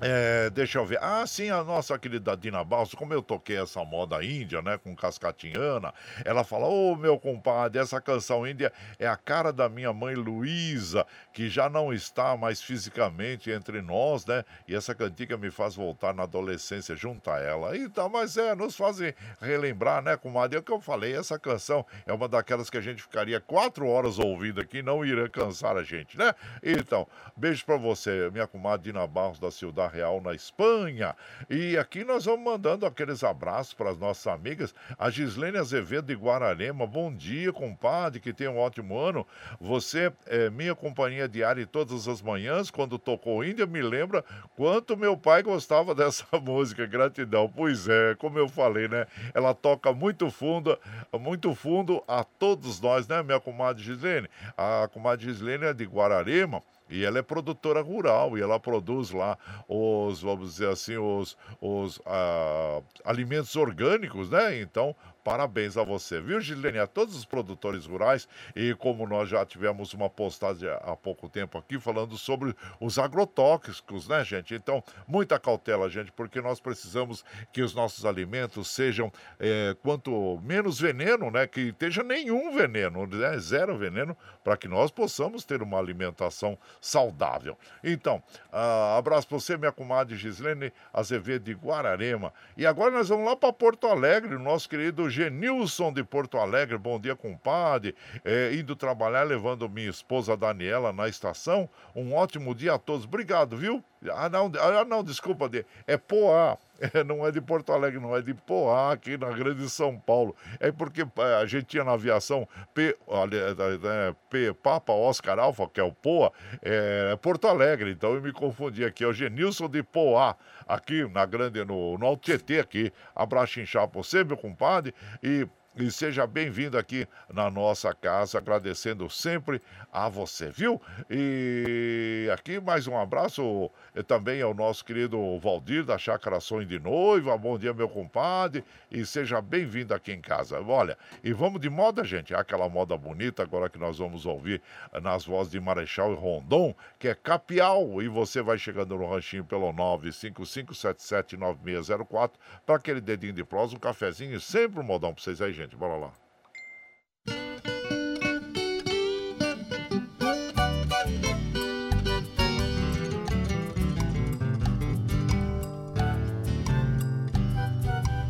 é, 0.00 0.48
deixa 0.50 0.78
eu 0.78 0.86
ver. 0.86 0.98
Ah, 1.02 1.26
sim, 1.26 1.50
a 1.50 1.62
nossa 1.62 1.98
querida 1.98 2.34
Dina 2.34 2.64
Balso, 2.64 2.96
como 2.96 3.12
eu 3.12 3.22
toquei 3.22 3.60
essa 3.60 3.84
moda 3.84 4.24
índia, 4.24 4.62
né, 4.62 4.78
com 4.78 4.96
cascatinhana, 4.96 5.92
ela 6.24 6.42
fala: 6.42 6.66
Ô 6.66 6.92
oh, 6.92 6.96
meu 6.96 7.18
compadre, 7.18 7.78
essa 7.80 8.00
canção 8.00 8.46
índia 8.46 8.72
é 8.98 9.06
a 9.06 9.16
cara 9.16 9.52
da 9.52 9.68
minha 9.68 9.92
mãe 9.92 10.14
Luísa, 10.14 11.06
que 11.34 11.50
já 11.50 11.68
não 11.68 11.92
está 11.92 12.34
mais 12.34 12.62
fisicamente 12.62 13.50
entre 13.50 13.82
nós, 13.82 14.24
né? 14.24 14.42
E 14.66 14.74
essa 14.74 14.94
cantiga 14.94 15.36
me 15.36 15.50
faz 15.50 15.74
voltar 15.74 16.14
na 16.14 16.22
adolescência 16.22 16.96
junto 16.96 17.30
a 17.30 17.38
ela. 17.38 17.76
Então, 17.76 18.08
mas 18.08 18.38
é, 18.38 18.54
nos 18.54 18.76
fazem 18.76 19.14
relembrar, 19.40 20.02
né, 20.02 20.16
comadre? 20.16 20.56
É 20.56 20.60
o 20.60 20.62
que 20.62 20.72
eu 20.72 20.80
falei, 20.80 21.14
essa 21.14 21.38
canção 21.38 21.84
é 22.06 22.12
uma 22.12 22.26
daquelas 22.26 22.70
que 22.70 22.78
a 22.78 22.80
gente 22.80 23.02
ficaria 23.02 23.38
quatro 23.38 23.86
horas 23.86 24.18
ouvindo 24.18 24.62
aqui, 24.62 24.82
não 24.82 25.04
iria 25.04 25.28
cansar 25.28 25.76
a 25.76 25.82
gente, 25.82 26.16
né? 26.16 26.34
Então, 26.62 27.06
beijo 27.36 27.66
pra 27.66 27.76
você, 27.76 28.30
minha 28.30 28.46
comadre 28.46 28.90
Dina 28.90 29.06
Barros 29.06 29.38
da 29.38 29.50
Ciudad 29.50 29.89
Real 29.90 30.20
na 30.20 30.34
Espanha. 30.34 31.14
E 31.48 31.76
aqui 31.76 32.04
nós 32.04 32.24
vamos 32.24 32.44
mandando 32.44 32.86
aqueles 32.86 33.22
abraços 33.24 33.74
para 33.74 33.90
as 33.90 33.98
nossas 33.98 34.26
amigas. 34.26 34.74
A 34.98 35.10
Gislene 35.10 35.58
Azevedo 35.58 36.06
de 36.06 36.14
Guararema. 36.14 36.86
Bom 36.86 37.12
dia, 37.12 37.52
compadre, 37.52 38.20
que 38.20 38.32
tenha 38.32 38.50
um 38.50 38.58
ótimo 38.58 38.98
ano. 38.98 39.26
Você 39.60 40.12
é 40.26 40.48
minha 40.50 40.74
companhia 40.74 41.28
diária 41.28 41.66
todas 41.66 42.08
as 42.08 42.22
manhãs. 42.22 42.70
Quando 42.70 42.98
tocou 42.98 43.44
Índia, 43.44 43.66
me 43.66 43.82
lembra 43.82 44.24
quanto 44.56 44.96
meu 44.96 45.16
pai 45.16 45.42
gostava 45.42 45.94
dessa 45.96 46.26
música. 46.40 46.86
Gratidão. 46.86 47.52
Pois 47.54 47.88
é, 47.88 48.14
como 48.14 48.38
eu 48.38 48.48
falei, 48.48 48.88
né? 48.88 49.06
Ela 49.34 49.54
toca 49.54 49.92
muito 49.92 50.30
fundo, 50.30 50.78
muito 51.18 51.54
fundo 51.54 52.02
a 52.06 52.24
todos 52.24 52.80
nós, 52.80 53.06
né, 53.08 53.22
minha 53.22 53.40
comadre 53.40 53.82
Gislene? 53.82 54.28
A 54.56 54.88
comadre 54.92 55.26
Gislene 55.26 55.64
é 55.64 55.74
de 55.74 55.84
Guararema. 55.84 56.62
E 56.90 57.04
ela 57.04 57.18
é 57.18 57.22
produtora 57.22 57.80
rural 57.80 58.36
e 58.36 58.42
ela 58.42 58.58
produz 58.58 59.10
lá 59.10 59.38
os, 59.68 60.20
vamos 60.20 60.52
dizer 60.52 60.68
assim, 60.68 60.96
os, 60.96 61.36
os 61.60 62.00
ah, 62.04 62.82
alimentos 63.04 63.54
orgânicos, 63.56 64.28
né? 64.28 64.60
Então, 64.60 64.94
Parabéns 65.22 65.76
a 65.76 65.82
você, 65.82 66.20
viu, 66.20 66.40
Gilene? 66.40 66.78
A 66.78 66.86
todos 66.86 67.14
os 67.14 67.24
produtores 67.24 67.84
rurais. 67.84 68.26
E 68.56 68.74
como 68.74 69.06
nós 69.06 69.28
já 69.28 69.44
tivemos 69.44 69.92
uma 69.92 70.08
postagem 70.08 70.68
há 70.68 70.96
pouco 70.96 71.28
tempo 71.28 71.58
aqui 71.58 71.78
falando 71.78 72.16
sobre 72.16 72.54
os 72.80 72.98
agrotóxicos, 72.98 74.08
né, 74.08 74.24
gente? 74.24 74.54
Então, 74.54 74.82
muita 75.06 75.38
cautela, 75.38 75.90
gente, 75.90 76.10
porque 76.12 76.40
nós 76.40 76.58
precisamos 76.58 77.24
que 77.52 77.60
os 77.60 77.74
nossos 77.74 78.06
alimentos 78.06 78.68
sejam 78.70 79.12
é, 79.38 79.76
quanto 79.82 80.40
menos 80.42 80.80
veneno, 80.80 81.30
né? 81.30 81.46
Que 81.46 81.68
esteja 81.68 82.02
nenhum 82.02 82.54
veneno, 82.54 83.06
né? 83.06 83.38
Zero 83.38 83.76
veneno, 83.76 84.16
para 84.42 84.56
que 84.56 84.68
nós 84.68 84.90
possamos 84.90 85.44
ter 85.44 85.62
uma 85.62 85.78
alimentação 85.78 86.56
saudável. 86.80 87.58
Então, 87.84 88.22
uh, 88.52 88.96
abraço 88.98 89.28
para 89.28 89.38
você, 89.38 89.56
minha 89.56 89.72
comadre 89.72 90.16
Gislene 90.16 90.72
Azevedo 90.92 91.44
de 91.44 91.52
Guararema. 91.52 92.32
E 92.56 92.64
agora 92.64 92.90
nós 92.90 93.08
vamos 93.08 93.26
lá 93.26 93.36
para 93.36 93.52
Porto 93.52 93.86
Alegre, 93.86 94.34
o 94.34 94.38
nosso 94.38 94.68
querido 94.68 95.09
Genilson 95.10 95.92
de 95.92 96.02
Porto 96.02 96.38
Alegre, 96.38 96.78
bom 96.78 96.98
dia, 96.98 97.16
compadre. 97.16 97.94
É, 98.24 98.54
indo 98.54 98.74
trabalhar, 98.76 99.24
levando 99.24 99.68
minha 99.68 99.90
esposa 99.90 100.36
Daniela 100.36 100.92
na 100.92 101.08
estação. 101.08 101.68
Um 101.94 102.14
ótimo 102.14 102.54
dia 102.54 102.74
a 102.74 102.78
todos. 102.78 103.04
Obrigado, 103.04 103.56
viu? 103.56 103.84
Ah, 104.08 104.28
não, 104.30 104.50
ah, 104.58 104.84
não 104.84 105.04
desculpa, 105.04 105.50
é 105.86 105.96
Poá. 105.96 106.56
É, 106.94 107.04
não 107.04 107.26
é 107.26 107.30
de 107.30 107.42
Porto 107.42 107.74
Alegre, 107.74 108.00
não, 108.00 108.16
é 108.16 108.22
de 108.22 108.32
Poá, 108.32 108.92
aqui 108.92 109.18
na 109.18 109.28
Grande 109.28 109.68
São 109.68 109.98
Paulo. 109.98 110.34
É 110.58 110.72
porque 110.72 111.02
é, 111.02 111.34
a 111.34 111.44
gente 111.44 111.66
tinha 111.66 111.84
na 111.84 111.92
aviação 111.92 112.48
P, 112.72 112.96
é, 113.06 114.08
é, 114.08 114.14
P 114.30 114.54
Papa 114.54 114.90
Oscar 114.90 115.38
Alfa, 115.38 115.68
que 115.68 115.78
é 115.78 115.82
o 115.84 115.92
Poa, 115.92 116.32
é 116.62 117.14
Porto 117.20 117.46
Alegre, 117.46 117.90
então 117.90 118.14
eu 118.14 118.22
me 118.22 118.32
confundi 118.32 118.82
aqui. 118.82 119.04
É 119.04 119.06
o 119.06 119.12
Genilson 119.12 119.68
de 119.68 119.82
Poá, 119.82 120.34
aqui 120.66 121.06
na 121.10 121.26
Grande, 121.26 121.62
no, 121.66 121.98
no 121.98 122.06
Altietê 122.06 122.60
aqui. 122.60 122.90
Abraço 123.14 123.60
inchado 123.60 123.88
pra 123.88 124.02
você, 124.02 124.24
meu 124.24 124.38
compadre. 124.38 124.94
E 125.22 125.46
e 125.80 125.90
seja 125.90 126.26
bem-vindo 126.26 126.76
aqui 126.76 127.08
na 127.32 127.50
nossa 127.50 127.94
casa, 127.94 128.36
agradecendo 128.36 129.08
sempre 129.08 129.62
a 129.90 130.10
você, 130.10 130.50
viu? 130.50 130.78
E 131.08 132.28
aqui 132.34 132.60
mais 132.60 132.86
um 132.86 132.98
abraço 132.98 133.70
também 134.06 134.42
ao 134.42 134.52
nosso 134.52 134.84
querido 134.84 135.38
Valdir 135.38 135.82
da 135.84 135.96
Chácara 135.96 136.38
Sonho 136.38 136.66
de 136.66 136.78
Noiva. 136.78 137.38
Bom 137.38 137.58
dia, 137.58 137.72
meu 137.72 137.88
compadre, 137.88 138.62
e 138.90 139.06
seja 139.06 139.40
bem-vindo 139.40 139.94
aqui 139.94 140.12
em 140.12 140.20
casa. 140.20 140.60
Olha, 140.60 140.98
e 141.24 141.32
vamos 141.32 141.58
de 141.60 141.70
moda, 141.70 142.04
gente, 142.04 142.34
aquela 142.34 142.68
moda 142.68 142.94
bonita 142.96 143.42
agora 143.42 143.70
que 143.70 143.78
nós 143.78 143.98
vamos 143.98 144.26
ouvir 144.26 144.60
nas 145.00 145.24
vozes 145.24 145.50
de 145.50 145.58
Marechal 145.60 146.12
e 146.12 146.16
Rondon, 146.16 146.74
que 146.98 147.08
é 147.08 147.14
Capial, 147.14 148.02
e 148.02 148.08
você 148.08 148.42
vai 148.42 148.58
chegando 148.58 148.98
no 148.98 149.08
ranchinho 149.08 149.44
pelo 149.44 149.72
955779604 149.72 152.32
para 152.66 152.76
aquele 152.76 153.00
dedinho 153.00 153.32
de 153.32 153.44
prosa, 153.44 153.74
um 153.74 153.78
cafezinho 153.78 154.34
e 154.34 154.40
sempre 154.40 154.78
um 154.80 154.82
modão 154.82 155.14
para 155.14 155.22
vocês 155.22 155.40
aí, 155.40 155.54
gente. 155.54 155.69
Bora 155.76 155.96
lá. 155.96 156.12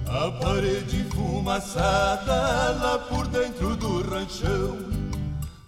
A 0.06 0.30
parede 0.40 1.04
fumaçada 1.10 2.32
lá 2.80 2.98
por 3.08 3.26
dentro 3.26 3.76
do 3.76 4.02
ranchão. 4.08 4.78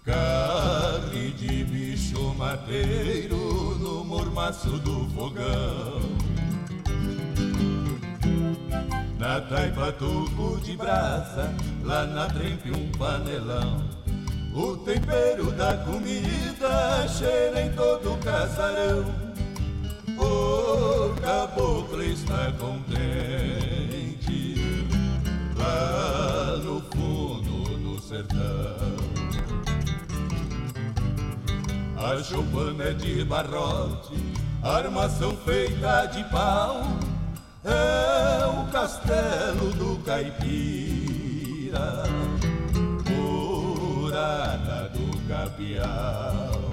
Carne 0.05 1.31
de 1.31 1.63
bicho 1.65 2.33
mateiro 2.35 3.77
no 3.79 4.03
mormaço 4.03 4.69
do 4.79 5.09
fogão 5.09 6.22
Na 9.23 9.39
taipa 9.39 9.89
tubo 9.93 10.59
de 10.59 10.75
brasa, 10.75 11.49
lá 11.81 12.05
na 12.05 12.27
trempe 12.27 12.71
um 12.71 12.91
panelão. 12.97 13.81
O 14.53 14.75
tempero 14.75 15.49
da 15.53 15.77
comida 15.77 17.07
cheira 17.07 17.61
em 17.61 17.71
todo 17.71 18.15
o 18.15 18.17
casarão. 18.17 19.05
O 20.19 21.15
caboclo 21.21 22.03
está 22.03 22.51
contente 22.59 24.55
lá 25.57 26.57
no 26.57 26.81
fundo 26.81 27.77
do 27.77 28.01
sertão. 28.01 28.97
A 31.95 32.21
choupana 32.21 32.89
é 32.89 32.93
de 32.93 33.23
barrote, 33.23 34.15
armação 34.61 35.37
feita 35.45 36.07
de 36.07 36.25
pau, 36.25 36.83
é 37.65 38.45
o 38.47 38.71
castelo 38.71 39.71
do 39.73 39.97
caipira, 40.03 42.03
morada 43.09 44.89
do 44.89 45.27
capial. 45.27 46.63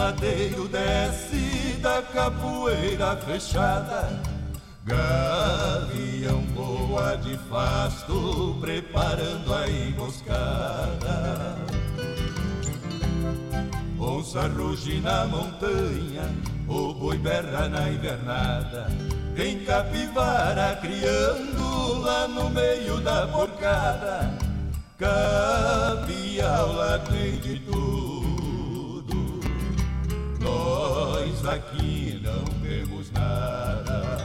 madeiro 0.00 0.66
desce 0.66 1.78
da 1.82 2.02
capoeira 2.02 3.16
fechada. 3.18 4.29
Gavião 4.84 6.42
voa 6.54 7.16
de 7.16 7.36
fasto, 7.48 8.56
preparando 8.60 9.54
a 9.54 9.68
emboscada. 9.68 11.56
Onça 13.98 14.48
ruge 14.48 15.00
na 15.00 15.26
montanha, 15.26 16.34
o 16.66 16.94
boi 16.94 17.18
berra 17.18 17.68
na 17.68 17.90
invernada. 17.90 18.86
Tem 19.36 19.60
capivara 19.64 20.76
criando 20.80 22.00
lá 22.00 22.26
no 22.26 22.48
meio 22.50 23.00
da 23.00 23.26
porcada. 23.26 24.32
Capial 24.98 26.72
lá 26.72 26.98
tem 26.98 27.38
de 27.40 27.58
tudo 27.60 28.00
nós 30.40 31.46
aqui 31.46 32.20
não 32.22 32.44
temos 32.60 33.10
nada. 33.12 34.19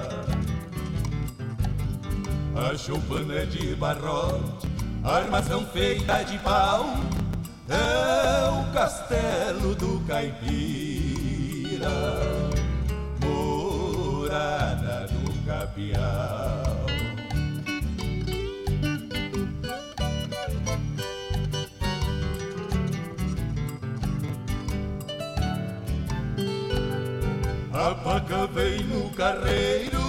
A 2.56 2.78
choupana 2.78 3.46
de 3.46 3.76
barrote, 3.76 4.68
armação 5.04 5.66
feita 5.66 6.24
de 6.24 6.40
pau, 6.40 6.86
é 7.68 8.50
o 8.50 8.72
castelo 8.72 9.76
do 9.76 10.00
caipira, 10.08 11.90
morada 13.22 15.08
do 15.08 15.46
capial. 15.46 16.86
A 27.74 27.96
paca 27.96 28.48
vem 28.48 28.84
no 28.86 29.10
carreiro 29.10 30.05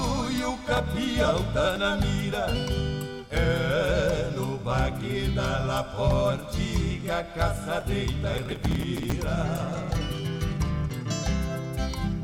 o 0.46 0.56
capial 0.58 1.44
tá 1.52 1.76
na 1.76 1.96
mira. 1.96 2.46
É 3.30 4.30
no 4.34 4.56
baque 4.58 5.32
da 5.34 5.64
Laporte 5.64 7.00
que 7.02 7.10
a 7.10 7.22
caça 7.22 7.80
deita 7.86 8.32
e 8.36 8.42
revira. 8.48 9.46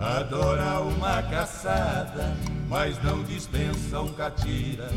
Adora 0.01 0.81
uma 0.81 1.23
caçada, 1.23 2.37
mas 2.69 3.01
não 3.03 3.23
dispensa 3.23 4.01
um 4.01 4.13
catira. 4.15 4.89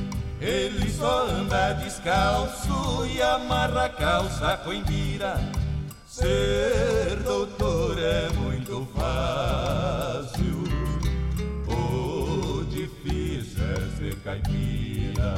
Ele 0.42 0.90
só 0.90 1.28
anda 1.28 1.74
descalço 1.74 3.06
e 3.06 3.22
amarra 3.22 3.86
a 3.86 3.90
calça 3.90 4.58
com 4.64 4.74
embira. 4.74 5.40
Ser 6.08 7.18
doutor 7.24 7.98
é 8.00 8.30
muito 8.30 8.88
fácil, 8.96 10.15
caipira. 14.26 15.36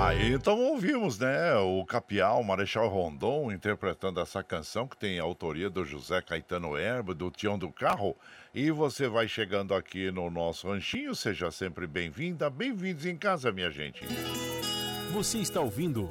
Aí 0.00 0.32
então 0.32 0.56
ouvimos, 0.60 1.18
né, 1.18 1.56
o 1.56 1.84
Capial, 1.84 2.42
Marechal 2.44 2.88
Rondon, 2.88 3.50
interpretando 3.50 4.20
essa 4.20 4.44
canção 4.44 4.86
que 4.86 4.96
tem 4.96 5.18
a 5.18 5.24
autoria 5.24 5.68
do 5.68 5.84
José 5.84 6.22
Caetano 6.22 6.78
Herbo, 6.78 7.14
do 7.14 7.32
Tião 7.32 7.58
do 7.58 7.68
Carro. 7.72 8.16
E 8.54 8.70
você 8.70 9.08
vai 9.08 9.26
chegando 9.26 9.74
aqui 9.74 10.12
no 10.12 10.30
nosso 10.30 10.68
ranchinho, 10.68 11.16
seja 11.16 11.50
sempre 11.50 11.84
bem-vinda, 11.88 12.48
bem-vindos 12.48 13.04
em 13.04 13.16
casa, 13.16 13.50
minha 13.50 13.72
gente. 13.72 14.04
Você 15.12 15.38
está 15.38 15.60
ouvindo 15.60 16.08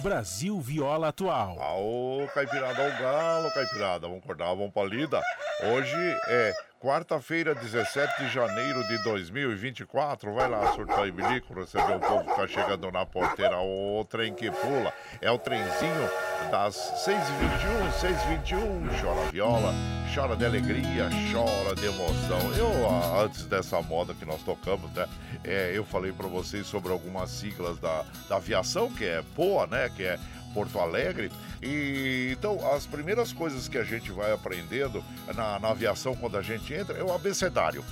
Brasil 0.00 0.58
Viola 0.60 1.08
Atual. 1.08 1.60
Aô, 1.60 2.28
Caipirada, 2.34 2.82
ao 2.82 3.02
galo, 3.02 3.50
Caipirada. 3.52 4.06
Vamos 4.06 4.22
acordar, 4.22 4.46
vamos 4.46 4.72
pra 4.72 4.84
lida. 4.84 5.20
Hoje 5.64 5.96
é 6.28 6.52
quarta-feira, 6.80 7.54
17 7.54 8.24
de 8.24 8.28
janeiro 8.30 8.82
de 8.88 8.98
2024. 9.04 10.34
Vai 10.34 10.48
lá, 10.48 10.72
surtar 10.72 11.06
e 11.06 11.12
bilico, 11.12 11.54
receber 11.54 11.96
o 11.96 12.00
povo 12.00 12.24
que 12.24 12.34
tá 12.34 12.46
chegando 12.48 12.90
na 12.90 13.06
porteira. 13.06 13.56
O 13.58 14.04
trem 14.08 14.34
que 14.34 14.50
pula. 14.50 14.92
É 15.20 15.30
o 15.30 15.38
trenzinho 15.38 16.10
das 16.50 16.74
6h21, 17.06 17.92
6h21. 18.00 19.00
Chora 19.00 19.30
viola, 19.30 19.72
chora 20.14 20.36
de 20.36 20.44
alegria, 20.44 21.08
chora 21.32 21.74
de 21.74 21.86
emoção. 21.86 22.38
Eu, 22.54 23.22
antes 23.24 23.46
dessa 23.46 23.80
moda 23.80 24.12
que 24.12 24.26
nós 24.26 24.42
tocamos, 24.42 24.90
né? 24.92 25.06
É, 25.42 25.72
eu 25.74 25.86
falei 25.86 26.12
para 26.12 26.26
vocês 26.26 26.66
sobre 26.66 26.92
algumas 26.92 27.30
siglas 27.30 27.78
da, 27.78 28.04
da 28.28 28.36
aviação, 28.36 28.90
que 28.92 29.04
é 29.04 29.22
POA, 29.34 29.66
né? 29.68 29.90
Que 29.96 30.02
é 30.02 30.18
Porto 30.52 30.78
Alegre. 30.78 31.32
E 31.62 32.30
então 32.32 32.58
as 32.74 32.84
primeiras 32.84 33.32
coisas 33.32 33.68
que 33.68 33.78
a 33.78 33.84
gente 33.84 34.12
vai 34.12 34.32
aprendendo 34.32 35.02
na, 35.34 35.58
na 35.58 35.70
aviação 35.70 36.14
quando 36.14 36.36
a 36.36 36.42
gente 36.42 36.74
entra 36.74 36.98
é 36.98 37.02
o 37.02 37.12
abecedário 37.12 37.82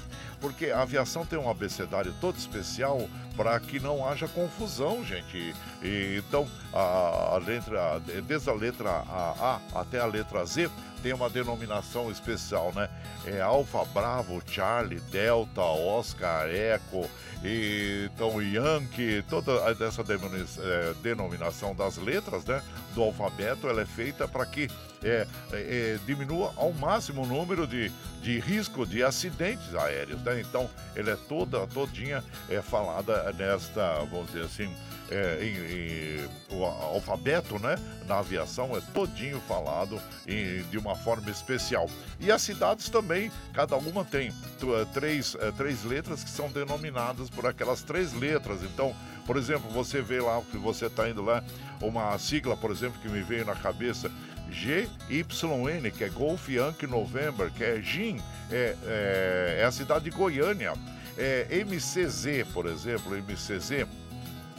porque 0.41 0.67
a 0.67 0.83
aviação 0.83 1.25
tem 1.27 1.39
um 1.39 1.51
abecedário 1.51 2.15
todo 2.21 2.37
especial 2.37 3.09
para 3.37 3.59
que 3.61 3.79
não 3.79 4.07
haja 4.07 4.27
confusão, 4.29 5.05
gente. 5.05 5.55
E, 5.83 6.23
então, 6.27 6.47
a, 6.73 7.35
a, 7.35 7.39
letra, 7.39 8.01
desde 8.27 8.51
a 8.51 8.53
letra 8.53 8.91
a, 8.91 9.61
a, 9.75 9.81
até 9.81 10.01
a 10.01 10.07
letra 10.07 10.45
Z 10.45 10.71
tem 11.03 11.13
uma 11.13 11.31
denominação 11.31 12.11
especial, 12.11 12.73
né? 12.75 12.89
É 13.25 13.41
Alfa, 13.41 13.85
Bravo, 13.87 14.43
Charlie, 14.47 15.01
Delta, 15.01 15.61
Oscar, 15.61 16.49
Eco, 16.49 17.09
e, 17.43 18.11
então 18.15 18.41
Yankee, 18.43 19.23
toda 19.29 19.53
essa 19.71 20.03
é, 20.03 20.95
denominação 21.03 21.75
das 21.75 21.97
letras, 21.97 22.45
né? 22.45 22.63
Do 22.95 23.03
alfabeto, 23.03 23.69
ela 23.69 23.83
é 23.83 23.87
feita 23.87 24.27
para 24.27 24.45
que 24.45 24.69
é, 25.03 25.27
é, 25.53 25.99
diminua 26.07 26.53
ao 26.57 26.73
máximo 26.73 27.23
o 27.23 27.27
número 27.27 27.67
de, 27.67 27.91
de 28.21 28.39
risco 28.39 28.87
de 28.87 29.03
acidentes 29.03 29.75
aéreos, 29.75 30.21
né? 30.23 30.41
Então, 30.41 30.69
ele 30.95 31.11
é 31.11 31.17
toda, 31.17 31.67
todinha 31.67 32.23
é, 32.49 32.61
falada 32.61 33.33
nesta, 33.33 34.05
vamos 34.11 34.27
dizer 34.27 34.45
assim, 34.45 34.75
é, 35.11 35.39
em, 35.43 36.25
em, 36.25 36.57
o 36.57 36.65
alfabeto, 36.65 37.59
né, 37.59 37.77
na 38.07 38.19
aviação 38.19 38.77
é 38.77 38.81
todinho 38.93 39.41
falado 39.41 40.01
em, 40.27 40.63
de 40.71 40.79
uma 40.79 40.95
forma 40.95 41.29
especial. 41.31 41.89
E 42.21 42.31
as 42.31 42.43
cidades 42.43 42.89
também, 42.89 43.31
cada 43.53 43.77
uma 43.77 44.05
tem 44.05 44.29
é, 44.29 44.85
três, 44.93 45.35
é, 45.41 45.51
três 45.51 45.85
letras 45.85 46.23
que 46.23 46.31
são 46.31 46.49
denominadas 46.49 47.29
por 47.29 47.47
aquelas 47.47 47.83
três 47.83 48.13
letras. 48.13 48.63
Então, 48.63 48.95
por 49.27 49.37
exemplo, 49.37 49.71
você 49.71 50.01
vê 50.01 50.21
lá 50.21 50.41
que 50.51 50.57
você 50.57 50.87
está 50.87 51.09
indo 51.09 51.23
lá, 51.23 51.43
uma 51.81 52.19
sigla, 52.19 52.57
por 52.57 52.71
exemplo, 52.71 53.01
que 53.01 53.09
me 53.09 53.23
veio 53.23 53.45
na 53.45 53.55
cabeça, 53.55 54.11
GYN, 54.51 55.91
que 55.97 56.05
é 56.05 56.09
Golf 56.09 56.49
Yankee 56.49 56.87
November, 56.87 57.51
que 57.51 57.63
é 57.63 57.81
GIN, 57.81 58.21
é, 58.51 58.77
é, 58.85 59.59
é 59.61 59.65
a 59.65 59.71
cidade 59.71 60.05
de 60.05 60.11
Goiânia. 60.11 60.73
É, 61.17 61.65
MCZ, 61.65 62.49
por 62.53 62.67
exemplo, 62.67 63.17
MCZ 63.17 63.87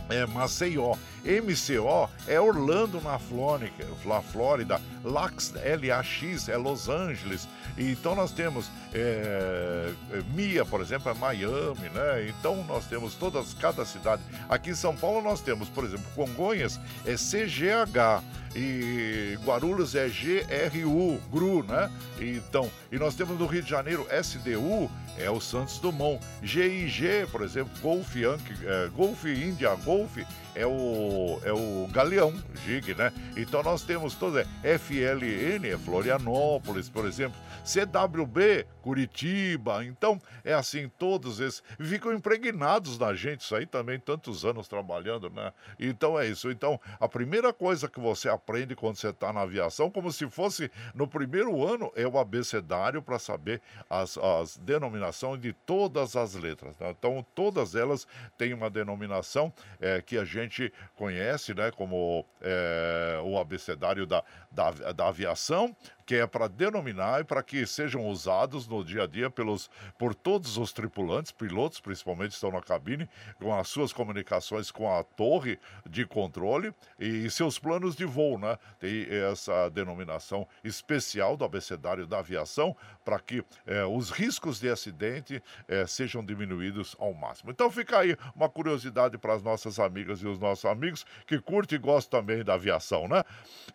é 0.10 0.26
Maceió. 0.26 0.96
MCO 1.24 2.10
é 2.28 2.40
Orlando, 2.40 3.00
na 3.02 3.18
Flórida, 3.20 3.86
na 4.06 4.22
Flórida. 4.22 4.82
LAX, 5.04 5.54
LAX 5.54 6.50
é 6.50 6.58
Los 6.58 6.90
Angeles. 6.90 7.48
Então 7.78 8.16
nós 8.16 8.32
temos 8.32 8.70
é, 8.94 9.92
Mia, 10.34 10.66
por 10.66 10.82
exemplo, 10.82 11.10
é 11.12 11.14
Miami, 11.14 11.90
né? 11.94 12.28
Então 12.28 12.64
nós 12.66 12.86
temos 12.86 13.16
todas, 13.16 13.54
cada 13.54 13.86
cidade. 13.86 14.22
Aqui 14.50 14.72
em 14.72 14.76
São 14.76 14.96
Paulo 14.96 15.22
nós 15.22 15.42
temos, 15.42 15.70
por 15.70 15.84
exemplo, 15.84 16.06
Congonhas 16.16 16.80
é 17.06 17.16
CGH 17.16 18.24
e 18.56 19.38
Guarulhos 19.46 19.96
é 19.96 20.08
GRU, 20.10 21.20
GRU, 21.32 21.64
né? 21.64 21.90
Então, 22.20 22.70
e 22.92 22.98
nós 22.98 23.16
temos 23.16 23.40
no 23.40 23.46
Rio 23.46 23.64
de 23.64 23.70
Janeiro 23.70 24.06
SDU, 24.12 24.90
é 25.18 25.30
o 25.30 25.40
Santos 25.40 25.80
Dumont. 25.80 26.24
GIG, 26.44 27.28
por 27.32 27.42
exemplo, 27.42 27.72
Golf 27.82 28.16
Yankee, 28.16 28.54
é, 28.66 28.90
Golf 28.90 29.26
India, 29.26 29.74
Golf 29.76 30.18
é 30.54 30.66
o, 30.66 31.40
é 31.44 31.54
o 31.54 31.88
Galeão, 31.92 32.34
GIG, 32.66 32.94
né? 32.94 33.12
Então 33.38 33.64
nós 33.64 33.84
temos 33.84 34.16
toda 34.16 34.46
FLN, 34.64 35.66
é 35.68 35.78
Florianópolis, 35.78 36.90
por 36.90 37.06
exemplo, 37.06 37.40
CWB, 37.64 38.66
Curitiba. 38.82 39.86
Então, 39.86 40.20
é 40.44 40.54
assim, 40.54 40.90
todos 40.98 41.40
esses 41.40 41.64
ficam 41.80 42.14
impregnados 42.14 42.98
na 42.98 43.14
gente, 43.14 43.42
isso 43.42 43.56
aí 43.56 43.66
também, 43.66 44.00
tantos 44.00 44.44
anos 44.44 44.68
trabalhando, 44.68 45.30
né? 45.30 45.54
Então 45.80 46.20
é 46.20 46.28
isso. 46.28 46.50
Então, 46.50 46.80
a 47.00 47.08
primeira 47.08 47.54
coisa 47.54 47.88
que 47.88 48.00
você 48.00 48.28
aprende 48.28 48.76
quando 48.76 48.96
você 48.96 49.10
está 49.10 49.32
na 49.32 49.42
aviação, 49.42 49.90
como 49.90 50.12
se 50.12 50.30
fosse 50.30 50.72
no 50.96 51.08
primeiro 51.08 51.66
ano, 51.66 51.92
é 51.96 52.08
o 52.08 52.18
abecedário 52.18 53.02
para 53.02 53.20
saber 53.20 53.62
as, 53.90 54.18
as 54.18 54.58
denominações 54.58 55.40
de 55.40 55.54
todas 55.54 56.16
as 56.16 56.34
letras. 56.36 56.78
Né? 56.80 56.90
Então, 56.98 57.26
todas 57.36 57.76
elas 57.76 58.08
têm 58.38 58.54
uma 58.54 58.70
denominação 58.70 59.54
é, 59.80 60.02
que 60.02 60.18
a 60.18 60.26
gente 60.26 60.74
conhece, 60.96 61.54
né? 61.54 61.72
Como 61.72 62.26
é, 62.42 63.20
o 63.24 63.38
abecedário 63.38 64.06
da, 64.06 64.24
da, 64.52 64.72
da 64.72 65.08
aviação, 65.08 65.76
que 66.12 66.18
é 66.18 66.28
para 66.28 66.50
denominar 66.50 67.22
e 67.22 67.24
para 67.24 67.42
que 67.42 67.66
sejam 67.66 68.06
usados 68.06 68.68
no 68.68 68.84
dia 68.84 69.04
a 69.04 69.08
dia 69.08 69.30
pelos, 69.30 69.70
por 69.98 70.14
todos 70.14 70.58
os 70.58 70.74
tripulantes, 70.74 71.32
pilotos 71.32 71.80
principalmente 71.80 72.34
estão 72.34 72.52
na 72.52 72.60
cabine, 72.60 73.08
com 73.40 73.58
as 73.58 73.70
suas 73.70 73.94
comunicações 73.94 74.72
com 74.72 74.94
a 74.94 75.06
torre 75.06 75.58
de 75.90 76.06
controle 76.06 76.74
e 77.00 77.30
seus 77.30 77.58
planos 77.58 77.96
de 77.96 78.04
voo, 78.04 78.38
né? 78.38 78.58
Tem 78.78 79.08
essa 79.10 79.70
denominação 79.70 80.46
especial 80.66 81.38
do 81.38 81.46
abecedário 81.46 82.06
da 82.06 82.20
aviação 82.20 82.76
para 83.06 83.18
que 83.18 83.42
eh, 83.66 83.86
os 83.86 84.10
riscos 84.10 84.60
de 84.60 84.68
acidente 84.68 85.42
eh, 85.66 85.88
sejam 85.88 86.26
diminuídos 86.26 86.94
ao 87.00 87.14
máximo. 87.14 87.52
Então 87.52 87.72
fica 87.72 88.00
aí 88.00 88.18
uma 88.36 88.50
curiosidade 88.50 89.18
para 89.18 89.34
as 89.34 89.42
nossas 89.42 89.80
amigas 89.80 90.20
e 90.20 90.28
os 90.28 90.38
nossos 90.38 90.66
amigos 90.66 91.06
que 91.26 91.40
curtem 91.40 91.78
e 91.78 91.82
gostam 91.82 92.20
também 92.20 92.44
da 92.44 92.56
aviação, 92.56 93.08
né? 93.08 93.24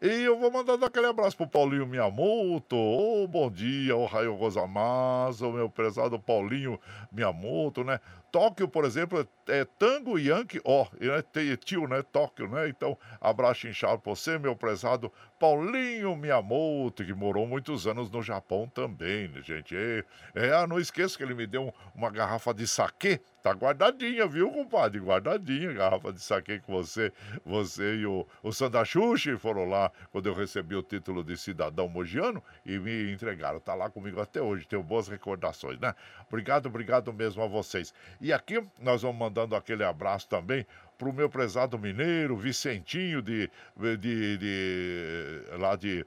E 0.03 0.25
eu 0.25 0.39
vou 0.39 0.51
mandando 0.51 0.85
aquele 0.85 1.07
abraço 1.07 1.35
pro 1.35 1.49
Paulinho 1.49 1.87
Miyamoto. 2.27 2.77
Oh, 2.77 3.29
bom 3.29 3.51
dia, 3.51 3.97
o 3.97 4.03
oh, 4.03 4.07
Raio 4.07 4.37
Gozamazo, 4.37 5.53
meu 5.53 5.71
prezado 5.71 6.19
Paulinho 6.19 6.79
Miyamoto, 7.13 7.85
né? 7.85 8.01
Tóquio, 8.37 8.69
por 8.69 8.85
exemplo, 8.85 9.27
é 9.49 9.65
Tango 9.65 10.19
Yankee, 10.19 10.61
ó, 10.63 10.85
oh, 10.85 10.97
é 11.01 11.57
tio, 11.57 11.89
né? 11.89 12.03
Tóquio, 12.03 12.47
né? 12.47 12.69
Então, 12.69 12.95
abraço 13.19 13.67
inchado 13.67 13.99
pra 13.99 14.15
você, 14.15 14.39
meu 14.39 14.55
prezado 14.55 15.11
Paulinho 15.41 16.15
Miyamoto, 16.15 17.03
que 17.03 17.15
morou 17.15 17.47
muitos 17.47 17.87
anos 17.87 18.11
no 18.11 18.23
Japão 18.23 18.69
também, 18.69 19.27
né, 19.29 19.41
gente? 19.41 19.75
É, 19.75 20.05
é, 20.35 20.67
não 20.67 20.79
esqueça 20.79 21.17
que 21.17 21.23
ele 21.23 21.33
me 21.33 21.47
deu 21.47 21.73
uma 21.95 22.11
garrafa 22.11 22.53
de 22.53 22.69
saquê 22.69 23.23
Tá 23.47 23.53
guardadinha, 23.53 24.27
viu, 24.27 24.51
compadre? 24.51 24.99
Guardadinha, 24.99 25.73
garrafa 25.73 26.13
de 26.13 26.21
saque 26.21 26.59
que 26.59 26.69
você, 26.69 27.13
você 27.45 27.95
e 27.95 28.05
o, 28.05 28.27
o 28.43 28.53
Sandachuchi 28.53 29.37
foram 29.37 29.67
lá 29.67 29.93
quando 30.11 30.27
eu 30.27 30.35
recebi 30.35 30.75
o 30.75 30.83
título 30.83 31.23
de 31.23 31.37
cidadão 31.37 31.89
mogiano 31.89 32.43
e 32.65 32.77
me 32.77 33.13
entregaram. 33.13 33.61
Tá 33.61 33.73
lá 33.73 33.89
comigo 33.89 34.21
até 34.21 34.43
hoje, 34.43 34.67
tenho 34.67 34.83
boas 34.83 35.07
recordações, 35.07 35.79
né? 35.79 35.95
Obrigado, 36.29 36.67
obrigado 36.67 37.13
mesmo 37.13 37.41
a 37.41 37.47
vocês. 37.47 37.95
Aqui 38.33 38.63
nós 38.81 39.03
vamos 39.03 39.19
mandando 39.19 39.55
aquele 39.55 39.85
abraço 39.85 40.29
também 40.29 40.67
pro 40.99 41.13
meu 41.13 41.29
prezado 41.29 41.79
mineiro, 41.79 42.37
Vicentinho 42.37 43.21
de, 43.21 43.51
de, 43.99 44.39
de 44.39 45.43
lá 45.59 45.77
de 45.77 46.05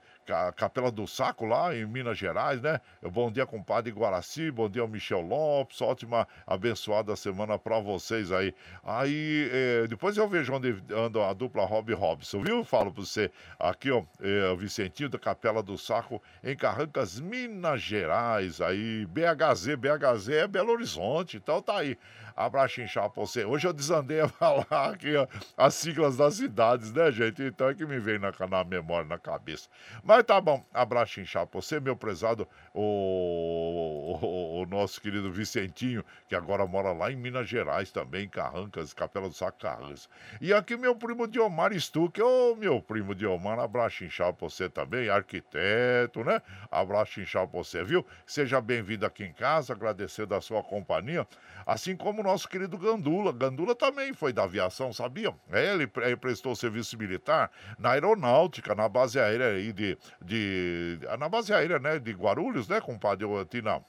Capela 0.56 0.92
do 0.92 1.08
Saco, 1.08 1.46
lá 1.46 1.76
em 1.76 1.86
Minas 1.86 2.18
Gerais, 2.18 2.62
né? 2.62 2.80
Bom 3.02 3.32
dia, 3.32 3.46
compadre 3.46 3.92
Guaraci, 3.92 4.52
bom 4.52 4.70
dia 4.70 4.86
Michel 4.88 5.22
Lopes, 5.22 5.82
ótima, 5.82 6.28
abençoada 6.46 7.16
semana 7.16 7.58
para 7.58 7.80
vocês 7.80 8.32
aí. 8.32 8.54
Aí, 8.84 9.50
é, 9.52 9.88
depois 9.88 10.16
eu 10.18 10.28
vejo 10.28 10.54
onde 10.54 10.76
anda 10.94 11.28
a 11.28 11.34
dupla 11.34 11.66
Rob 11.66 11.92
Robson, 11.94 12.44
viu? 12.44 12.64
Falo 12.64 12.92
para 12.92 13.04
você, 13.04 13.32
aqui, 13.60 13.90
ó, 13.90 14.04
é, 14.22 14.52
o 14.52 14.58
Vicentinho 14.58 15.10
da 15.10 15.18
Capela 15.18 15.64
do 15.64 15.78
Saco, 15.78 16.22
em 16.44 16.56
Carrancas, 16.56 17.20
Minas 17.20 17.82
Gerais, 17.82 18.62
aí, 18.62 19.08
BHZ, 19.08 19.76
BHZ 19.76 20.30
é 20.30 20.48
Belo 20.48 20.72
Horizonte, 20.72 21.38
então 21.38 21.62
tá 21.62 21.78
aí. 21.78 21.98
Abraço 22.40 22.80
inchado 22.80 23.10
pra 23.10 23.22
você. 23.22 23.44
Hoje 23.44 23.68
eu 23.68 23.74
desandei 23.74 24.22
a 24.22 24.28
falar 24.32 24.92
aqui 24.92 25.14
as 25.58 25.74
siglas 25.74 26.16
das 26.16 26.36
cidades, 26.36 26.90
né, 26.94 27.12
gente? 27.12 27.44
Então 27.44 27.68
é 27.68 27.76
que 27.76 27.86
me 27.86 28.00
vem 28.00 28.18
na, 28.18 28.32
na 28.50 28.64
memória, 28.64 29.06
na 29.06 29.20
cabeça. 29.20 29.68
Mas 30.02 30.24
tá 30.24 30.40
bom. 30.40 30.64
Abraço 30.74 31.20
inchado 31.20 31.48
pra 31.48 31.60
você, 31.60 31.82
meu 31.82 31.98
prezado, 31.98 32.48
o, 32.82 34.18
o, 34.22 34.62
o, 34.62 34.66
nosso 34.66 35.02
querido 35.02 35.30
Vicentinho, 35.30 36.04
que 36.30 36.36
agora 36.36 36.66
mora 36.66 36.94
lá 36.94 37.12
em 37.12 37.16
Minas 37.18 37.50
Gerais 37.50 37.92
também, 37.92 38.30
Carrancas, 38.30 38.94
Capela 38.94 39.28
do 39.28 39.36
Saco 39.36 39.60
Carrancas. 39.60 40.08
E 40.40 40.54
aqui 40.54 40.78
meu 40.78 40.96
primo 40.96 41.28
Diomar 41.28 41.74
Stuck, 41.78 42.22
ô 42.22 42.56
meu 42.56 42.82
primo 42.82 43.14
Diomar, 43.14 43.60
abraço 43.60 44.06
inchado 44.06 44.38
pra 44.38 44.50
você 44.50 44.70
também, 44.70 45.10
arquiteto, 45.10 46.24
né? 46.24 46.42
Abraço 46.72 47.20
inchado 47.20 47.50
pra 47.50 47.60
você, 47.60 47.84
viu? 47.84 48.06
Seja 48.26 48.62
bem-vindo 48.62 49.06
aqui 49.06 49.26
em 49.26 49.34
casa, 49.34 49.74
agradecendo 49.74 50.34
a 50.34 50.40
sua 50.40 50.64
companhia. 50.64 51.28
Assim 51.66 51.96
como 51.96 52.22
o 52.22 52.24
nosso 52.24 52.48
querido 52.48 52.78
Gandula. 52.78 53.32
Gandula 53.34 53.76
também 53.76 54.14
foi 54.14 54.32
da 54.32 54.44
aviação, 54.44 54.94
sabiam? 54.94 55.38
É, 55.52 55.74
ele 55.74 55.86
prestou 56.18 56.56
serviço 56.56 56.98
militar 56.98 57.52
na 57.78 57.92
aeronáutica, 57.92 58.74
na 58.74 58.88
base 58.88 59.20
aérea 59.20 59.48
aí 59.50 59.74
de, 59.74 59.98
de. 60.22 61.00
Na 61.20 61.28
base 61.28 61.54
aérea, 61.54 61.78
né? 61.78 62.00
De 62.00 62.12
Guarulhos, 62.12 62.69
né, 62.70 62.80
compadre? 62.82 63.26
Tina? 63.46 63.84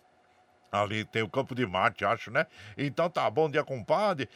Ali 0.70 1.04
tem 1.04 1.22
o 1.22 1.28
Campo 1.28 1.54
de 1.54 1.66
Marte, 1.66 2.04
acho, 2.04 2.30
né? 2.30 2.46
Então 2.76 3.10
tá, 3.10 3.28
bom 3.28 3.50
dia, 3.50 3.64
compadre. 3.64 4.28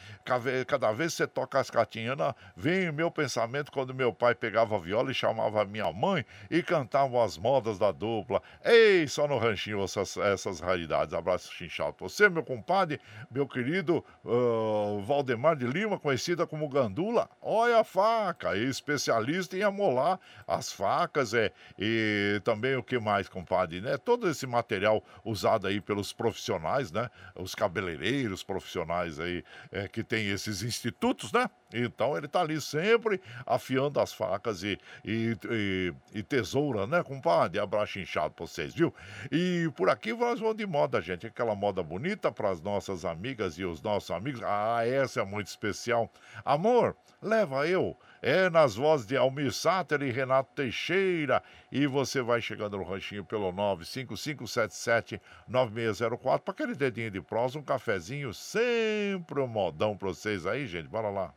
Cada 0.67 0.91
vez 0.91 1.13
você 1.13 1.25
toca 1.25 1.59
as 1.59 1.69
catinhas, 1.69 2.17
vem 2.55 2.89
o 2.89 2.93
meu 2.93 3.09
pensamento 3.09 3.71
quando 3.71 3.93
meu 3.93 4.13
pai 4.13 4.35
pegava 4.35 4.75
a 4.75 4.79
viola 4.79 5.11
e 5.11 5.13
chamava 5.13 5.63
minha 5.65 5.91
mãe 5.91 6.25
e 6.51 6.61
cantavam 6.61 7.21
as 7.21 7.37
modas 7.37 7.79
da 7.79 7.91
dupla. 7.91 8.41
Ei, 8.63 9.07
só 9.07 9.27
no 9.27 9.37
ranchinho 9.37 9.83
essas, 9.83 10.17
essas 10.17 10.59
raridades. 10.59 11.13
Abraço 11.13 11.53
chinchado. 11.53 11.95
Você, 11.99 12.27
meu 12.27 12.43
compadre, 12.43 12.99
meu 13.31 13.47
querido 13.47 14.03
uh, 14.23 15.01
Valdemar 15.01 15.55
de 15.55 15.65
Lima, 15.65 15.97
conhecida 15.97 16.45
como 16.45 16.67
Gandula. 16.67 17.29
Olha 17.41 17.79
a 17.79 17.83
faca, 17.83 18.57
especialista 18.57 19.55
em 19.57 19.63
amolar 19.63 20.19
as 20.47 20.71
facas, 20.71 21.33
é. 21.33 21.51
E 21.79 22.41
também 22.43 22.75
o 22.75 22.83
que 22.83 22.99
mais, 22.99 23.29
compadre, 23.29 23.81
né? 23.81 23.97
Todo 23.97 24.29
esse 24.29 24.45
material 24.45 25.03
usado 25.23 25.67
aí 25.67 25.79
pelos 25.79 26.11
profissionais, 26.25 26.91
né? 26.91 27.07
Os 27.35 27.53
cabeleireiros 27.53 28.41
profissionais 28.43 29.19
aí 29.19 29.43
é, 29.71 29.87
que 29.87 30.03
tem 30.03 30.27
esses 30.29 30.63
institutos, 30.63 31.31
né? 31.31 31.47
Então 31.83 32.17
ele 32.17 32.27
tá 32.27 32.41
ali 32.41 32.59
sempre 32.61 33.21
afiando 33.45 33.99
as 33.99 34.13
facas 34.13 34.63
e, 34.63 34.79
e, 35.03 35.37
e, 35.49 35.93
e 36.13 36.23
tesoura, 36.23 36.87
né, 36.87 37.03
compadre? 37.03 37.59
Abraço 37.59 37.99
inchado 37.99 38.33
pra 38.33 38.45
vocês, 38.45 38.73
viu? 38.73 38.93
E 39.31 39.69
por 39.75 39.89
aqui 39.89 40.13
nós 40.13 40.39
vamos 40.39 40.57
de 40.57 40.65
moda, 40.65 41.01
gente. 41.01 41.27
Aquela 41.27 41.55
moda 41.55 41.83
bonita 41.83 42.31
para 42.31 42.49
as 42.49 42.61
nossas 42.61 43.05
amigas 43.05 43.57
e 43.57 43.65
os 43.65 43.81
nossos 43.81 44.11
amigos. 44.11 44.41
Ah, 44.43 44.85
essa 44.85 45.21
é 45.21 45.25
muito 45.25 45.47
especial. 45.47 46.11
Amor, 46.43 46.95
leva 47.21 47.67
eu 47.67 47.97
é 48.25 48.49
nas 48.49 48.75
vozes 48.75 49.05
de 49.05 49.15
Almir 49.15 49.53
Sater 49.53 50.01
e 50.01 50.09
Renato 50.09 50.49
Teixeira. 50.55 51.43
E 51.71 51.85
você 51.85 52.23
vai 52.23 52.41
chegando 52.41 52.75
no 52.75 52.83
ranchinho 52.83 53.23
pelo 53.23 53.53
955779604 53.53 56.39
para 56.39 56.51
aquele 56.51 56.73
dedinho 56.73 57.11
de 57.11 57.21
prosa, 57.21 57.59
um 57.59 57.63
cafezinho, 57.63 58.33
sempre 58.33 59.39
um 59.39 59.45
modão 59.45 59.95
para 59.95 60.07
vocês 60.07 60.47
aí, 60.47 60.65
gente. 60.65 60.87
Bora 60.87 61.11
lá. 61.11 61.31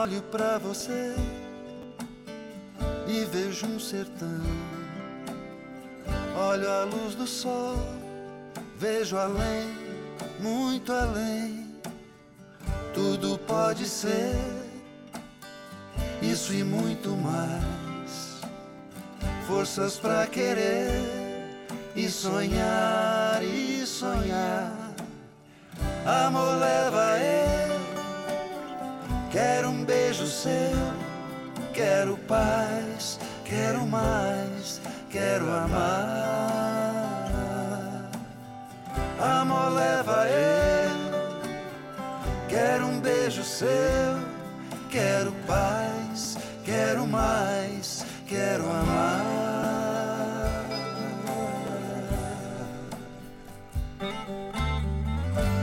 Olho 0.00 0.22
para 0.30 0.58
você 0.58 1.14
e 3.06 3.24
vejo 3.24 3.66
um 3.66 3.80
sertão. 3.80 4.42
Olho 6.36 6.70
a 6.70 6.84
luz 6.84 7.14
do 7.14 7.26
sol, 7.26 7.76
vejo 8.76 9.16
além, 9.16 9.66
muito 10.38 10.92
além. 10.92 11.66
Tudo 12.94 13.38
pode 13.38 13.88
ser 13.88 14.57
isso 16.22 16.52
e 16.52 16.62
muito 16.62 17.10
mais. 17.16 18.40
Forças 19.46 19.96
para 19.96 20.26
querer 20.26 20.90
e 21.96 22.08
sonhar 22.08 23.42
e 23.42 23.86
sonhar. 23.86 24.72
Amor 26.04 26.58
leva 26.58 27.18
eu. 27.18 27.78
Quero 29.30 29.68
um 29.68 29.84
beijo 29.84 30.26
seu, 30.26 30.52
quero 31.72 32.16
paz, 32.26 33.18
quero 33.44 33.86
mais, 33.86 34.80
quero 35.10 35.50
amar. 35.50 36.88
Amor 39.20 39.70
leva 39.72 40.26
eu. 40.28 40.58
Quero 42.48 42.86
um 42.86 43.00
beijo 43.00 43.44
seu, 43.44 43.68
quero 44.88 45.32
paz, 45.46 46.36
quero 46.64 47.06
mais, 47.06 48.04
quero 48.26 48.64
amar. 48.64 49.24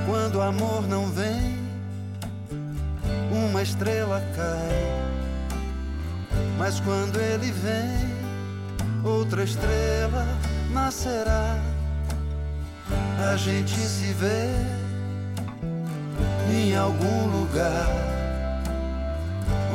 Quando 0.07 0.35
o 0.35 0.41
amor 0.41 0.87
não 0.87 1.07
vem, 1.07 1.57
uma 3.31 3.61
estrela 3.61 4.21
cai. 4.35 5.05
Mas 6.57 6.79
quando 6.79 7.19
ele 7.19 7.51
vem, 7.51 9.03
outra 9.03 9.43
estrela 9.43 10.25
nascerá. 10.71 11.59
A 13.31 13.35
gente 13.37 13.75
se 13.75 14.13
vê 14.13 14.49
em 16.51 16.75
algum 16.75 17.27
lugar 17.27 18.14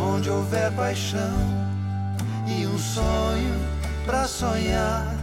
onde 0.01 0.31
houver 0.31 0.73
paixão 0.73 1.37
e 2.47 2.67
um 2.67 2.79
sonho 2.79 3.55
pra 4.05 4.27
sonhar. 4.27 5.15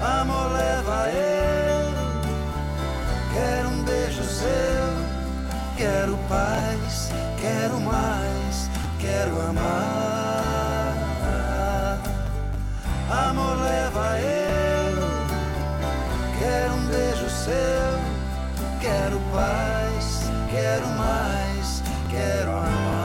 Amor 0.00 0.52
leva 0.52 1.08
eu, 1.10 1.92
quero 3.32 3.68
um 3.68 3.82
beijo 3.84 4.22
seu, 4.22 4.48
quero 5.76 6.18
paz, 6.28 7.10
quero 7.40 7.80
mais, 7.80 8.70
quero 8.98 9.40
amar. 9.40 9.96
Amor 13.28 13.56
leva 13.62 14.18
eu, 14.20 14.96
quero 16.38 16.74
um 16.74 16.86
beijo 16.88 17.30
seu, 17.30 17.98
quero 18.80 19.18
paz, 19.32 20.30
quero 20.50 20.86
mais, 20.88 21.82
quero 22.10 22.50
amar. 22.50 22.95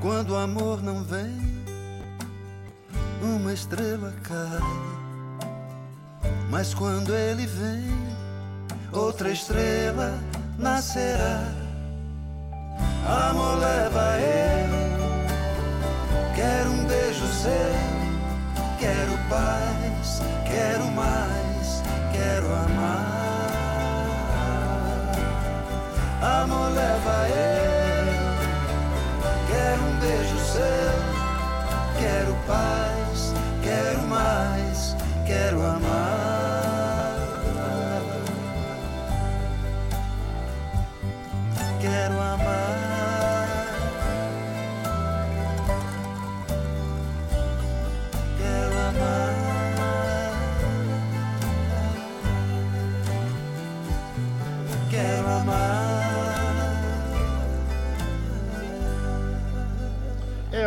Quando 0.00 0.30
o 0.30 0.36
amor 0.36 0.80
não 0.80 1.02
vem, 1.02 1.36
uma 3.20 3.52
estrela 3.52 4.14
cai. 4.22 4.60
Mas 6.48 6.72
quando 6.72 7.12
ele 7.12 7.46
vem, 7.46 7.90
outra 8.92 9.30
estrela 9.30 10.14
nascerá. 10.56 11.42
Amor 13.28 13.58
leva 13.58 14.18
eu. 14.20 14.68
Quero 16.36 16.70
um 16.70 16.84
beijo 16.84 17.26
seu, 17.26 17.74
quero 18.78 19.18
paz, 19.28 20.22
quero 20.46 20.84
mais, 20.92 21.82
quero 22.12 22.46
amar. 22.46 23.18
Amor 26.22 26.70
leva 26.70 27.28
eu. 27.30 27.67
Quero 32.48 32.77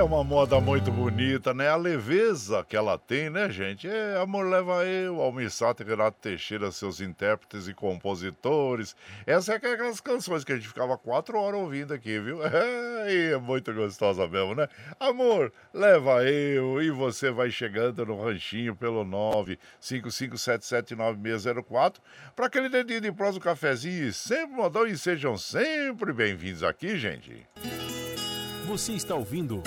É 0.01 0.03
uma 0.03 0.23
moda 0.23 0.59
muito 0.59 0.91
bonita, 0.91 1.53
né? 1.53 1.69
A 1.69 1.75
leveza 1.75 2.65
que 2.67 2.75
ela 2.75 2.97
tem, 2.97 3.29
né, 3.29 3.51
gente? 3.51 3.87
É 3.87 4.17
Amor 4.17 4.47
Leva 4.47 4.83
Eu, 4.83 5.21
Almir 5.21 5.51
Sater, 5.51 5.85
Renato 5.85 6.17
Teixeira, 6.19 6.71
seus 6.71 6.99
intérpretes 6.99 7.67
e 7.67 7.73
compositores. 7.75 8.95
Essa 9.27 9.53
é 9.53 9.57
aquelas 9.57 10.01
canções 10.01 10.43
que 10.43 10.53
a 10.53 10.55
gente 10.55 10.67
ficava 10.67 10.97
quatro 10.97 11.37
horas 11.37 11.59
ouvindo 11.59 11.93
aqui, 11.93 12.19
viu? 12.19 12.39
É, 12.51 13.13
e 13.13 13.33
é 13.33 13.37
muito 13.37 13.71
gostosa 13.73 14.27
mesmo, 14.27 14.55
né? 14.55 14.67
Amor, 14.99 15.53
leva 15.71 16.23
eu. 16.23 16.81
E 16.81 16.89
você 16.89 17.29
vai 17.29 17.51
chegando 17.51 18.03
no 18.03 18.19
ranchinho 18.19 18.75
pelo 18.75 19.05
955779604 19.05 21.97
para 22.35 22.47
aquele 22.47 22.69
dedinho 22.69 23.01
de 23.01 23.11
prosa, 23.11 23.37
um 23.37 23.41
cafezinho 23.41 24.07
e 24.07 24.13
sempre 24.13 24.55
modão 24.55 24.87
e 24.87 24.97
sejam 24.97 25.37
sempre 25.37 26.11
bem-vindos 26.11 26.63
aqui, 26.63 26.97
gente. 26.97 27.47
Você 28.71 28.93
está 28.93 29.15
ouvindo 29.15 29.61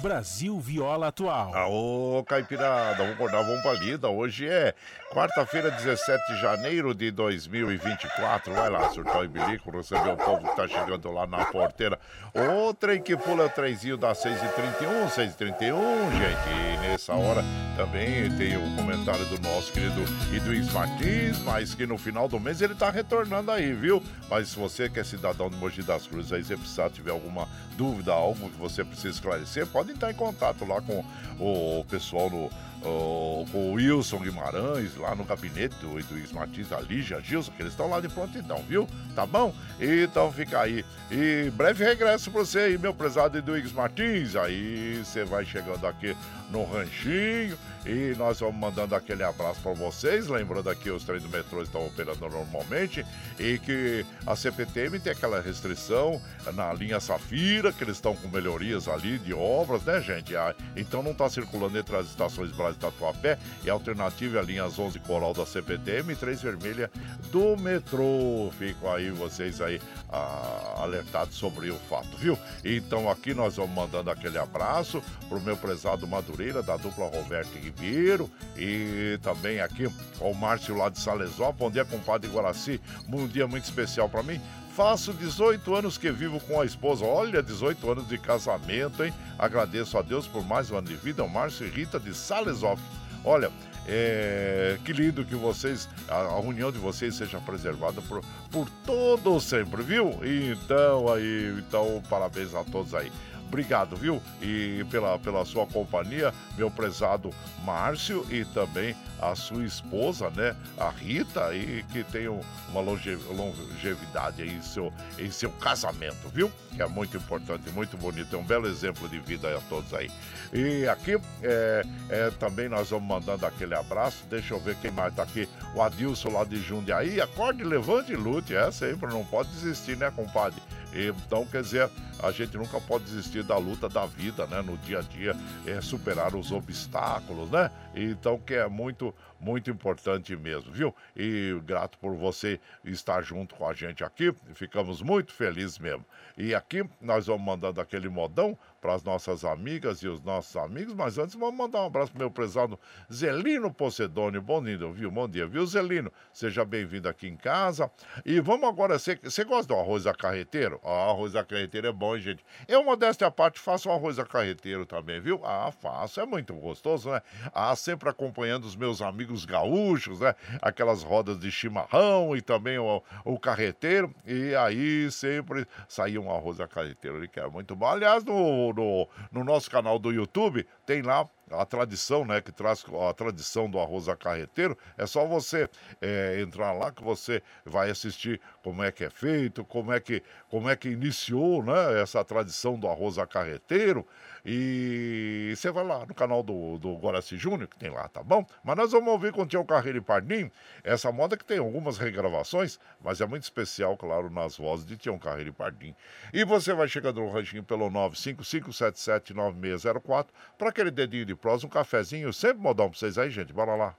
Brasil 0.00 0.58
Viola 0.58 1.08
Atual. 1.08 1.54
Aô, 1.54 2.24
Caipirada, 2.26 2.96
vamos 2.96 3.12
acordar, 3.12 3.42
vamos 3.42 3.60
pra 3.60 3.74
lida. 3.74 4.08
Hoje 4.08 4.48
é 4.48 4.74
quarta-feira, 5.12 5.70
17 5.70 6.32
de 6.32 6.40
janeiro 6.40 6.94
de 6.94 7.10
2024. 7.10 8.52
Vai 8.54 8.70
lá, 8.70 8.88
surtar 8.90 9.22
o 9.22 9.28
bilico, 9.28 9.70
receber 9.70 10.12
o 10.12 10.16
povo 10.16 10.48
que 10.48 10.56
tá 10.56 10.66
chegando 10.66 11.12
lá 11.12 11.26
na 11.26 11.44
porteira. 11.44 11.98
O 12.34 12.72
trem 12.72 13.02
que 13.02 13.14
pula 13.16 13.42
é 13.42 13.46
o 13.46 13.50
trenzinho 13.50 13.98
das 13.98 14.24
6h31, 14.24 15.10
6h31, 15.10 16.10
gente. 16.12 16.48
E 16.48 16.88
nessa 16.88 17.12
hora 17.12 17.44
também 17.76 18.34
tem 18.36 18.56
o 18.56 18.76
comentário 18.76 19.24
do 19.26 19.38
nosso 19.46 19.70
querido 19.70 20.02
Idris 20.34 20.72
Martins, 20.72 21.38
mas 21.40 21.74
que 21.74 21.86
no 21.86 21.98
final 21.98 22.26
do 22.26 22.40
mês 22.40 22.62
ele 22.62 22.74
tá 22.74 22.90
retornando 22.90 23.50
aí, 23.50 23.72
viu? 23.74 24.02
Mas 24.30 24.48
se 24.48 24.58
você 24.58 24.88
que 24.88 24.98
é 24.98 25.04
cidadão 25.04 25.50
de 25.50 25.56
Mogi 25.56 25.82
das 25.82 26.06
Cruzes 26.06 26.32
aí, 26.32 26.42
se 26.42 26.56
precisar, 26.56 26.88
tiver 26.88 27.10
alguma 27.10 27.46
dúvida, 27.76 28.12
algo 28.12 28.48
que 28.48 28.58
você 28.58 28.84
precisa 28.84 29.14
esclarecer, 29.14 29.66
pode 29.66 29.89
entrar 29.90 30.10
em 30.10 30.14
contato 30.14 30.64
lá 30.64 30.80
com 30.80 31.04
o 31.38 31.84
pessoal 31.88 32.28
no, 32.30 32.50
o- 32.82 33.46
o 33.52 33.72
Wilson 33.74 34.18
Guimarães, 34.18 34.96
lá 34.96 35.14
no 35.14 35.24
gabinete 35.24 35.74
do 35.76 35.88
Luiz 35.90 36.32
Martins, 36.32 36.72
a 36.72 36.80
Lígia 36.80 37.20
Gilson, 37.20 37.52
que 37.52 37.62
eles 37.62 37.72
estão 37.72 37.88
lá 37.90 38.00
de 38.00 38.08
prontidão, 38.08 38.62
viu? 38.68 38.88
Tá 39.14 39.26
bom? 39.26 39.54
Então 39.80 40.32
fica 40.32 40.60
aí. 40.60 40.84
E 41.10 41.50
breve 41.54 41.84
regresso 41.84 42.30
pra 42.30 42.40
você 42.40 42.58
aí, 42.60 42.78
meu 42.78 42.94
prezado 42.94 43.36
Eduígues 43.38 43.72
Martins. 43.72 44.36
Aí 44.36 45.02
você 45.04 45.24
vai 45.24 45.44
chegando 45.44 45.86
aqui 45.86 46.16
no 46.50 46.64
ranchinho 46.64 47.56
E 47.86 48.14
nós 48.18 48.40
vamos 48.40 48.56
mandando 48.56 48.94
aquele 48.94 49.22
abraço 49.22 49.60
para 49.60 49.72
vocês, 49.72 50.26
lembrando 50.26 50.68
aqui 50.68 50.90
os 50.90 51.04
trens 51.04 51.22
do 51.22 51.28
metrô 51.28 51.62
estão 51.62 51.86
operando 51.86 52.20
normalmente 52.20 53.04
e 53.38 53.58
que 53.58 54.04
a 54.26 54.36
CPTM 54.36 55.00
tem 55.00 55.12
aquela 55.12 55.40
restrição 55.40 56.20
na 56.54 56.72
linha 56.72 57.00
Safira, 57.00 57.72
que 57.72 57.82
eles 57.82 57.96
estão 57.96 58.14
com 58.14 58.28
melhorias 58.28 58.86
ali 58.86 59.18
de 59.18 59.32
obras, 59.32 59.82
né, 59.84 60.00
gente? 60.00 60.36
Ah, 60.36 60.54
então 60.76 61.02
não 61.02 61.12
está 61.12 61.28
circulando 61.28 61.78
entre 61.78 61.96
as 61.96 62.06
estações 62.06 62.50
Brasil 62.50 62.76
e 62.76 62.80
Tatuapé 62.80 63.38
e 63.64 63.70
a 63.70 63.72
alternativa 63.72 64.36
é 64.36 64.40
a 64.40 64.42
linha 64.42 64.66
11 64.66 64.98
Coral 65.00 65.32
da 65.32 65.46
CPTM 65.46 66.12
e 66.12 66.16
3 66.16 66.42
Vermelha 66.42 66.90
do 67.30 67.56
metrô. 67.56 68.50
Ficam 68.58 68.92
aí 68.92 69.10
vocês 69.10 69.60
aí 69.60 69.80
ah, 70.10 70.74
alertados 70.78 71.34
sobre 71.36 71.70
o 71.70 71.76
fato, 71.88 72.16
viu? 72.18 72.38
Então 72.64 73.10
aqui 73.10 73.34
nós 73.34 73.56
vamos 73.56 73.74
mandando 73.74 74.10
aquele 74.10 74.38
abraço 74.38 75.02
pro 75.28 75.40
meu 75.40 75.56
prezado 75.56 76.06
Madureira, 76.06 76.62
da 76.62 76.76
dupla 76.76 77.06
Roberto 77.08 77.50
Ribeiro, 77.70 78.30
e 78.56 79.18
também 79.22 79.60
aqui 79.60 79.88
o 80.20 80.34
Márcio 80.34 80.76
lá 80.76 80.88
de 80.88 80.98
Salesó. 80.98 81.52
Bom 81.52 81.70
dia, 81.70 81.84
compadre 81.84 82.30
Guaraci. 82.30 82.80
Um 83.08 83.26
dia 83.26 83.46
muito 83.46 83.64
especial 83.64 84.08
para 84.08 84.22
mim. 84.22 84.40
Faço 84.74 85.12
18 85.12 85.74
anos 85.74 85.98
que 85.98 86.10
vivo 86.10 86.40
com 86.40 86.60
a 86.60 86.64
esposa. 86.64 87.04
Olha, 87.04 87.42
18 87.42 87.90
anos 87.90 88.08
de 88.08 88.18
casamento, 88.18 89.04
hein? 89.04 89.12
Agradeço 89.38 89.98
a 89.98 90.02
Deus 90.02 90.26
por 90.26 90.44
mais 90.44 90.70
um 90.70 90.76
ano 90.76 90.88
de 90.88 90.96
vida. 90.96 91.24
O 91.24 91.28
Márcio 91.28 91.66
e 91.66 91.70
Rita 91.70 91.98
de 91.98 92.14
Salesópolis. 92.14 92.84
Olha, 93.24 93.50
é, 93.86 94.78
que 94.84 94.92
lindo 94.92 95.24
que 95.24 95.34
vocês, 95.34 95.88
a, 96.08 96.16
a, 96.16 96.40
união 96.40 96.70
de 96.70 96.78
vocês 96.78 97.14
seja 97.14 97.38
preservada 97.40 98.00
por, 98.02 98.22
por 98.50 98.68
todos 98.86 99.44
sempre, 99.44 99.82
viu? 99.82 100.18
Então 100.22 101.12
aí, 101.12 101.54
então 101.58 102.02
parabéns 102.08 102.54
a 102.54 102.64
todos 102.64 102.94
aí. 102.94 103.10
Obrigado, 103.50 103.96
viu? 103.96 104.22
E 104.40 104.86
pela, 104.92 105.18
pela 105.18 105.44
sua 105.44 105.66
companhia, 105.66 106.32
meu 106.56 106.70
prezado 106.70 107.30
Márcio 107.64 108.24
e 108.30 108.44
também 108.44 108.94
a 109.20 109.34
sua 109.34 109.64
esposa, 109.64 110.30
né? 110.30 110.54
A 110.78 110.88
Rita, 110.88 111.52
e 111.52 111.82
que 111.90 112.04
tenham 112.04 112.40
uma 112.68 112.80
longevidade 112.80 114.44
em 114.44 114.62
seu, 114.62 114.92
em 115.18 115.32
seu 115.32 115.50
casamento, 115.50 116.28
viu? 116.32 116.50
Que 116.76 116.80
é 116.80 116.86
muito 116.86 117.16
importante, 117.16 117.68
muito 117.70 117.96
bonito. 117.96 118.36
É 118.36 118.38
um 118.38 118.44
belo 118.44 118.68
exemplo 118.68 119.08
de 119.08 119.18
vida 119.18 119.56
a 119.56 119.60
todos 119.62 119.92
aí. 119.92 120.08
E 120.52 120.86
aqui 120.86 121.20
é, 121.42 121.82
é, 122.08 122.30
também 122.38 122.68
nós 122.68 122.90
vamos 122.90 123.08
mandando 123.08 123.44
aquele 123.44 123.74
abraço. 123.74 124.24
Deixa 124.30 124.54
eu 124.54 124.60
ver 124.60 124.76
quem 124.76 124.92
mais 124.92 125.12
tá 125.12 125.24
aqui. 125.24 125.48
O 125.74 125.82
Adilson 125.82 126.30
lá 126.30 126.44
de 126.44 126.62
Jundiaí. 126.62 127.20
Acorde, 127.20 127.64
levante 127.64 128.12
e 128.12 128.16
lute. 128.16 128.54
É 128.54 128.70
sempre, 128.70 129.08
não 129.08 129.24
pode 129.24 129.48
desistir, 129.50 129.96
né, 129.96 130.12
compadre? 130.14 130.62
Então, 130.92 131.46
quer 131.46 131.62
dizer, 131.62 131.90
a 132.22 132.30
gente 132.30 132.56
nunca 132.56 132.80
pode 132.80 133.04
desistir 133.04 133.42
da 133.42 133.56
luta 133.56 133.88
da 133.88 134.06
vida, 134.06 134.46
né? 134.46 134.60
No 134.62 134.76
dia 134.78 134.98
a 134.98 135.02
dia, 135.02 135.34
é 135.66 135.80
superar 135.80 136.34
os 136.34 136.50
obstáculos, 136.52 137.50
né? 137.50 137.70
Então, 137.94 138.38
que 138.38 138.54
é 138.54 138.68
muito, 138.68 139.14
muito 139.40 139.70
importante 139.70 140.36
mesmo, 140.36 140.72
viu? 140.72 140.94
E 141.16 141.60
grato 141.64 141.98
por 141.98 142.14
você 142.16 142.60
estar 142.84 143.22
junto 143.22 143.54
com 143.54 143.68
a 143.68 143.72
gente 143.72 144.04
aqui. 144.04 144.34
Ficamos 144.54 145.00
muito 145.00 145.32
felizes 145.32 145.78
mesmo. 145.78 146.04
E 146.36 146.54
aqui 146.54 146.84
nós 147.00 147.26
vamos 147.26 147.44
mandando 147.44 147.80
aquele 147.80 148.08
modão 148.08 148.58
para 148.80 148.94
as 148.94 149.02
nossas 149.02 149.44
amigas 149.44 149.98
e 150.02 150.08
os 150.08 150.22
nossos 150.22 150.56
amigos, 150.56 150.94
mas 150.94 151.18
antes 151.18 151.34
vamos 151.34 151.56
mandar 151.56 151.82
um 151.82 151.86
abraço 151.86 152.12
para 152.12 152.20
meu 152.20 152.30
prezado 152.30 152.78
Zelino 153.12 153.72
Pocedônio. 153.72 154.40
Bom 154.40 154.62
dia, 154.62 154.78
viu? 154.90 155.10
Bom 155.10 155.28
dia, 155.28 155.46
viu, 155.46 155.66
Zelino? 155.66 156.10
Seja 156.32 156.64
bem-vindo 156.64 157.08
aqui 157.08 157.28
em 157.28 157.36
casa. 157.36 157.90
E 158.24 158.40
vamos 158.40 158.68
agora, 158.68 158.98
você 158.98 159.44
gosta 159.44 159.74
do 159.74 159.78
arroz 159.78 160.06
acarreteiro? 160.06 160.80
Ah, 160.82 161.10
arroz 161.10 161.36
acarreteiro 161.36 161.88
é 161.88 161.92
bom, 161.92 162.16
hein, 162.16 162.22
gente? 162.22 162.44
Eu, 162.66 162.82
modéstia 162.82 163.26
à 163.26 163.30
parte, 163.30 163.60
faço 163.60 163.90
um 163.90 163.92
arroz 163.92 164.18
acarreteiro 164.18 164.86
também, 164.86 165.20
viu? 165.20 165.40
Ah, 165.44 165.70
faço, 165.70 166.20
é 166.20 166.24
muito 166.24 166.54
gostoso, 166.54 167.10
né? 167.10 167.20
Ah, 167.52 167.76
sempre 167.76 168.08
acompanhando 168.08 168.64
os 168.64 168.76
meus 168.76 169.02
amigos 169.02 169.44
gaúchos, 169.44 170.20
né? 170.20 170.34
Aquelas 170.62 171.02
rodas 171.02 171.38
de 171.38 171.50
chimarrão 171.50 172.34
e 172.34 172.40
também 172.40 172.78
o, 172.78 173.02
o 173.24 173.38
carreteiro. 173.38 174.14
E 174.26 174.54
aí 174.54 175.10
sempre 175.10 175.66
saía 175.86 176.20
um 176.20 176.30
arroz 176.30 176.60
acarreteiro, 176.60 177.28
que 177.28 177.38
é 177.38 177.46
muito 177.46 177.76
bom. 177.76 177.86
Aliás, 177.86 178.24
no 178.24 178.69
no, 178.72 179.08
no, 179.32 179.44
nosso 179.44 179.70
canal 179.70 179.98
do 179.98 180.12
YouTube, 180.12 180.66
tem 180.86 181.02
lá 181.02 181.28
a 181.50 181.64
tradição, 181.64 182.24
né, 182.24 182.40
que 182.40 182.52
traz 182.52 182.84
a 183.08 183.12
tradição 183.12 183.68
do 183.68 183.78
arroz 183.78 184.08
acarreteiro. 184.08 184.76
É 184.96 185.06
só 185.06 185.26
você 185.26 185.68
é, 186.00 186.40
entrar 186.40 186.72
lá 186.72 186.92
que 186.92 187.02
você 187.02 187.42
vai 187.64 187.90
assistir 187.90 188.40
como 188.62 188.82
é 188.82 188.92
que 188.92 189.04
é 189.04 189.10
feito, 189.10 189.64
como 189.64 189.92
é 189.92 190.00
que, 190.00 190.22
como 190.48 190.68
é 190.70 190.76
que 190.76 190.88
iniciou, 190.88 191.62
né, 191.62 192.00
essa 192.00 192.24
tradição 192.24 192.78
do 192.78 192.88
arroz 192.88 193.18
acarreteiro. 193.18 194.06
E 194.44 195.54
você 195.56 195.70
vai 195.70 195.84
lá 195.84 196.04
no 196.06 196.14
canal 196.14 196.42
do, 196.42 196.78
do 196.78 196.96
Guaraci 196.96 197.36
Júnior, 197.36 197.68
que 197.68 197.78
tem 197.78 197.90
lá, 197.90 198.08
tá 198.08 198.22
bom? 198.22 198.46
Mas 198.64 198.76
nós 198.76 198.92
vamos 198.92 199.08
ouvir 199.08 199.32
com 199.32 199.42
o 199.42 199.46
Tião 199.46 199.64
Carreiro 199.64 199.98
e 199.98 200.00
Pardim, 200.00 200.50
essa 200.82 201.12
moda 201.12 201.36
que 201.36 201.44
tem 201.44 201.58
algumas 201.58 201.98
regravações, 201.98 202.80
mas 203.02 203.20
é 203.20 203.26
muito 203.26 203.42
especial, 203.42 203.94
claro, 203.96 204.30
nas 204.30 204.56
vozes 204.56 204.86
de 204.86 204.96
Tião 204.96 205.18
Carreiro 205.18 205.50
e 205.50 205.52
Pardim. 205.52 205.94
E 206.32 206.44
você 206.44 206.72
vai 206.72 206.88
chegando 206.88 207.20
no 207.20 207.30
ranchinho 207.30 207.62
pelo 207.62 207.90
955779604 207.90 210.28
para 210.56 210.70
aquele 210.70 210.90
dedinho 210.90 211.26
de 211.26 211.34
prosa, 211.34 211.66
um 211.66 211.70
cafezinho, 211.70 212.32
sempre 212.32 212.62
modão 212.62 212.88
pra 212.88 212.98
vocês 212.98 213.18
aí, 213.18 213.28
gente. 213.30 213.52
Bora 213.52 213.74
lá. 213.74 213.94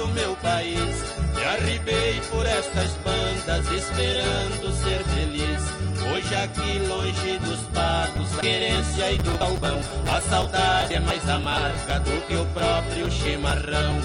Do 0.00 0.08
meu 0.08 0.34
país. 0.36 1.14
Me 1.34 1.44
arribei 1.44 2.20
por 2.30 2.46
estas 2.46 2.92
bandas 3.04 3.70
esperando 3.70 4.72
ser 4.82 5.04
feliz. 5.04 5.60
Hoje 6.10 6.34
aqui 6.34 6.78
longe 6.88 7.38
dos 7.38 7.60
patos, 7.74 8.38
a 8.38 8.40
querência 8.40 9.12
e 9.12 9.18
do 9.18 9.38
galvão, 9.38 9.78
a 10.10 10.20
saudade 10.22 10.94
é 10.94 11.00
mais 11.00 11.28
amarga 11.28 12.00
do 12.00 12.26
que 12.26 12.34
o 12.34 12.46
próprio 12.46 13.10
chimarrão. 13.10 14.00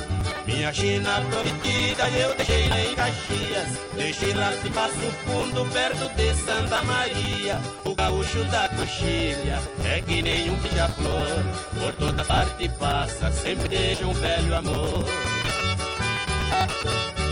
Minha 0.45 0.73
China 0.73 1.23
prometida 1.29 2.09
eu 2.09 2.35
deixei 2.35 2.69
lá 2.69 2.79
em 2.79 2.93
Caxias 2.93 3.79
Deixei 3.95 4.33
lá 4.35 4.51
se 4.51 4.69
Passo 4.69 5.11
Fundo 5.25 5.65
perto 5.73 6.07
de 6.15 6.35
Santa 6.35 6.83
Maria 6.83 7.59
O 7.83 7.95
gaúcho 7.95 8.43
da 8.45 8.69
coxilha 8.69 9.59
é 9.83 10.01
que 10.01 10.21
nem 10.21 10.51
um 10.51 10.55
beija-flor 10.57 11.43
Por 11.79 11.93
toda 11.93 12.23
parte 12.23 12.69
passa, 12.77 13.31
sempre 13.31 13.67
deixa 13.69 14.05
um 14.05 14.13
velho 14.13 14.55
amor 14.55 15.34
Thank 16.67 17.19
you. 17.19 17.24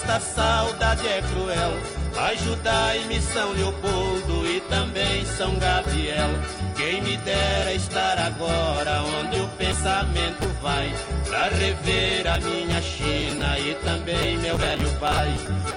Esta 0.00 0.18
saudade 0.20 1.06
é 1.06 1.20
cruel. 1.20 1.72
Ajudai-me 2.16 3.20
São 3.20 3.52
Leopoldo 3.52 4.46
e 4.46 4.60
também 4.62 5.24
São 5.24 5.54
Gabriel. 5.58 6.30
Quem 6.74 7.02
me 7.02 7.16
dera 7.18 7.72
estar 7.74 8.18
agora 8.18 9.02
onde 9.02 9.40
o 9.40 9.48
pensamento 9.48 10.48
vai, 10.62 10.92
pra 11.26 11.48
rever 11.48 12.26
a 12.26 12.38
minha 12.38 12.80
China 12.80 13.58
e 13.58 13.74
também 13.84 14.38
meu 14.38 14.56
velho 14.56 14.90
pai. 14.98 15.28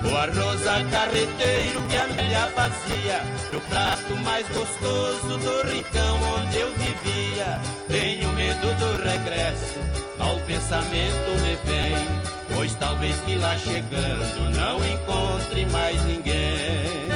O 0.04 0.16
arroz 0.16 0.68
a 0.68 0.84
carreteiro 0.86 1.82
que 1.90 1.98
a 1.98 2.08
minha 2.08 2.48
fazia, 2.48 3.22
o 3.54 3.62
prato 3.70 4.16
mais 4.24 4.48
gostoso 4.48 5.38
do 5.38 5.68
rincão 5.70 6.20
onde 6.38 6.60
eu 6.60 6.72
vivia. 6.74 7.60
Tenho 7.88 8.32
medo 8.34 8.68
do 8.80 9.04
regresso, 9.04 9.80
ao 10.20 10.38
pensamento 10.42 11.30
me 11.42 11.56
vem. 11.66 12.43
Pois 12.54 12.74
talvez 12.76 13.16
que 13.22 13.36
lá 13.36 13.58
chegando 13.58 14.56
não 14.56 14.78
encontre 14.86 15.66
mais 15.68 16.04
ninguém. 16.06 17.13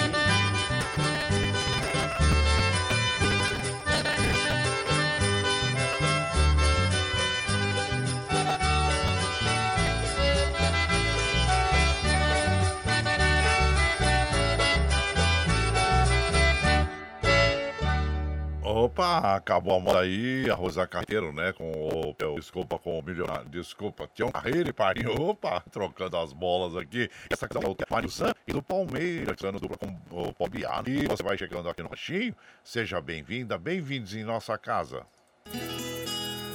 Opa, 18.78 19.36
acabou 19.36 19.76
a 19.76 19.80
moda 19.80 20.02
aí, 20.02 20.48
Rosa 20.52 20.86
Carreiro, 20.86 21.34
né? 21.34 21.52
Com 21.52 21.72
o. 21.72 22.36
Desculpa, 22.36 22.78
com 22.78 22.99
o 22.99 23.02
milionário. 23.02 23.49
Desculpa, 23.49 24.08
Tião 24.14 24.32
Carreiro 24.32 24.70
e 24.70 24.74
Parinho. 24.74 25.20
Opa, 25.20 25.62
trocando 25.72 26.16
as 26.16 26.32
bolas 26.32 26.76
aqui. 26.76 27.10
Essa 27.28 27.48
questão 27.48 27.74
do 27.74 27.78
Mário 27.90 28.08
San 28.08 28.36
e 28.48 28.54
do 28.54 28.62
Palmeiras, 28.62 29.36
dando 29.41 29.60
dupla 29.60 29.78
com 29.78 29.98
o 30.12 30.32
Pobiano. 30.32 30.88
E 30.88 31.08
você 31.08 31.24
vai 31.24 31.36
chegando 31.36 31.68
aqui 31.68 31.82
no 31.82 31.90
Ranchinho. 31.90 32.36
Seja 32.64 33.02
bem-vinda, 33.02 33.58
bem-vindos 33.58 34.14
em 34.14 34.24
nossa 34.24 34.56
casa. 34.60 35.02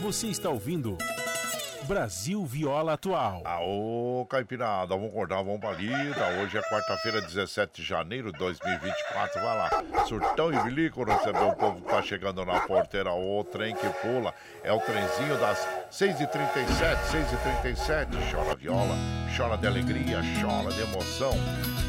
Você 0.01 0.29
está 0.29 0.49
ouvindo. 0.49 0.97
Brasil 1.85 2.45
Viola 2.45 2.95
Atual. 2.95 3.43
Aô, 3.45 4.25
Caipirada, 4.29 4.95
vamos 4.95 5.11
acordar, 5.11 5.43
vamos 5.43 5.61
pra 5.61 5.73
lida. 5.73 6.41
Hoje 6.41 6.57
é 6.57 6.63
quarta-feira, 6.63 7.21
17 7.21 7.83
de 7.83 7.87
janeiro 7.89 8.33
de 8.33 8.39
2024. 8.39 9.43
Vai 9.43 9.57
lá, 9.59 9.71
surtão 10.07 10.53
e 10.53 10.63
bilico, 10.63 11.03
receber 11.03 11.43
o 11.43 11.57
povo 11.57 11.83
que 11.83 11.89
tá 11.89 12.01
chegando 12.03 12.45
na 12.45 12.61
porteira. 12.61 13.13
O 13.13 13.43
trem 13.45 13.75
que 13.75 13.89
pula 14.01 14.33
é 14.63 14.73
o 14.73 14.81
trenzinho 14.81 15.37
das 15.39 15.59
6h37, 15.91 16.67
6h37. 17.11 18.33
Chora 18.33 18.55
viola, 18.55 18.95
chora 19.37 19.57
de 19.57 19.67
alegria, 19.67 20.21
chora 20.41 20.73
de 20.73 20.83
emoção. 20.83 21.33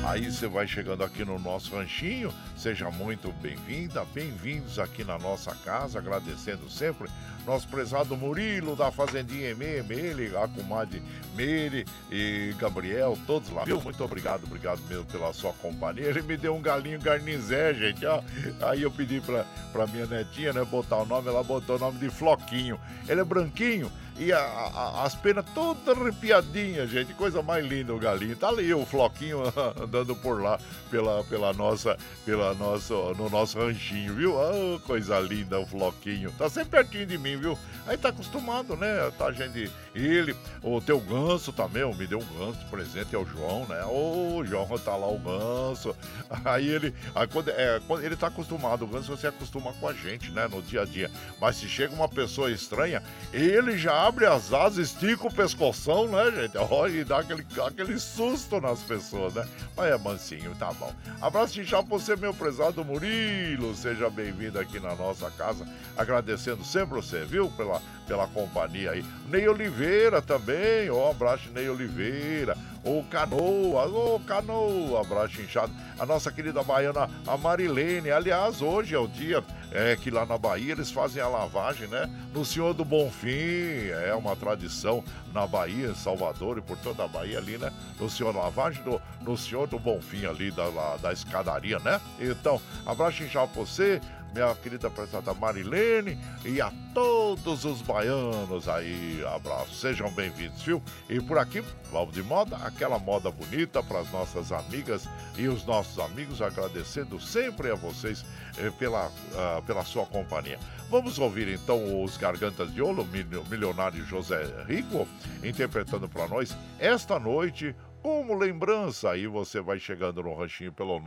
Aí 0.05 0.29
você 0.29 0.47
vai 0.47 0.67
chegando 0.67 1.03
aqui 1.03 1.23
no 1.23 1.37
nosso 1.39 1.75
ranchinho. 1.75 2.33
Seja 2.57 2.89
muito 2.89 3.31
bem-vinda, 3.33 4.03
bem-vindos 4.13 4.79
aqui 4.79 5.03
na 5.03 5.17
nossa 5.17 5.55
casa. 5.63 5.99
Agradecendo 5.99 6.69
sempre 6.69 7.09
nosso 7.45 7.67
prezado 7.67 8.15
Murilo 8.15 8.75
da 8.75 8.91
Fazendinha 8.91 9.49
MM, 9.51 9.93
ele, 9.93 10.35
a 10.37 10.47
comadre 10.47 11.01
Meire 11.35 11.85
e 12.11 12.53
Gabriel, 12.57 13.17
todos 13.25 13.49
lá, 13.49 13.63
viu? 13.63 13.81
Muito 13.81 14.03
obrigado, 14.03 14.43
obrigado 14.45 14.79
mesmo 14.87 15.05
pela 15.05 15.33
sua 15.33 15.51
companhia. 15.53 16.05
Ele 16.05 16.21
me 16.21 16.37
deu 16.37 16.55
um 16.55 16.61
galinho 16.61 16.99
garnizé, 16.99 17.73
gente, 17.73 18.05
ó. 18.05 18.21
Aí 18.61 18.81
eu 18.83 18.91
pedi 18.91 19.19
pra, 19.21 19.45
pra 19.71 19.87
minha 19.87 20.05
netinha, 20.05 20.53
né, 20.53 20.63
botar 20.63 20.97
o 20.97 21.05
nome, 21.05 21.27
ela 21.27 21.43
botou 21.43 21.75
o 21.75 21.79
nome 21.79 21.99
de 21.99 22.09
Floquinho. 22.09 22.79
Ele 23.07 23.21
é 23.21 23.23
branquinho, 23.23 23.91
e 24.17 24.31
a, 24.31 24.39
a, 24.39 25.03
as 25.05 25.15
penas 25.15 25.45
todas 25.53 25.97
arrepiadinhas, 25.97 26.89
gente. 26.89 27.13
Coisa 27.13 27.41
mais 27.41 27.65
linda 27.65 27.93
o 27.93 27.99
galinho. 27.99 28.35
Tá 28.35 28.49
ali 28.49 28.73
o 28.73 28.85
floquinho 28.85 29.41
andando 29.81 30.15
por 30.15 30.41
lá 30.41 30.59
pela, 30.91 31.23
pela 31.23 31.53
nossa, 31.53 31.97
pela 32.25 32.53
nossa, 32.53 32.93
no 33.17 33.29
nosso 33.29 33.57
ranchinho, 33.57 34.13
viu? 34.13 34.35
Oh, 34.35 34.79
coisa 34.81 35.19
linda 35.19 35.59
o 35.59 35.65
floquinho. 35.65 36.31
Tá 36.37 36.49
sempre 36.49 36.83
pertinho 36.83 37.05
de 37.07 37.17
mim, 37.17 37.37
viu? 37.37 37.57
Aí 37.87 37.97
tá 37.97 38.09
acostumado, 38.09 38.75
né? 38.75 39.11
Tá 39.17 39.31
gente. 39.31 39.71
Ele, 39.95 40.35
o 40.61 40.81
teu 40.81 40.99
ganso 40.99 41.53
também, 41.53 41.83
me 41.95 42.07
deu 42.07 42.19
um 42.19 42.37
ganso 42.37 42.65
presente, 42.69 43.15
é 43.15 43.17
o 43.17 43.25
João, 43.25 43.65
né? 43.67 43.83
Ô, 43.85 44.43
João 44.43 44.67
tá 44.79 44.95
lá 44.95 45.07
o 45.07 45.19
ganso. 45.19 45.95
Aí 46.43 46.67
ele, 46.67 46.93
aí 47.13 47.27
quando, 47.27 47.49
é, 47.49 47.79
quando 47.87 48.03
ele 48.03 48.15
tá 48.15 48.27
acostumado, 48.27 48.83
o 48.83 48.87
ganso 48.87 49.15
você 49.15 49.27
acostuma 49.27 49.71
com 49.73 49.87
a 49.87 49.93
gente, 49.93 50.31
né? 50.31 50.47
No 50.47 50.61
dia 50.61 50.81
a 50.81 50.85
dia. 50.85 51.11
Mas 51.39 51.57
se 51.57 51.67
chega 51.67 51.93
uma 51.93 52.09
pessoa 52.09 52.51
estranha, 52.51 53.03
ele 53.31 53.77
já 53.77 54.05
abre 54.05 54.25
as 54.25 54.51
asas, 54.51 54.89
estica 54.89 55.27
o 55.27 55.33
pescoção, 55.33 56.07
né, 56.07 56.31
gente? 56.31 56.57
Olha, 56.73 56.91
e 56.91 57.03
dá 57.03 57.19
aquele, 57.19 57.45
aquele 57.65 57.99
susto 57.99 58.59
nas 58.59 58.81
pessoas, 58.81 59.33
né? 59.33 59.47
Mas 59.75 59.91
é 59.91 59.97
mansinho, 59.97 60.55
tá 60.55 60.71
bom. 60.73 60.93
Abraço 61.21 61.53
de 61.53 61.65
chá 61.65 61.83
pra 61.83 61.97
você, 61.97 62.15
meu 62.15 62.33
prezado 62.33 62.83
Murilo. 62.83 63.75
Seja 63.75 64.09
bem-vindo 64.09 64.59
aqui 64.59 64.79
na 64.79 64.95
nossa 64.95 65.29
casa. 65.31 65.67
Agradecendo 65.95 66.63
sempre 66.63 66.95
você, 66.95 67.25
viu? 67.25 67.49
Pela, 67.51 67.81
pela 68.03 68.27
companhia 68.27 68.91
aí. 68.91 69.05
Ney 69.29 69.47
Oliveira 69.47 70.21
também, 70.21 70.89
ó, 70.89 71.11
abraço 71.11 71.49
Ney 71.51 71.69
Oliveira. 71.69 72.57
Ô 72.83 73.01
Canoa, 73.03 73.85
ô 73.87 74.19
Canoa, 74.19 75.01
abraço 75.01 75.41
inchado. 75.41 75.71
A 75.97 76.05
nossa 76.05 76.29
querida 76.29 76.61
baiana, 76.63 77.09
a 77.25 77.37
Marilene. 77.37 78.11
Aliás, 78.11 78.61
hoje 78.61 78.93
é 78.93 78.99
o 78.99 79.07
dia 79.07 79.41
é, 79.71 79.95
que 79.95 80.11
lá 80.11 80.25
na 80.25 80.37
Bahia 80.37 80.73
eles 80.73 80.91
fazem 80.91 81.21
a 81.21 81.27
lavagem, 81.27 81.87
né? 81.87 82.09
No 82.33 82.43
Senhor 82.43 82.73
do 82.73 82.83
Bonfim, 82.83 83.87
é 84.05 84.13
uma 84.13 84.35
tradição 84.35 85.01
na 85.33 85.47
Bahia, 85.47 85.87
em 85.87 85.95
Salvador 85.95 86.57
e 86.57 86.61
por 86.61 86.77
toda 86.77 87.05
a 87.05 87.07
Bahia 87.07 87.37
ali, 87.37 87.57
né? 87.57 87.71
No 87.97 88.09
Senhor 88.09 88.35
Lavagem, 88.35 88.83
do, 88.83 89.01
no 89.21 89.37
Senhor 89.37 89.65
do 89.65 89.79
Bonfim 89.79 90.25
ali 90.25 90.51
da, 90.51 90.69
da 90.97 91.13
escadaria, 91.13 91.79
né? 91.79 92.01
Então, 92.19 92.61
abraço 92.85 93.23
inchado 93.23 93.51
pra 93.53 93.61
você 93.61 94.01
minha 94.33 94.53
querida 94.55 94.87
apresentada 94.87 95.33
Marilene 95.33 96.17
e 96.43 96.59
a 96.59 96.71
todos 96.93 97.63
os 97.65 97.81
baianos 97.81 98.67
aí. 98.67 99.23
Abraço, 99.33 99.75
sejam 99.75 100.11
bem-vindos, 100.11 100.61
viu? 100.63 100.81
E 101.07 101.21
por 101.21 101.37
aqui, 101.37 101.63
vamos 101.91 102.13
de 102.15 102.23
moda, 102.23 102.57
aquela 102.57 102.97
moda 102.97 103.29
bonita 103.29 103.83
para 103.83 103.99
as 103.99 104.11
nossas 104.11 104.51
amigas 104.51 105.07
e 105.37 105.47
os 105.47 105.63
nossos 105.65 105.99
amigos, 105.99 106.41
agradecendo 106.41 107.19
sempre 107.19 107.69
a 107.69 107.75
vocês 107.75 108.25
eh, 108.57 108.71
pela, 108.71 109.07
uh, 109.07 109.61
pela 109.65 109.85
sua 109.85 110.05
companhia. 110.05 110.59
Vamos 110.89 111.19
ouvir 111.19 111.47
então 111.47 112.03
os 112.03 112.17
Gargantas 112.17 112.73
de 112.73 112.81
Ouro, 112.81 113.07
milionário 113.49 114.03
José 114.05 114.43
Rico, 114.67 115.07
interpretando 115.43 116.09
para 116.09 116.27
nós 116.27 116.55
esta 116.79 117.19
noite 117.19 117.75
como 118.03 118.35
lembrança. 118.35 119.09
Aí 119.11 119.25
você 119.25 119.61
vai 119.61 119.79
chegando 119.79 120.21
no 120.21 120.35
ranchinho 120.35 120.73
pelo 120.73 120.99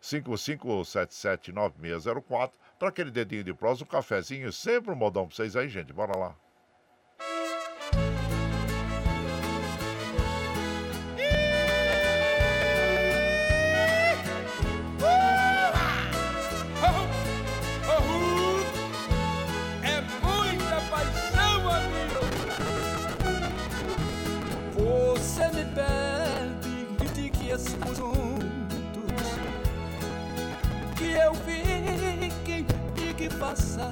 955779604 0.00 2.52
para 2.78 2.88
aquele 2.88 3.10
dedinho 3.10 3.44
de 3.44 3.52
prosa, 3.52 3.84
um 3.84 3.86
cafezinho, 3.86 4.50
sempre 4.50 4.90
um 4.90 4.96
modão 4.96 5.28
para 5.28 5.36
vocês 5.36 5.54
aí, 5.54 5.68
gente. 5.68 5.92
Bora 5.92 6.18
lá. 6.18 6.34
Faça 33.42 33.90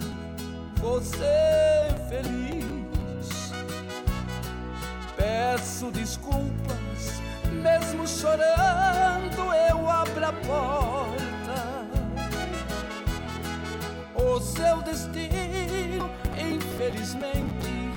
você 0.77 1.89
feliz. 2.09 3.53
Peço 5.17 5.91
desculpas, 5.91 7.21
mesmo 7.53 8.07
chorando, 8.07 9.43
eu 9.69 9.91
abro 9.91 10.25
a 10.25 10.33
porta. 10.33 11.59
O 14.15 14.41
seu 14.41 14.81
destino, 14.83 16.09
infelizmente, 16.39 17.91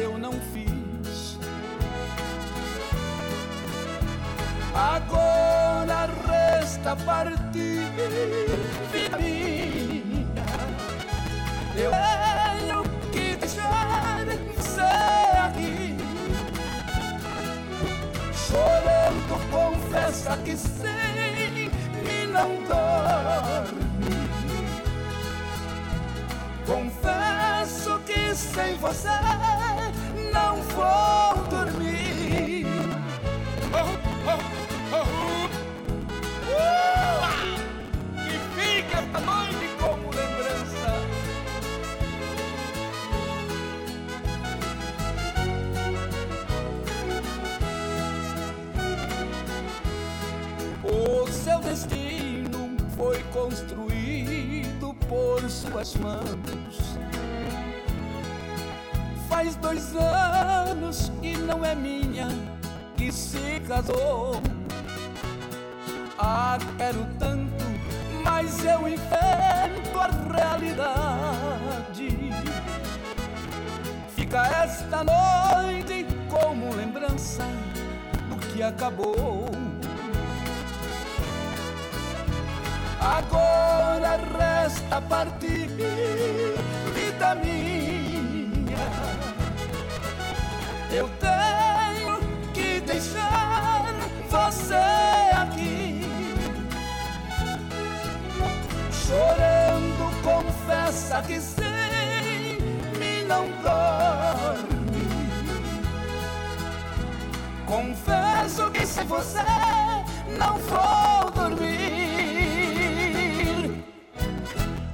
eu 0.00 0.18
não 0.18 0.32
fiz. 0.32 1.38
Agora 4.74 6.08
resta 6.26 6.96
partir, 6.96 7.86
vida 8.90 9.16
minha 9.18 9.71
eu 11.82 11.90
tenho 11.90 12.82
que 13.10 13.36
deixar 13.36 14.24
você 14.56 14.80
aqui 15.46 15.96
Chorando, 18.52 19.34
confessa 19.50 20.36
que 20.44 20.56
sem 20.56 21.70
e 22.04 22.26
não 22.26 22.62
dorme. 22.64 23.82
Confesso 26.66 27.98
que 28.00 28.34
sem 28.34 28.76
você 28.76 29.08
não 30.32 30.56
vou 30.62 31.44
dormir. 31.48 32.66
Oh, 33.72 33.88
oh, 34.28 34.40
oh, 34.92 35.06
uh! 36.52 37.22
Que 38.22 38.34
fique 38.54 38.94
esta 38.94 39.20
noite 39.20 39.41
mãos. 55.96 56.96
Faz 59.28 59.56
dois 59.56 59.94
anos 59.96 61.10
e 61.20 61.36
não 61.36 61.64
é 61.64 61.74
minha 61.74 62.28
que 62.96 63.10
se 63.10 63.60
casou. 63.66 64.40
Ah, 66.18 66.56
quero 66.76 67.04
tanto, 67.18 67.64
mas 68.24 68.64
eu 68.64 68.86
enfrento 68.86 69.98
a 69.98 70.08
realidade. 70.36 72.08
Fica 74.14 74.46
esta 74.62 75.02
noite 75.02 76.06
como 76.30 76.74
lembrança 76.76 77.42
do 78.28 78.36
que 78.36 78.62
acabou. 78.62 79.50
Agora 83.00 84.16
resta 84.38 85.00
partir, 85.02 85.61
vida 86.94 87.34
minha. 87.36 88.86
Eu 90.90 91.08
tenho 91.18 92.20
que 92.52 92.80
deixar 92.80 93.94
você 94.28 94.74
aqui. 95.34 96.02
Chorando, 98.90 100.22
confessa 100.22 101.22
que 101.22 101.40
sem 101.40 102.58
mim 102.98 103.24
não 103.26 103.46
dorme. 103.62 104.72
Confesso 107.66 108.70
que 108.70 108.86
se 108.86 109.02
você 109.04 109.38
não 110.38 110.58
for 110.58 111.41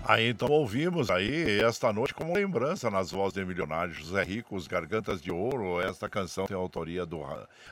Aí 0.08 0.30
então 0.30 0.48
ouvimos 0.48 1.10
aí 1.10 1.60
esta 1.60 1.92
noite 1.92 2.14
como 2.14 2.34
lembrança 2.34 2.90
nas 2.90 3.10
vozes 3.10 3.34
de 3.34 3.44
milionários 3.44 3.98
José 3.98 4.22
Rico, 4.22 4.56
os 4.56 4.66
Gargantas 4.66 5.20
de 5.20 5.30
Ouro. 5.30 5.82
Esta 5.82 6.08
canção 6.08 6.46
tem 6.46 6.56
autoria 6.56 7.04
do 7.04 7.20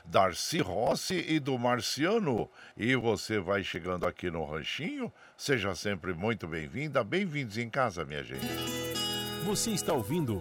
Darcy 0.05 0.59
Rossi 0.59 1.25
e 1.27 1.39
do 1.39 1.57
Marciano. 1.57 2.47
E 2.77 2.95
você 2.95 3.39
vai 3.39 3.63
chegando 3.63 4.05
aqui 4.05 4.29
no 4.29 4.45
Ranchinho, 4.45 5.11
seja 5.35 5.73
sempre 5.73 6.13
muito 6.13 6.47
bem-vinda. 6.47 7.03
Bem-vindos 7.03 7.57
em 7.57 7.71
casa, 7.71 8.05
minha 8.05 8.23
gente. 8.23 8.45
Você 9.43 9.71
está 9.71 9.93
ouvindo 9.93 10.39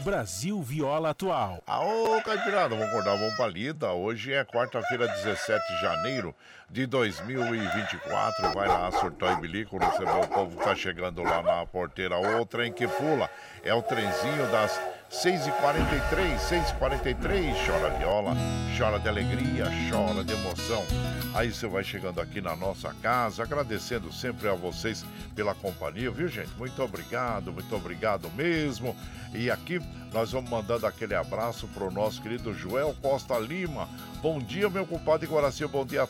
Brasil 0.00 0.62
Viola 0.62 1.10
Atual. 1.10 1.62
Aô, 1.66 2.20
Caipirada, 2.22 2.76
vamos 2.76 2.88
acordar, 2.88 3.16
vamos 3.16 3.34
pra 3.36 3.48
lida. 3.48 3.90
Hoje 3.90 4.34
é 4.34 4.44
quarta-feira, 4.44 5.08
17 5.08 5.66
de 5.66 5.80
janeiro 5.80 6.34
de 6.70 6.86
2024. 6.86 8.52
Vai 8.52 8.68
lá, 8.68 8.90
surtou 8.92 9.30
e 9.32 9.36
bilico, 9.36 9.78
recebeu 9.78 10.20
o 10.20 10.28
povo 10.28 10.58
que 10.58 10.64
tá 10.64 10.74
chegando 10.74 11.22
lá 11.22 11.42
na 11.42 11.66
porteira. 11.66 12.18
O 12.18 12.44
trem 12.46 12.72
que 12.72 12.86
pula 12.86 13.30
é 13.62 13.72
o 13.72 13.82
trenzinho 13.82 14.50
das 14.50 14.80
6h43, 15.10 16.36
6h43, 16.38 17.54
chora 17.64 17.90
viola, 17.90 18.34
chora 18.76 18.98
de 18.98 19.08
alegria, 19.08 19.66
chora 19.88 20.24
de 20.24 20.32
emoção. 20.32 20.84
Aí 21.34 21.52
você 21.52 21.68
vai 21.68 21.84
chegando 21.84 22.20
aqui 22.20 22.40
na 22.40 22.56
nossa 22.56 22.92
casa, 22.94 23.44
agradecendo 23.44 24.12
sempre 24.12 24.48
a 24.48 24.54
vocês 24.54 25.04
pela 25.34 25.54
companhia, 25.54 26.10
viu 26.10 26.26
gente? 26.26 26.50
Muito 26.58 26.82
obrigado, 26.82 27.52
muito 27.52 27.74
obrigado 27.76 28.28
mesmo. 28.32 28.96
E 29.32 29.50
aqui 29.50 29.80
nós 30.12 30.32
vamos 30.32 30.50
mandando 30.50 30.86
aquele 30.86 31.14
abraço 31.14 31.68
pro 31.68 31.90
nosso 31.90 32.20
querido 32.20 32.52
Joel 32.52 32.94
Costa 33.00 33.38
Lima. 33.38 33.88
Bom 34.22 34.38
dia, 34.38 34.68
meu 34.68 34.86
compadre 34.86 35.28
Guaraci, 35.28 35.66
bom 35.66 35.84
dia 35.84 36.02
a 36.04 36.06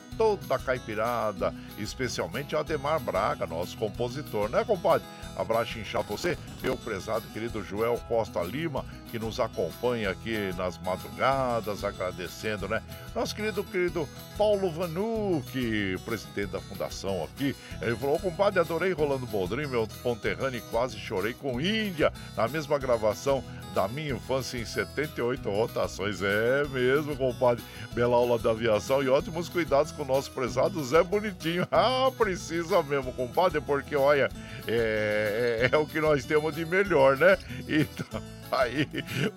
toda 0.47 0.55
a 0.55 0.59
caipirada, 0.59 1.53
especialmente 1.77 2.55
a 2.55 2.61
Ademar 2.61 3.01
Braga, 3.01 3.47
nosso 3.47 3.77
compositor, 3.77 4.49
né, 4.49 4.65
compadre? 4.65 5.07
Abraço 5.37 5.79
inchado 5.79 6.07
você, 6.09 6.39
meu 6.63 6.77
prezado 6.77 7.27
querido 7.29 7.63
Joel 7.63 8.01
Costa 8.09 8.43
Lima, 8.43 8.85
que 9.11 9.19
nos 9.19 9.39
acompanha 9.39 10.11
aqui 10.11 10.51
nas 10.57 10.79
madrugadas, 10.79 11.85
agradecendo, 11.85 12.67
né? 12.67 12.83
Nosso 13.15 13.35
querido, 13.35 13.63
querido 13.63 14.09
Paulo 14.39 14.71
Vanucci, 14.71 15.97
presidente 16.07 16.53
da 16.53 16.61
fundação 16.61 17.25
aqui. 17.25 17.55
Ele 17.83 17.97
falou, 17.97 18.19
compadre, 18.19 18.61
adorei 18.61 18.93
Rolando 18.93 19.27
Boldrin, 19.27 19.67
meu 19.67 19.87
conterrâneo, 20.03 20.59
e 20.59 20.71
quase 20.71 20.99
chorei 20.99 21.35
com 21.35 21.61
Índia, 21.61 22.13
na 22.35 22.49
mesma 22.49 22.79
gravação 22.79 23.45
da 23.77 23.87
minha 23.87 24.15
infância 24.15 24.57
em 24.57 24.65
78 24.65 25.51
rotações. 25.51 26.23
É 26.23 26.65
mesmo, 26.69 27.15
compadre. 27.15 27.63
Bela 27.93 28.17
aula 28.17 28.39
da 28.39 28.51
aviação 28.51 29.03
e 29.03 29.09
ótimos 29.09 29.51
cuidados 29.51 29.93
com 29.93 30.03
o 30.03 30.07
nosso 30.07 30.31
prezado 30.37 30.85
Zé 30.85 31.03
Bonitinho. 31.03 31.67
Ah, 31.73 32.11
precisa 32.17 32.83
mesmo, 32.83 33.13
compadre, 33.13 33.61
porque 33.61 33.97
olha, 33.97 34.31
é, 34.67 35.69
é, 35.71 35.75
é 35.75 35.79
o 35.79 35.87
que 35.87 36.01
nós 36.01 36.25
temos 36.25 36.55
de 36.55 36.65
melhor, 36.65 37.17
né? 37.17 37.39
Então. 37.67 38.23
Aí, 38.51 38.89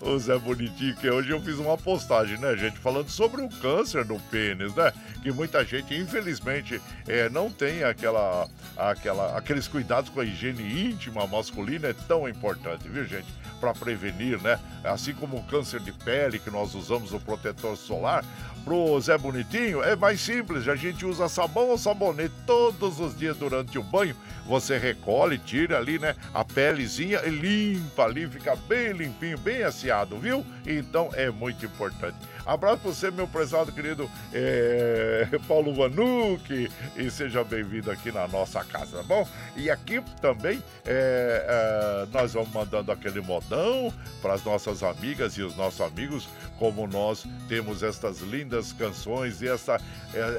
o 0.02 0.18
Zé 0.20 0.38
Bonitinho, 0.38 0.96
que 0.96 1.10
hoje 1.10 1.32
eu 1.32 1.42
fiz 1.42 1.56
uma 1.56 1.78
postagem, 1.78 2.38
né, 2.38 2.56
gente, 2.56 2.78
falando 2.78 3.10
sobre 3.10 3.42
o 3.42 3.50
câncer 3.50 4.06
no 4.06 4.20
pênis, 4.20 4.74
né? 4.76 4.94
Que 5.24 5.32
muita 5.32 5.64
gente, 5.66 5.96
infelizmente, 5.96 6.80
é, 7.08 7.30
não 7.30 7.50
tem 7.50 7.84
aquela, 7.84 8.48
aquela, 8.78 9.38
aqueles 9.38 9.68
cuidados 9.68 10.10
com 10.10 10.20
a 10.20 10.26
higiene 10.26 10.90
íntima 10.90 11.26
masculina, 11.28 11.88
é 11.88 11.94
tão 12.08 12.30
importante, 12.30 12.88
viu, 12.88 13.06
gente? 13.06 13.28
Para 13.60 13.74
prevenir, 13.74 14.42
né? 14.42 14.60
Assim 14.84 15.14
como 15.14 15.38
o 15.38 15.44
câncer 15.44 15.80
de 15.80 15.92
pele, 15.92 16.40
que 16.40 16.50
nós 16.50 16.76
usamos 16.76 17.12
o 17.12 17.20
protetor 17.20 17.76
solar, 17.76 18.24
pro 18.64 19.00
Zé 19.02 19.18
Bonitinho 19.18 19.82
é 19.82 19.96
mais 19.96 20.22
simples, 20.22 20.68
a 20.68 20.76
gente 20.76 21.06
usa 21.06 21.28
sabão 21.28 21.70
ou 21.70 21.78
sabonete 21.78 22.34
todos 22.46 23.00
os 23.00 23.18
dias 23.18 23.36
durante 23.38 23.78
o 23.78 23.84
banho. 23.84 24.16
Você 24.46 24.78
recolhe, 24.78 25.38
tira 25.38 25.78
ali, 25.78 26.00
né, 26.00 26.16
a 26.34 26.44
pelezinha 26.44 27.22
e 27.26 27.30
limpa 27.30 28.04
ali, 28.04 28.28
fica 28.28 28.56
bem 28.56 28.94
limpinho, 29.00 29.38
bem 29.38 29.64
aciado, 29.64 30.18
viu? 30.18 30.46
Então 30.66 31.10
é 31.14 31.30
muito 31.30 31.66
importante. 31.66 32.18
Abraço 32.50 32.78
para 32.78 32.92
você, 32.92 33.12
meu 33.12 33.28
prezado 33.28 33.72
querido 33.72 34.10
é, 34.34 35.28
Paulo 35.48 35.72
Vanucci, 35.72 36.68
e 36.98 37.12
seja 37.12 37.44
bem-vindo 37.44 37.92
aqui 37.92 38.12
na 38.12 38.28
nossa 38.28 38.64
casa, 38.64 38.98
tá 38.98 39.04
bom? 39.04 39.28
E 39.56 39.70
aqui 39.70 40.02
também 40.20 40.64
é, 40.84 41.46
é, 41.48 42.08
nós 42.12 42.34
vamos 42.34 42.52
mandando 42.52 42.92
aquele 42.92 43.22
modão 43.22 43.94
para 44.20 44.34
as 44.34 44.44
nossas 44.44 44.82
amigas 44.82 45.34
e 45.38 45.44
os 45.44 45.56
nossos 45.56 45.80
amigos, 45.80 46.28
como 46.58 46.88
nós 46.88 47.24
temos 47.48 47.84
estas 47.84 48.22
lindas 48.22 48.74
canções 48.74 49.44
e 49.44 49.48
essa, 49.48 49.80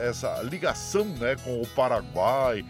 essa 0.02 0.42
ligação 0.42 1.04
né, 1.04 1.36
com 1.44 1.62
o 1.62 1.66
Paraguai, 1.68 2.64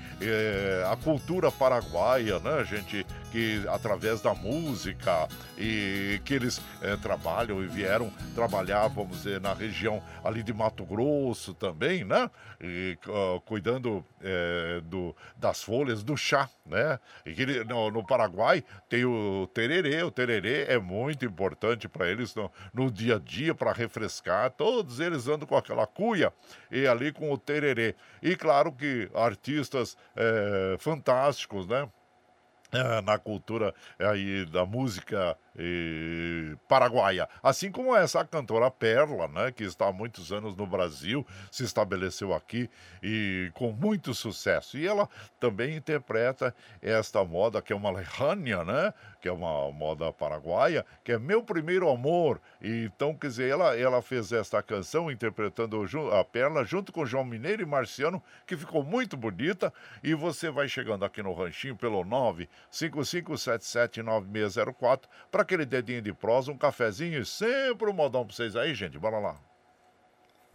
a 0.91 0.97
cultura 0.97 1.51
paraguaia, 1.51 2.39
né, 2.41 2.62
gente? 2.67 3.07
que 3.31 3.65
através 3.69 4.21
da 4.21 4.35
música 4.35 5.29
e 5.57 6.21
que 6.25 6.35
eles 6.35 6.61
é, 6.83 6.97
trabalham 6.97 7.62
e 7.62 7.67
vieram 7.67 8.12
trabalhar, 8.35 8.89
vamos 8.89 9.19
dizer, 9.19 9.30
na 9.39 9.52
região 9.52 10.02
ali 10.24 10.43
de 10.43 10.52
Mato 10.52 10.85
Grosso 10.85 11.55
também, 11.55 12.05
né? 12.05 12.31
E, 12.61 12.98
uh, 13.07 13.40
cuidando 13.43 14.05
é, 14.20 14.81
do, 14.85 15.15
das 15.36 15.62
folhas 15.62 16.02
do 16.02 16.16
chá, 16.16 16.48
né? 16.66 16.98
E 17.24 17.32
que 17.32 17.65
no, 17.65 17.90
no, 17.90 18.05
Paraguai 18.05 18.65
tem 18.89 19.05
o 19.05 19.48
tererê, 19.52 20.02
o 20.02 20.11
tererê 20.11 20.65
é 20.65 20.78
muito 20.78 21.24
importante 21.24 21.89
para 21.89 22.09
eles 22.09 22.35
no, 22.35 22.51
no, 22.73 22.90
dia 22.90 23.16
a 23.16 23.19
dia 23.19 23.55
para 23.55 23.73
refrescar. 23.73 24.51
Todos 24.51 25.01
eles 25.01 25.28
andam 25.28 25.47
com 25.47 25.57
aquela 25.57 25.86
cuia 25.86 26.32
e 26.70 26.86
ali 26.86 27.12
com 27.12 27.31
o 27.32 27.39
tererê. 27.39 27.94
E 28.23 28.35
claro 28.36 28.73
que 28.73 29.11
artistas 29.15 29.97
é, 30.16 30.77
fantásticos, 30.78 31.66
né? 31.66 31.89
É, 32.73 33.01
na 33.01 33.19
cultura 33.19 33.74
aí 33.98 34.44
da 34.47 34.65
música 34.65 35.36
e, 35.59 36.56
paraguaia. 36.68 37.28
Assim 37.43 37.70
como 37.70 37.94
essa 37.94 38.24
cantora 38.24 38.70
Perla, 38.70 39.28
né, 39.28 39.52
que 39.52 39.64
está 39.64 39.89
há 39.89 39.93
muitos 39.93 40.32
anos 40.32 40.56
no 40.56 40.66
Brasil, 40.66 41.27
se 41.51 41.64
estabeleceu 41.64 42.32
aqui 42.35 42.70
e 43.02 43.51
com 43.55 43.72
muito 43.72 44.14
sucesso. 44.14 44.78
E 44.78 44.86
ela 44.86 45.09
também 45.39 45.77
interpreta 45.77 46.55
esta 46.81 47.22
moda 47.24 47.60
que 47.60 47.72
é 47.72 47.77
uma 47.77 47.90
lejânia, 47.90 48.64
né, 48.64 48.94
que 49.20 49.28
é 49.28 49.32
uma 49.32 49.70
moda 49.70 50.12
paraguaia, 50.12 50.86
que 51.05 51.12
é 51.12 51.18
Meu 51.18 51.43
Primeiro 51.43 51.90
Amor. 51.90 52.40
E, 52.60 52.85
então, 52.85 53.14
quer 53.14 53.28
dizer, 53.28 53.51
ela, 53.51 53.77
ela 53.77 54.01
fez 54.01 54.32
esta 54.32 54.62
canção 54.62 55.10
interpretando 55.10 55.85
a 56.12 56.24
Perla 56.24 56.64
junto 56.64 56.93
com 56.93 57.05
João 57.05 57.24
Mineiro 57.24 57.62
e 57.62 57.66
Marciano, 57.66 58.22
que 58.47 58.56
ficou 58.56 58.82
muito 58.82 59.14
bonita. 59.16 59.72
E 60.02 60.14
você 60.14 60.51
vai 60.51 60.68
chegando 60.68 61.05
aqui 61.05 61.22
no 61.22 61.35
ranchinho 61.35 61.77
pelo 61.77 62.05
955779604 62.05 65.02
para 65.31 65.40
aquele 65.41 65.67
dedinho 65.67 66.03
de 66.03 66.12
prosa, 66.12 66.53
um 66.53 66.59
cafezinho 66.59 67.21
e 67.21 67.27
sempre 67.27 67.89
um 67.89 67.93
modão 67.93 68.25
para 68.25 68.35
vocês 68.35 68.57
aí, 68.57 68.75
gente. 68.75 68.99
Bora 68.99 69.19
lá. 69.19 69.41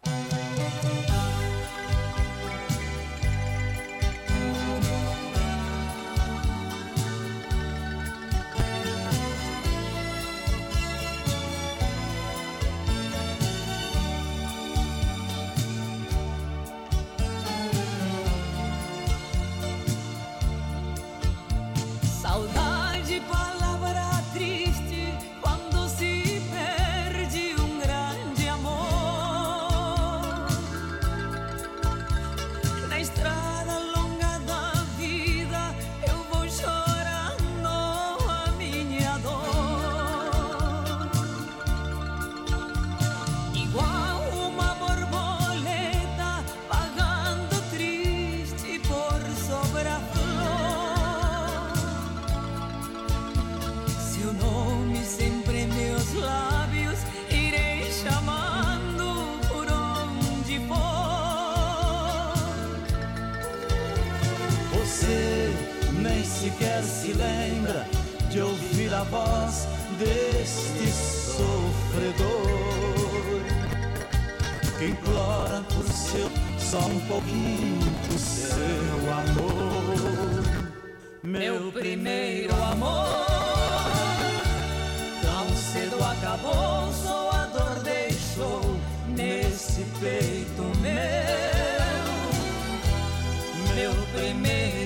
sobra 0.06 0.45
sequer 66.46 66.82
se 66.82 67.12
lembra 67.12 67.86
de 68.30 68.40
ouvir 68.40 68.92
a 68.94 69.02
voz 69.04 69.66
deste 69.98 70.86
sofredor 70.92 72.26
que 74.78 74.86
implora 74.86 75.62
por 75.74 75.84
seu 75.84 76.30
só 76.58 76.78
um 76.78 77.00
pouquinho 77.00 77.80
do 78.08 78.18
seu 78.18 79.12
amor. 79.12 80.42
Meu 81.22 81.72
primeiro 81.72 82.54
amor, 82.62 83.16
tão 85.22 85.56
cedo 85.56 85.96
acabou, 86.04 86.92
só 86.92 87.30
a 87.32 87.46
dor 87.46 87.82
deixou 87.82 88.76
nesse 89.08 89.84
peito 90.00 90.62
meu. 90.80 91.46
Meu 93.74 93.92
primeiro 94.14 94.85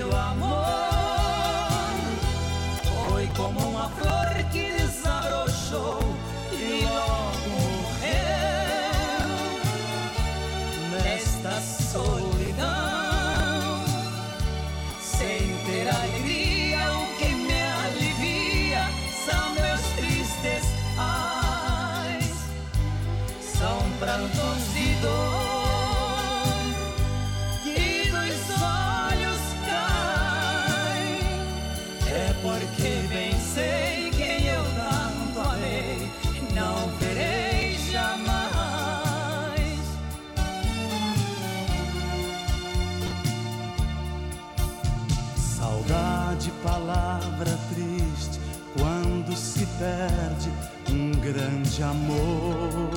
grande 51.80 51.82
amor. 51.82 52.90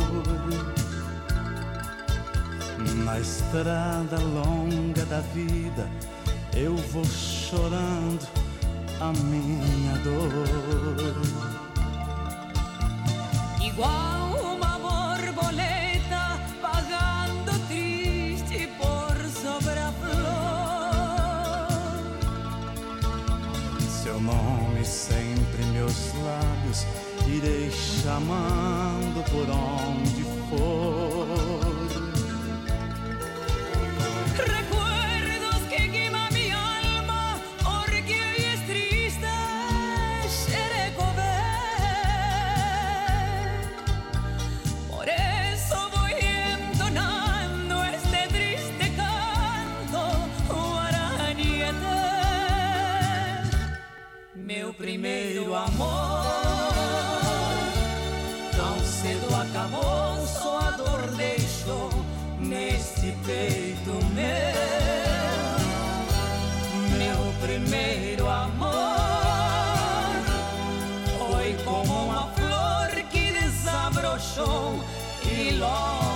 Na 3.05 3.19
estrada 3.19 4.19
longa 4.19 5.05
da 5.05 5.21
vida, 5.33 5.89
eu 6.53 6.75
vou 6.75 7.05
chorando 7.05 8.27
a 8.99 9.11
minha 9.23 9.97
dor. 9.99 11.21
Igual 13.61 14.53
uma 14.53 14.77
borboleta 14.79 16.39
pagando 16.61 17.67
triste 17.67 18.67
por 18.77 19.15
sobre 19.29 19.79
a 19.79 19.91
flor. 19.91 20.23
Seu 24.03 24.19
nome 24.19 24.83
sempre 24.85 25.63
em 25.63 25.71
meus 25.71 26.13
lábios, 26.23 26.85
irei 27.27 27.69
chamando 27.71 29.23
por 29.31 29.49
onde 29.49 30.23
for. 30.49 31.27
Recuerdos 34.35 35.67
que 35.69 35.89
quema 35.89 36.23
acabou, 59.53 60.25
só 60.25 60.57
a 60.57 60.71
dor 60.71 61.11
deixou 61.15 61.91
neste 62.39 63.15
peito 63.23 63.91
meu. 64.15 64.73
Meu 66.97 67.33
primeiro 67.39 68.27
amor 68.27 68.71
foi 71.19 71.53
como 71.63 72.05
uma 72.05 72.27
flor 72.29 72.89
que 73.11 73.31
desabrochou 73.31 74.83
e 75.23 75.51
logo 75.51 76.12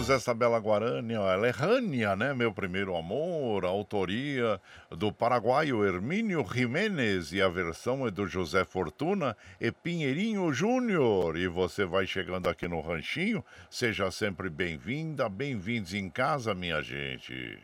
ouvimos 0.00 0.08
essa 0.08 0.32
bela 0.32 0.58
guarânia, 0.58 1.16
ela 1.16 1.46
é 1.46 1.50
Rânia, 1.50 2.16
né? 2.16 2.32
Meu 2.32 2.52
primeiro 2.52 2.96
amor, 2.96 3.66
a 3.66 3.68
autoria 3.68 4.58
do 4.90 5.12
paraguaio 5.12 5.84
Hermínio 5.84 6.44
Jiménez 6.50 7.32
e 7.32 7.42
a 7.42 7.48
versão 7.48 8.06
é 8.06 8.10
do 8.10 8.26
José 8.26 8.64
Fortuna 8.64 9.36
e 9.60 9.70
Pinheirinho 9.70 10.50
Júnior. 10.52 11.36
E 11.36 11.46
você 11.48 11.84
vai 11.84 12.06
chegando 12.06 12.48
aqui 12.48 12.66
no 12.66 12.80
Ranchinho, 12.80 13.44
seja 13.68 14.10
sempre 14.10 14.48
bem-vinda, 14.48 15.28
bem-vindos 15.28 15.92
em 15.92 16.08
casa, 16.08 16.54
minha 16.54 16.80
gente. 16.80 17.58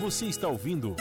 Você 0.00 0.26
está 0.26 0.48
ouvindo 0.48 0.96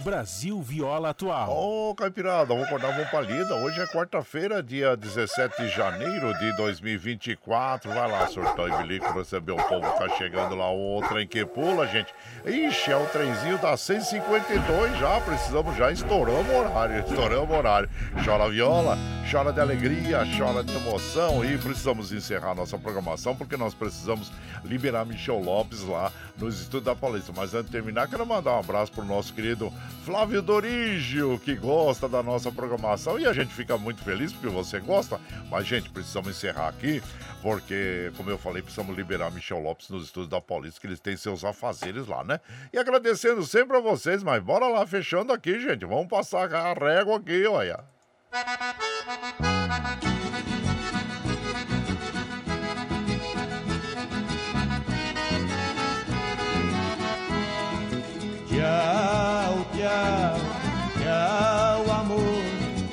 Brasil 0.00 0.60
Viola 0.62 1.10
Atual. 1.10 1.50
Ô, 1.50 1.94
Caipirada, 1.94 2.46
vamos 2.46 2.64
acordar, 2.64 2.92
vamos 2.92 3.08
pra 3.10 3.20
lida. 3.20 3.54
Hoje 3.56 3.80
é 3.80 3.86
quarta-feira, 3.86 4.62
dia 4.62 4.96
17 4.96 5.62
de 5.62 5.68
janeiro 5.68 6.32
de 6.38 6.56
2024. 6.56 7.90
Vai 7.90 8.10
lá, 8.10 8.26
surtão 8.28 8.68
e 8.68 8.82
bilico, 8.82 9.12
receber 9.12 9.52
o 9.52 9.56
povo 9.56 9.90
tá 9.98 10.08
chegando 10.16 10.54
lá. 10.54 10.70
O 10.72 11.02
trem 11.08 11.26
que 11.26 11.44
pula, 11.44 11.86
gente. 11.86 12.14
Ixi, 12.46 12.92
é 12.92 12.96
o 12.96 13.06
trenzinho 13.06 13.58
da 13.58 13.76
152 13.76 14.98
já. 14.98 15.20
Precisamos 15.20 15.76
já, 15.76 15.90
estouramos 15.90 16.54
horário, 16.54 17.00
estouramos 17.00 17.50
horário. 17.50 17.90
Chora 18.24 18.48
viola, 18.48 18.96
chora 19.30 19.52
de 19.52 19.60
alegria, 19.60 20.20
chora 20.38 20.62
de 20.62 20.74
emoção. 20.74 21.44
E 21.44 21.58
precisamos 21.58 22.12
encerrar 22.12 22.54
nossa 22.54 22.78
programação 22.78 23.34
porque 23.34 23.56
nós 23.56 23.74
precisamos 23.74 24.30
liberar 24.64 25.04
Michel 25.04 25.40
Lopes 25.40 25.82
lá 25.82 26.12
nos 26.36 26.60
estudos 26.60 26.84
da 26.84 26.94
Paulista. 26.94 27.32
Mas 27.34 27.52
antes 27.54 27.66
de 27.66 27.72
terminar, 27.72 28.08
quero 28.08 28.24
mandar 28.24 28.52
um 28.52 28.60
abraço 28.60 28.92
pro 28.92 29.04
nosso 29.04 29.32
querido 29.34 29.72
Flávio 30.04 30.40
Dorígio, 30.40 31.38
que 31.38 31.54
gosta 31.54 32.08
da 32.08 32.22
nossa 32.22 32.50
programação 32.50 33.18
e 33.18 33.26
a 33.26 33.32
gente 33.32 33.52
fica 33.52 33.76
muito 33.76 34.02
feliz 34.02 34.32
porque 34.32 34.48
você 34.48 34.80
gosta. 34.80 35.20
Mas, 35.50 35.66
gente, 35.66 35.90
precisamos 35.90 36.30
encerrar 36.30 36.68
aqui 36.68 37.02
porque, 37.42 38.12
como 38.16 38.30
eu 38.30 38.38
falei, 38.38 38.62
precisamos 38.62 38.96
liberar 38.96 39.30
Michel 39.30 39.60
Lopes 39.60 39.88
nos 39.88 40.04
estudos 40.04 40.28
da 40.28 40.40
Paulista, 40.40 40.80
que 40.80 40.86
eles 40.86 41.00
têm 41.00 41.16
seus 41.16 41.44
afazeres 41.44 42.06
lá, 42.06 42.24
né? 42.24 42.40
E 42.72 42.78
agradecendo 42.78 43.44
sempre 43.44 43.76
a 43.76 43.80
vocês, 43.80 44.22
mas 44.22 44.42
bora 44.42 44.66
lá, 44.68 44.86
fechando 44.86 45.32
aqui, 45.32 45.60
gente. 45.60 45.84
Vamos 45.84 46.08
passar 46.08 46.52
a 46.52 46.72
régua 46.72 47.16
aqui, 47.16 47.46
olha. 47.46 47.84
Tchau, 59.88 60.34
tchau, 61.00 61.84
tchau, 61.86 61.92
amor. 62.00 62.20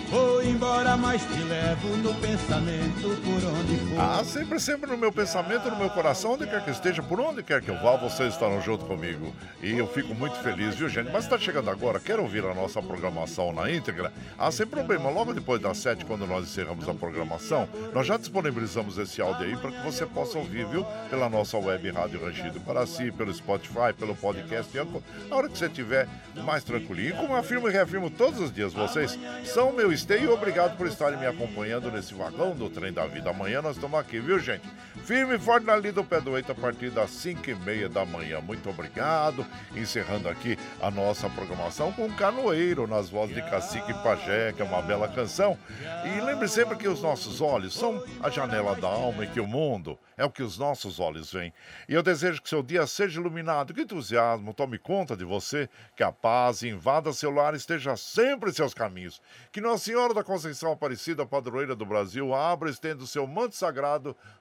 Vou 0.10 0.42
embora, 0.42 0.96
mas 0.96 1.22
te 1.24 1.44
levo 1.44 1.98
no 1.98 2.14
pensamento 2.22 3.10
por 3.22 3.44
onde. 3.44 3.85
Ah, 3.98 4.22
sempre, 4.26 4.60
sempre 4.60 4.92
no 4.92 4.98
meu 4.98 5.12
pensamento, 5.12 5.70
no 5.70 5.78
meu 5.78 5.90
coração, 5.90 6.34
onde 6.34 6.46
quer 6.46 6.64
que 6.64 6.70
esteja, 6.70 7.02
por 7.02 7.18
onde 7.20 7.42
quer 7.42 7.62
que 7.62 7.70
eu 7.70 7.82
vá, 7.82 7.96
vocês 7.96 8.34
estarão 8.34 8.62
junto 8.62 8.84
comigo. 8.86 9.34
E 9.64 9.78
eu 9.78 9.88
fico 9.88 10.14
muito 10.14 10.36
feliz, 10.40 10.76
viu, 10.76 10.90
gente? 10.90 11.12
Mas 11.12 11.24
está 11.24 11.38
chegando 11.38 11.70
agora, 11.70 11.98
quer 11.98 12.20
ouvir 12.20 12.44
a 12.44 12.54
nossa 12.54 12.82
programação 12.82 13.54
na 13.54 13.72
íntegra? 13.72 14.12
Ah, 14.38 14.52
sem 14.52 14.68
problema, 14.68 15.10
logo 15.10 15.34
depois 15.34 15.62
das 15.62 15.78
sete, 15.78 16.04
quando 16.04 16.28
nós 16.28 16.44
encerramos 16.44 16.90
a 16.90 16.94
programação, 16.94 17.70
nós 17.94 18.06
já 18.06 18.18
disponibilizamos 18.18 18.98
esse 18.98 19.22
áudio 19.22 19.46
aí 19.46 19.56
para 19.56 19.72
que 19.72 19.82
você 19.82 20.06
possa 20.06 20.38
ouvir, 20.38 20.66
viu? 20.66 20.86
Pela 21.10 21.30
nossa 21.30 21.58
web 21.58 21.90
Rádio 21.92 22.22
Rangido 22.22 22.60
para 22.60 22.86
si, 22.86 23.12
pelo 23.14 23.34
Spotify, 23.34 23.94
pelo 23.98 24.14
podcast, 24.14 24.78
a 24.78 25.36
hora 25.36 25.48
que 25.48 25.58
você 25.58 25.68
estiver 25.68 26.06
mais 26.44 26.66
tranquilinho. 26.66 27.10
E 27.10 27.14
como 27.14 27.36
afirmo 27.36 27.70
e 27.70 27.72
reafirmo 27.72 28.10
todos 28.10 28.42
os 28.42 28.54
dias, 28.54 28.74
vocês 28.74 29.18
são 29.46 29.72
meu 29.72 29.94
esteio 29.94 30.34
obrigado 30.34 30.76
por 30.76 30.86
estarem 30.86 31.18
me 31.18 31.26
acompanhando 31.26 31.90
nesse 31.90 32.14
vagão 32.14 32.54
do 32.54 32.70
trem 32.70 32.92
da 32.92 33.08
vida. 33.08 33.30
Amanhã 33.30 33.62
nós 33.62 33.76
estamos 33.76 33.85
aqui, 33.94 34.20
viu, 34.20 34.40
gente? 34.40 34.66
Firme 35.04 35.36
e 35.36 35.40
forte 35.40 35.66
na 35.66 35.76
lida 35.76 35.94
do 35.94 36.04
pé 36.04 36.20
do 36.22 36.36
eito 36.36 36.52
a 36.52 36.56
partir 36.56 36.90
das 36.90 37.12
5 37.12 37.50
e 37.50 37.56
meia 37.56 37.88
da 37.88 38.06
manhã. 38.06 38.42
Muito 38.42 38.70
obrigado. 38.70 39.46
Encerrando 39.76 40.28
aqui 40.28 40.58
a 40.82 40.90
nossa 40.90 41.30
programação 41.30 41.92
com 41.92 42.12
Canoeiro, 42.14 42.88
nas 42.88 43.10
vozes 43.10 43.36
de 43.36 43.42
Cacique 43.42 43.94
Pajé, 44.02 44.54
que 44.54 44.62
é 44.62 44.66
uma 44.66 44.82
bela 44.82 45.08
canção. 45.08 45.58
E 46.06 46.22
lembre 46.22 46.48
sempre 46.48 46.78
que 46.78 46.88
os 46.88 47.02
nossos 47.02 47.42
olhos 47.42 47.74
são 47.74 48.04
a 48.22 48.30
janela 48.30 48.76
da 48.76 48.88
alma 48.88 49.26
e 49.26 49.28
que 49.28 49.40
o 49.40 49.46
mundo 49.46 50.00
é 50.18 50.24
o 50.24 50.30
que 50.30 50.42
os 50.42 50.58
nossos 50.58 51.00
olhos 51.00 51.32
veem. 51.32 51.54
E 51.90 51.94
eu 51.94 52.02
desejo 52.02 52.42
que 52.42 52.50
seu 52.50 52.64
dia 52.64 52.88
seja 52.88 53.20
iluminado, 53.20 53.74
que 53.74 53.82
entusiasmo 53.82 54.54
tome 54.54 54.78
conta 54.80 55.16
de 55.16 55.26
você, 55.26 55.70
que 55.96 56.04
a 56.04 56.12
paz 56.12 56.64
invada 56.64 57.12
seu 57.12 57.32
lar 57.32 57.54
e 57.54 57.58
esteja 57.58 57.98
sempre 57.98 58.50
em 58.50 58.54
seus 58.54 58.74
caminhos. 58.74 59.22
Que 59.52 59.60
Nossa 59.60 59.84
Senhora 59.84 60.14
da 60.14 60.24
Conceição 60.24 60.72
Aparecida, 60.72 61.26
padroeira 61.26 61.76
do 61.76 61.86
Brasil, 61.86 62.34
abra 62.34 62.70
e 62.70 62.72
estenda 62.72 63.04
o 63.04 63.08
seu 63.08 63.28
manto 63.28 63.56
sagrado 63.56 63.75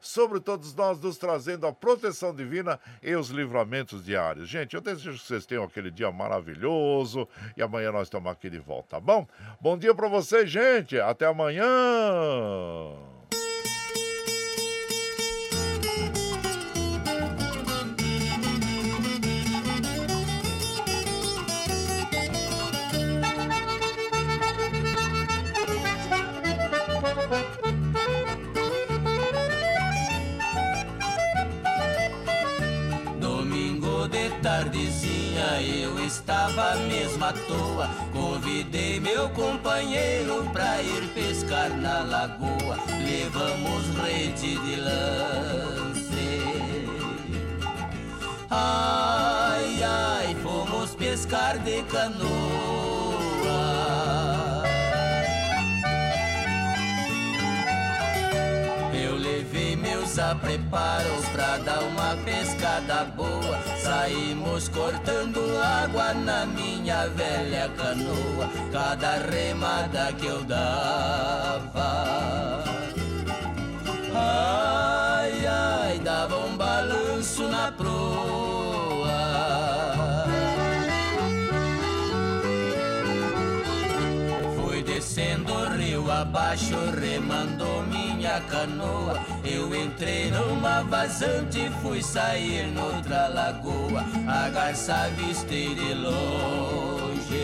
sobre 0.01 0.41
todos 0.41 0.75
nós, 0.75 1.01
nos 1.01 1.17
trazendo 1.17 1.67
a 1.67 1.73
proteção 1.73 2.35
divina 2.35 2.79
e 3.03 3.15
os 3.15 3.29
livramentos 3.29 4.05
diários. 4.05 4.49
Gente, 4.49 4.75
eu 4.75 4.81
desejo 4.81 5.19
que 5.19 5.27
vocês 5.27 5.47
tenham 5.47 5.65
aquele 5.65 5.91
dia 5.91 6.11
maravilhoso 6.11 7.29
e 7.57 7.63
amanhã 7.63 7.93
nós 7.93 8.09
estamos 8.09 8.31
aqui 8.31 8.51
de 8.51 8.59
volta, 8.59 8.97
tá 8.97 9.01
bom? 9.01 9.27
Bom 9.61 9.79
dia 9.79 9.95
para 9.95 10.09
vocês, 10.09 10.51
gente. 10.51 10.99
Até 10.99 11.27
amanhã. 11.27 11.65
Convidei 38.13 39.01
meu 39.01 39.29
companheiro 39.31 40.49
pra 40.53 40.83
ir 40.83 41.09
pescar 41.15 41.71
na 41.71 42.03
lagoa. 42.03 42.79
Levamos 43.05 43.89
rede 44.03 44.57
de 44.59 44.77
lance. 44.77 46.05
Ai, 48.51 49.83
ai, 49.83 50.37
fomos 50.43 50.95
pescar 50.95 51.59
de 51.59 51.83
canoa. 51.85 52.84
A 60.35 60.39
preparos 60.39 61.27
pra 61.33 61.59
dar 61.59 61.83
uma 61.83 62.17
pescada 62.25 63.05
boa. 63.17 63.59
Saímos 63.83 64.69
cortando 64.69 65.41
água 65.63 66.15
na 66.15 66.47
minha 66.47 67.09
velha 67.09 67.71
canoa. 67.77 68.49
Cada 68.73 69.19
remada 69.31 70.13
que 70.13 70.27
eu 70.27 70.43
dava. 70.45 71.85
Ai, 74.15 75.47
ai, 75.47 75.99
dava 75.99 76.37
um 76.37 76.57
balanço 76.57 77.49
na 77.49 77.73
proa. 77.73 78.15
Descendo 84.85 85.53
rio 85.77 86.11
abaixo, 86.11 86.77
remando 87.01 87.65
minha 88.25 88.41
canoa. 88.41 89.21
Eu 89.45 89.75
entrei 89.75 90.31
numa 90.31 90.83
vazante 90.83 91.67
e 91.67 91.71
fui 91.83 92.03
sair 92.03 92.67
noutra 92.69 93.29
lagoa. 93.29 94.03
A 94.27 94.49
garça 94.49 94.95
avistei 94.95 95.75
de 95.75 95.93
longe. 95.93 97.35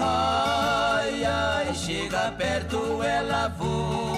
Ai, 0.00 1.24
ai, 1.24 1.74
chega 1.74 2.32
perto, 2.32 3.00
ela 3.02 3.48
voa. 3.48 4.17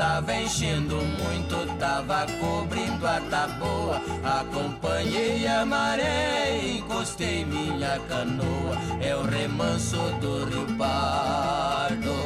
Tava 0.00 0.34
enchendo 0.34 0.96
muito, 0.96 1.78
tava 1.78 2.24
cobrindo 2.40 3.06
a 3.06 3.20
taboa. 3.20 4.00
Acompanhei 4.24 5.46
a 5.46 5.66
maré, 5.66 6.58
encostei 6.78 7.44
minha 7.44 8.00
canoa. 8.08 8.78
É 9.02 9.14
o 9.14 9.22
remanso 9.24 9.98
do 10.22 10.46
Rio 10.46 10.66
Pardo. 10.78 12.16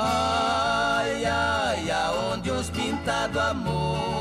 Ai, 0.00 1.24
ai, 1.26 1.90
aonde 1.92 2.50
os 2.50 2.68
pintados 2.68 3.40
amor. 3.40 4.11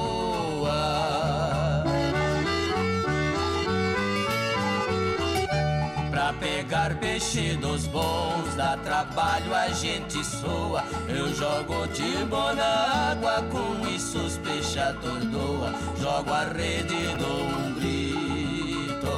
Bons, 7.92 8.56
dá 8.56 8.78
trabalho, 8.78 9.54
a 9.54 9.68
gente 9.70 10.24
soa. 10.24 10.84
Eu 11.08 11.34
jogo 11.34 11.88
timbo 11.90 12.54
na 12.54 13.12
água, 13.12 13.44
com 13.52 13.88
isso 13.88 14.18
os 14.20 14.38
peixes 14.38 14.78
atordoa. 14.78 15.74
Jogo 16.00 16.32
a 16.32 16.46
rede, 16.46 17.16
dou 17.18 17.44
um 17.44 17.74
grito. 17.76 19.12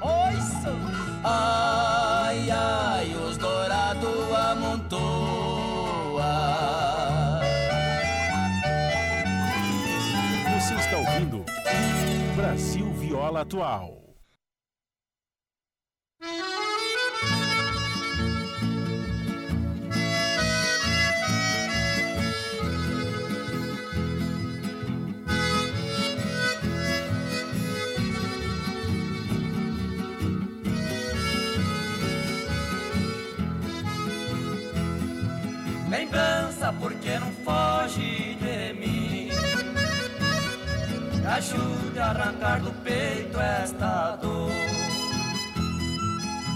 Oiço! 0.00 1.00
Ai, 1.22 2.50
ai, 2.50 3.14
os 3.14 3.36
dourados 3.36 4.34
amontoa. 4.34 5.00
Você 10.58 10.74
está 10.74 10.96
ouvindo 10.98 11.44
Brasil 12.36 12.92
Viola 12.94 13.42
Atual. 13.42 14.00
Lembrança, 36.00 36.74
porque 36.80 37.18
não 37.18 37.30
foge 37.44 38.34
de 38.36 38.72
mim? 38.72 39.28
Me 41.14 41.26
ajude 41.26 41.98
a 41.98 42.06
arrancar 42.06 42.58
do 42.62 42.72
peito 42.82 43.38
esta 43.38 44.16
dor. 44.16 44.50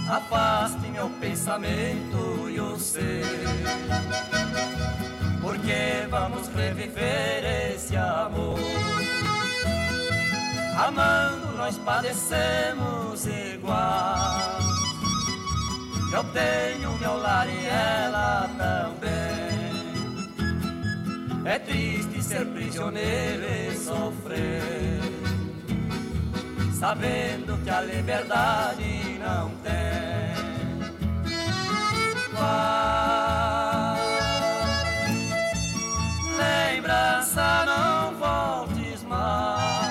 Afaste 0.08 0.88
meu 0.88 1.10
pensamento 1.20 2.48
e 2.48 2.58
o 2.58 2.78
seu. 2.78 3.22
Porque 5.42 6.06
vamos 6.08 6.48
reviver 6.48 7.74
esse 7.74 7.94
amor. 7.98 8.58
Amando, 10.78 11.52
nós 11.58 11.76
padecemos 11.76 13.26
igual. 13.26 14.54
Eu 16.10 16.24
tenho 16.32 16.98
meu 16.98 17.18
lar 17.20 17.46
e 17.46 17.66
ela 17.66 18.48
também. 18.56 19.13
É 21.46 21.58
triste 21.58 22.22
ser 22.22 22.46
prisioneiro 22.46 23.44
e 23.44 23.76
sofrer, 23.76 25.00
sabendo 26.72 27.62
que 27.62 27.68
a 27.68 27.82
liberdade 27.82 29.18
não 29.20 29.50
tem. 29.56 29.74
Vai, 32.32 33.98
lembrança, 36.74 37.64
não 37.66 38.14
voltes 38.16 39.02
mais 39.04 39.84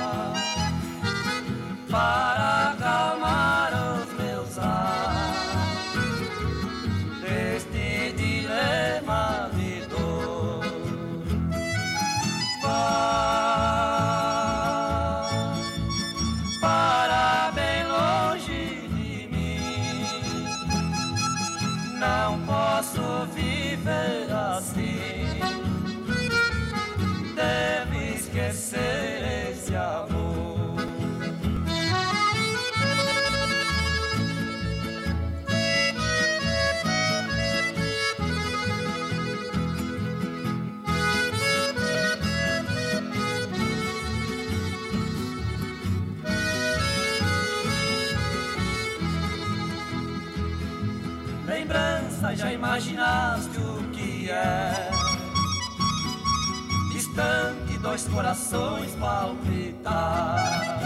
dois 57.93 58.07
corações 58.07 58.95
palpitar, 58.95 60.79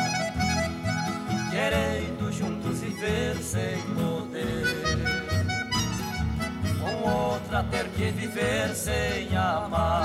querendo 1.50 2.30
juntos 2.34 2.82
viver 2.82 3.38
sem 3.38 3.82
poder. 3.96 4.76
Com 6.82 7.10
outra 7.10 7.64
ter 7.64 7.88
que 7.92 8.12
viver 8.12 8.76
sem 8.76 9.34
amar. 9.38 10.04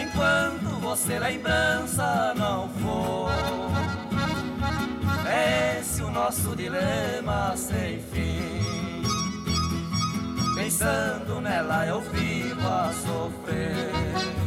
Enquanto 0.00 0.80
você 0.80 1.18
lembrança 1.18 2.32
não 2.36 2.68
for 2.68 3.32
é 5.26 5.80
esse 5.80 6.02
o 6.02 6.10
nosso 6.12 6.54
dilema 6.54 7.52
sem 7.56 8.00
fim. 8.00 9.02
Pensando 10.54 11.40
nela 11.40 11.84
eu 11.84 12.00
vivo 12.00 12.68
a 12.68 12.92
sofrer. 12.92 14.37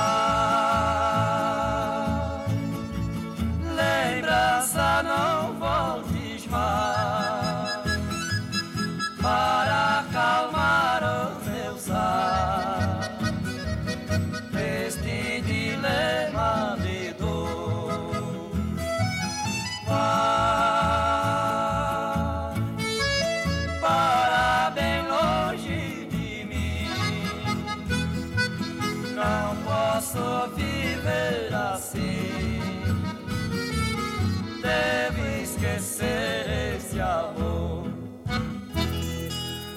lembrança 3.76 5.04
não 5.04 5.54
voltes 5.60 6.46
mais 6.48 6.85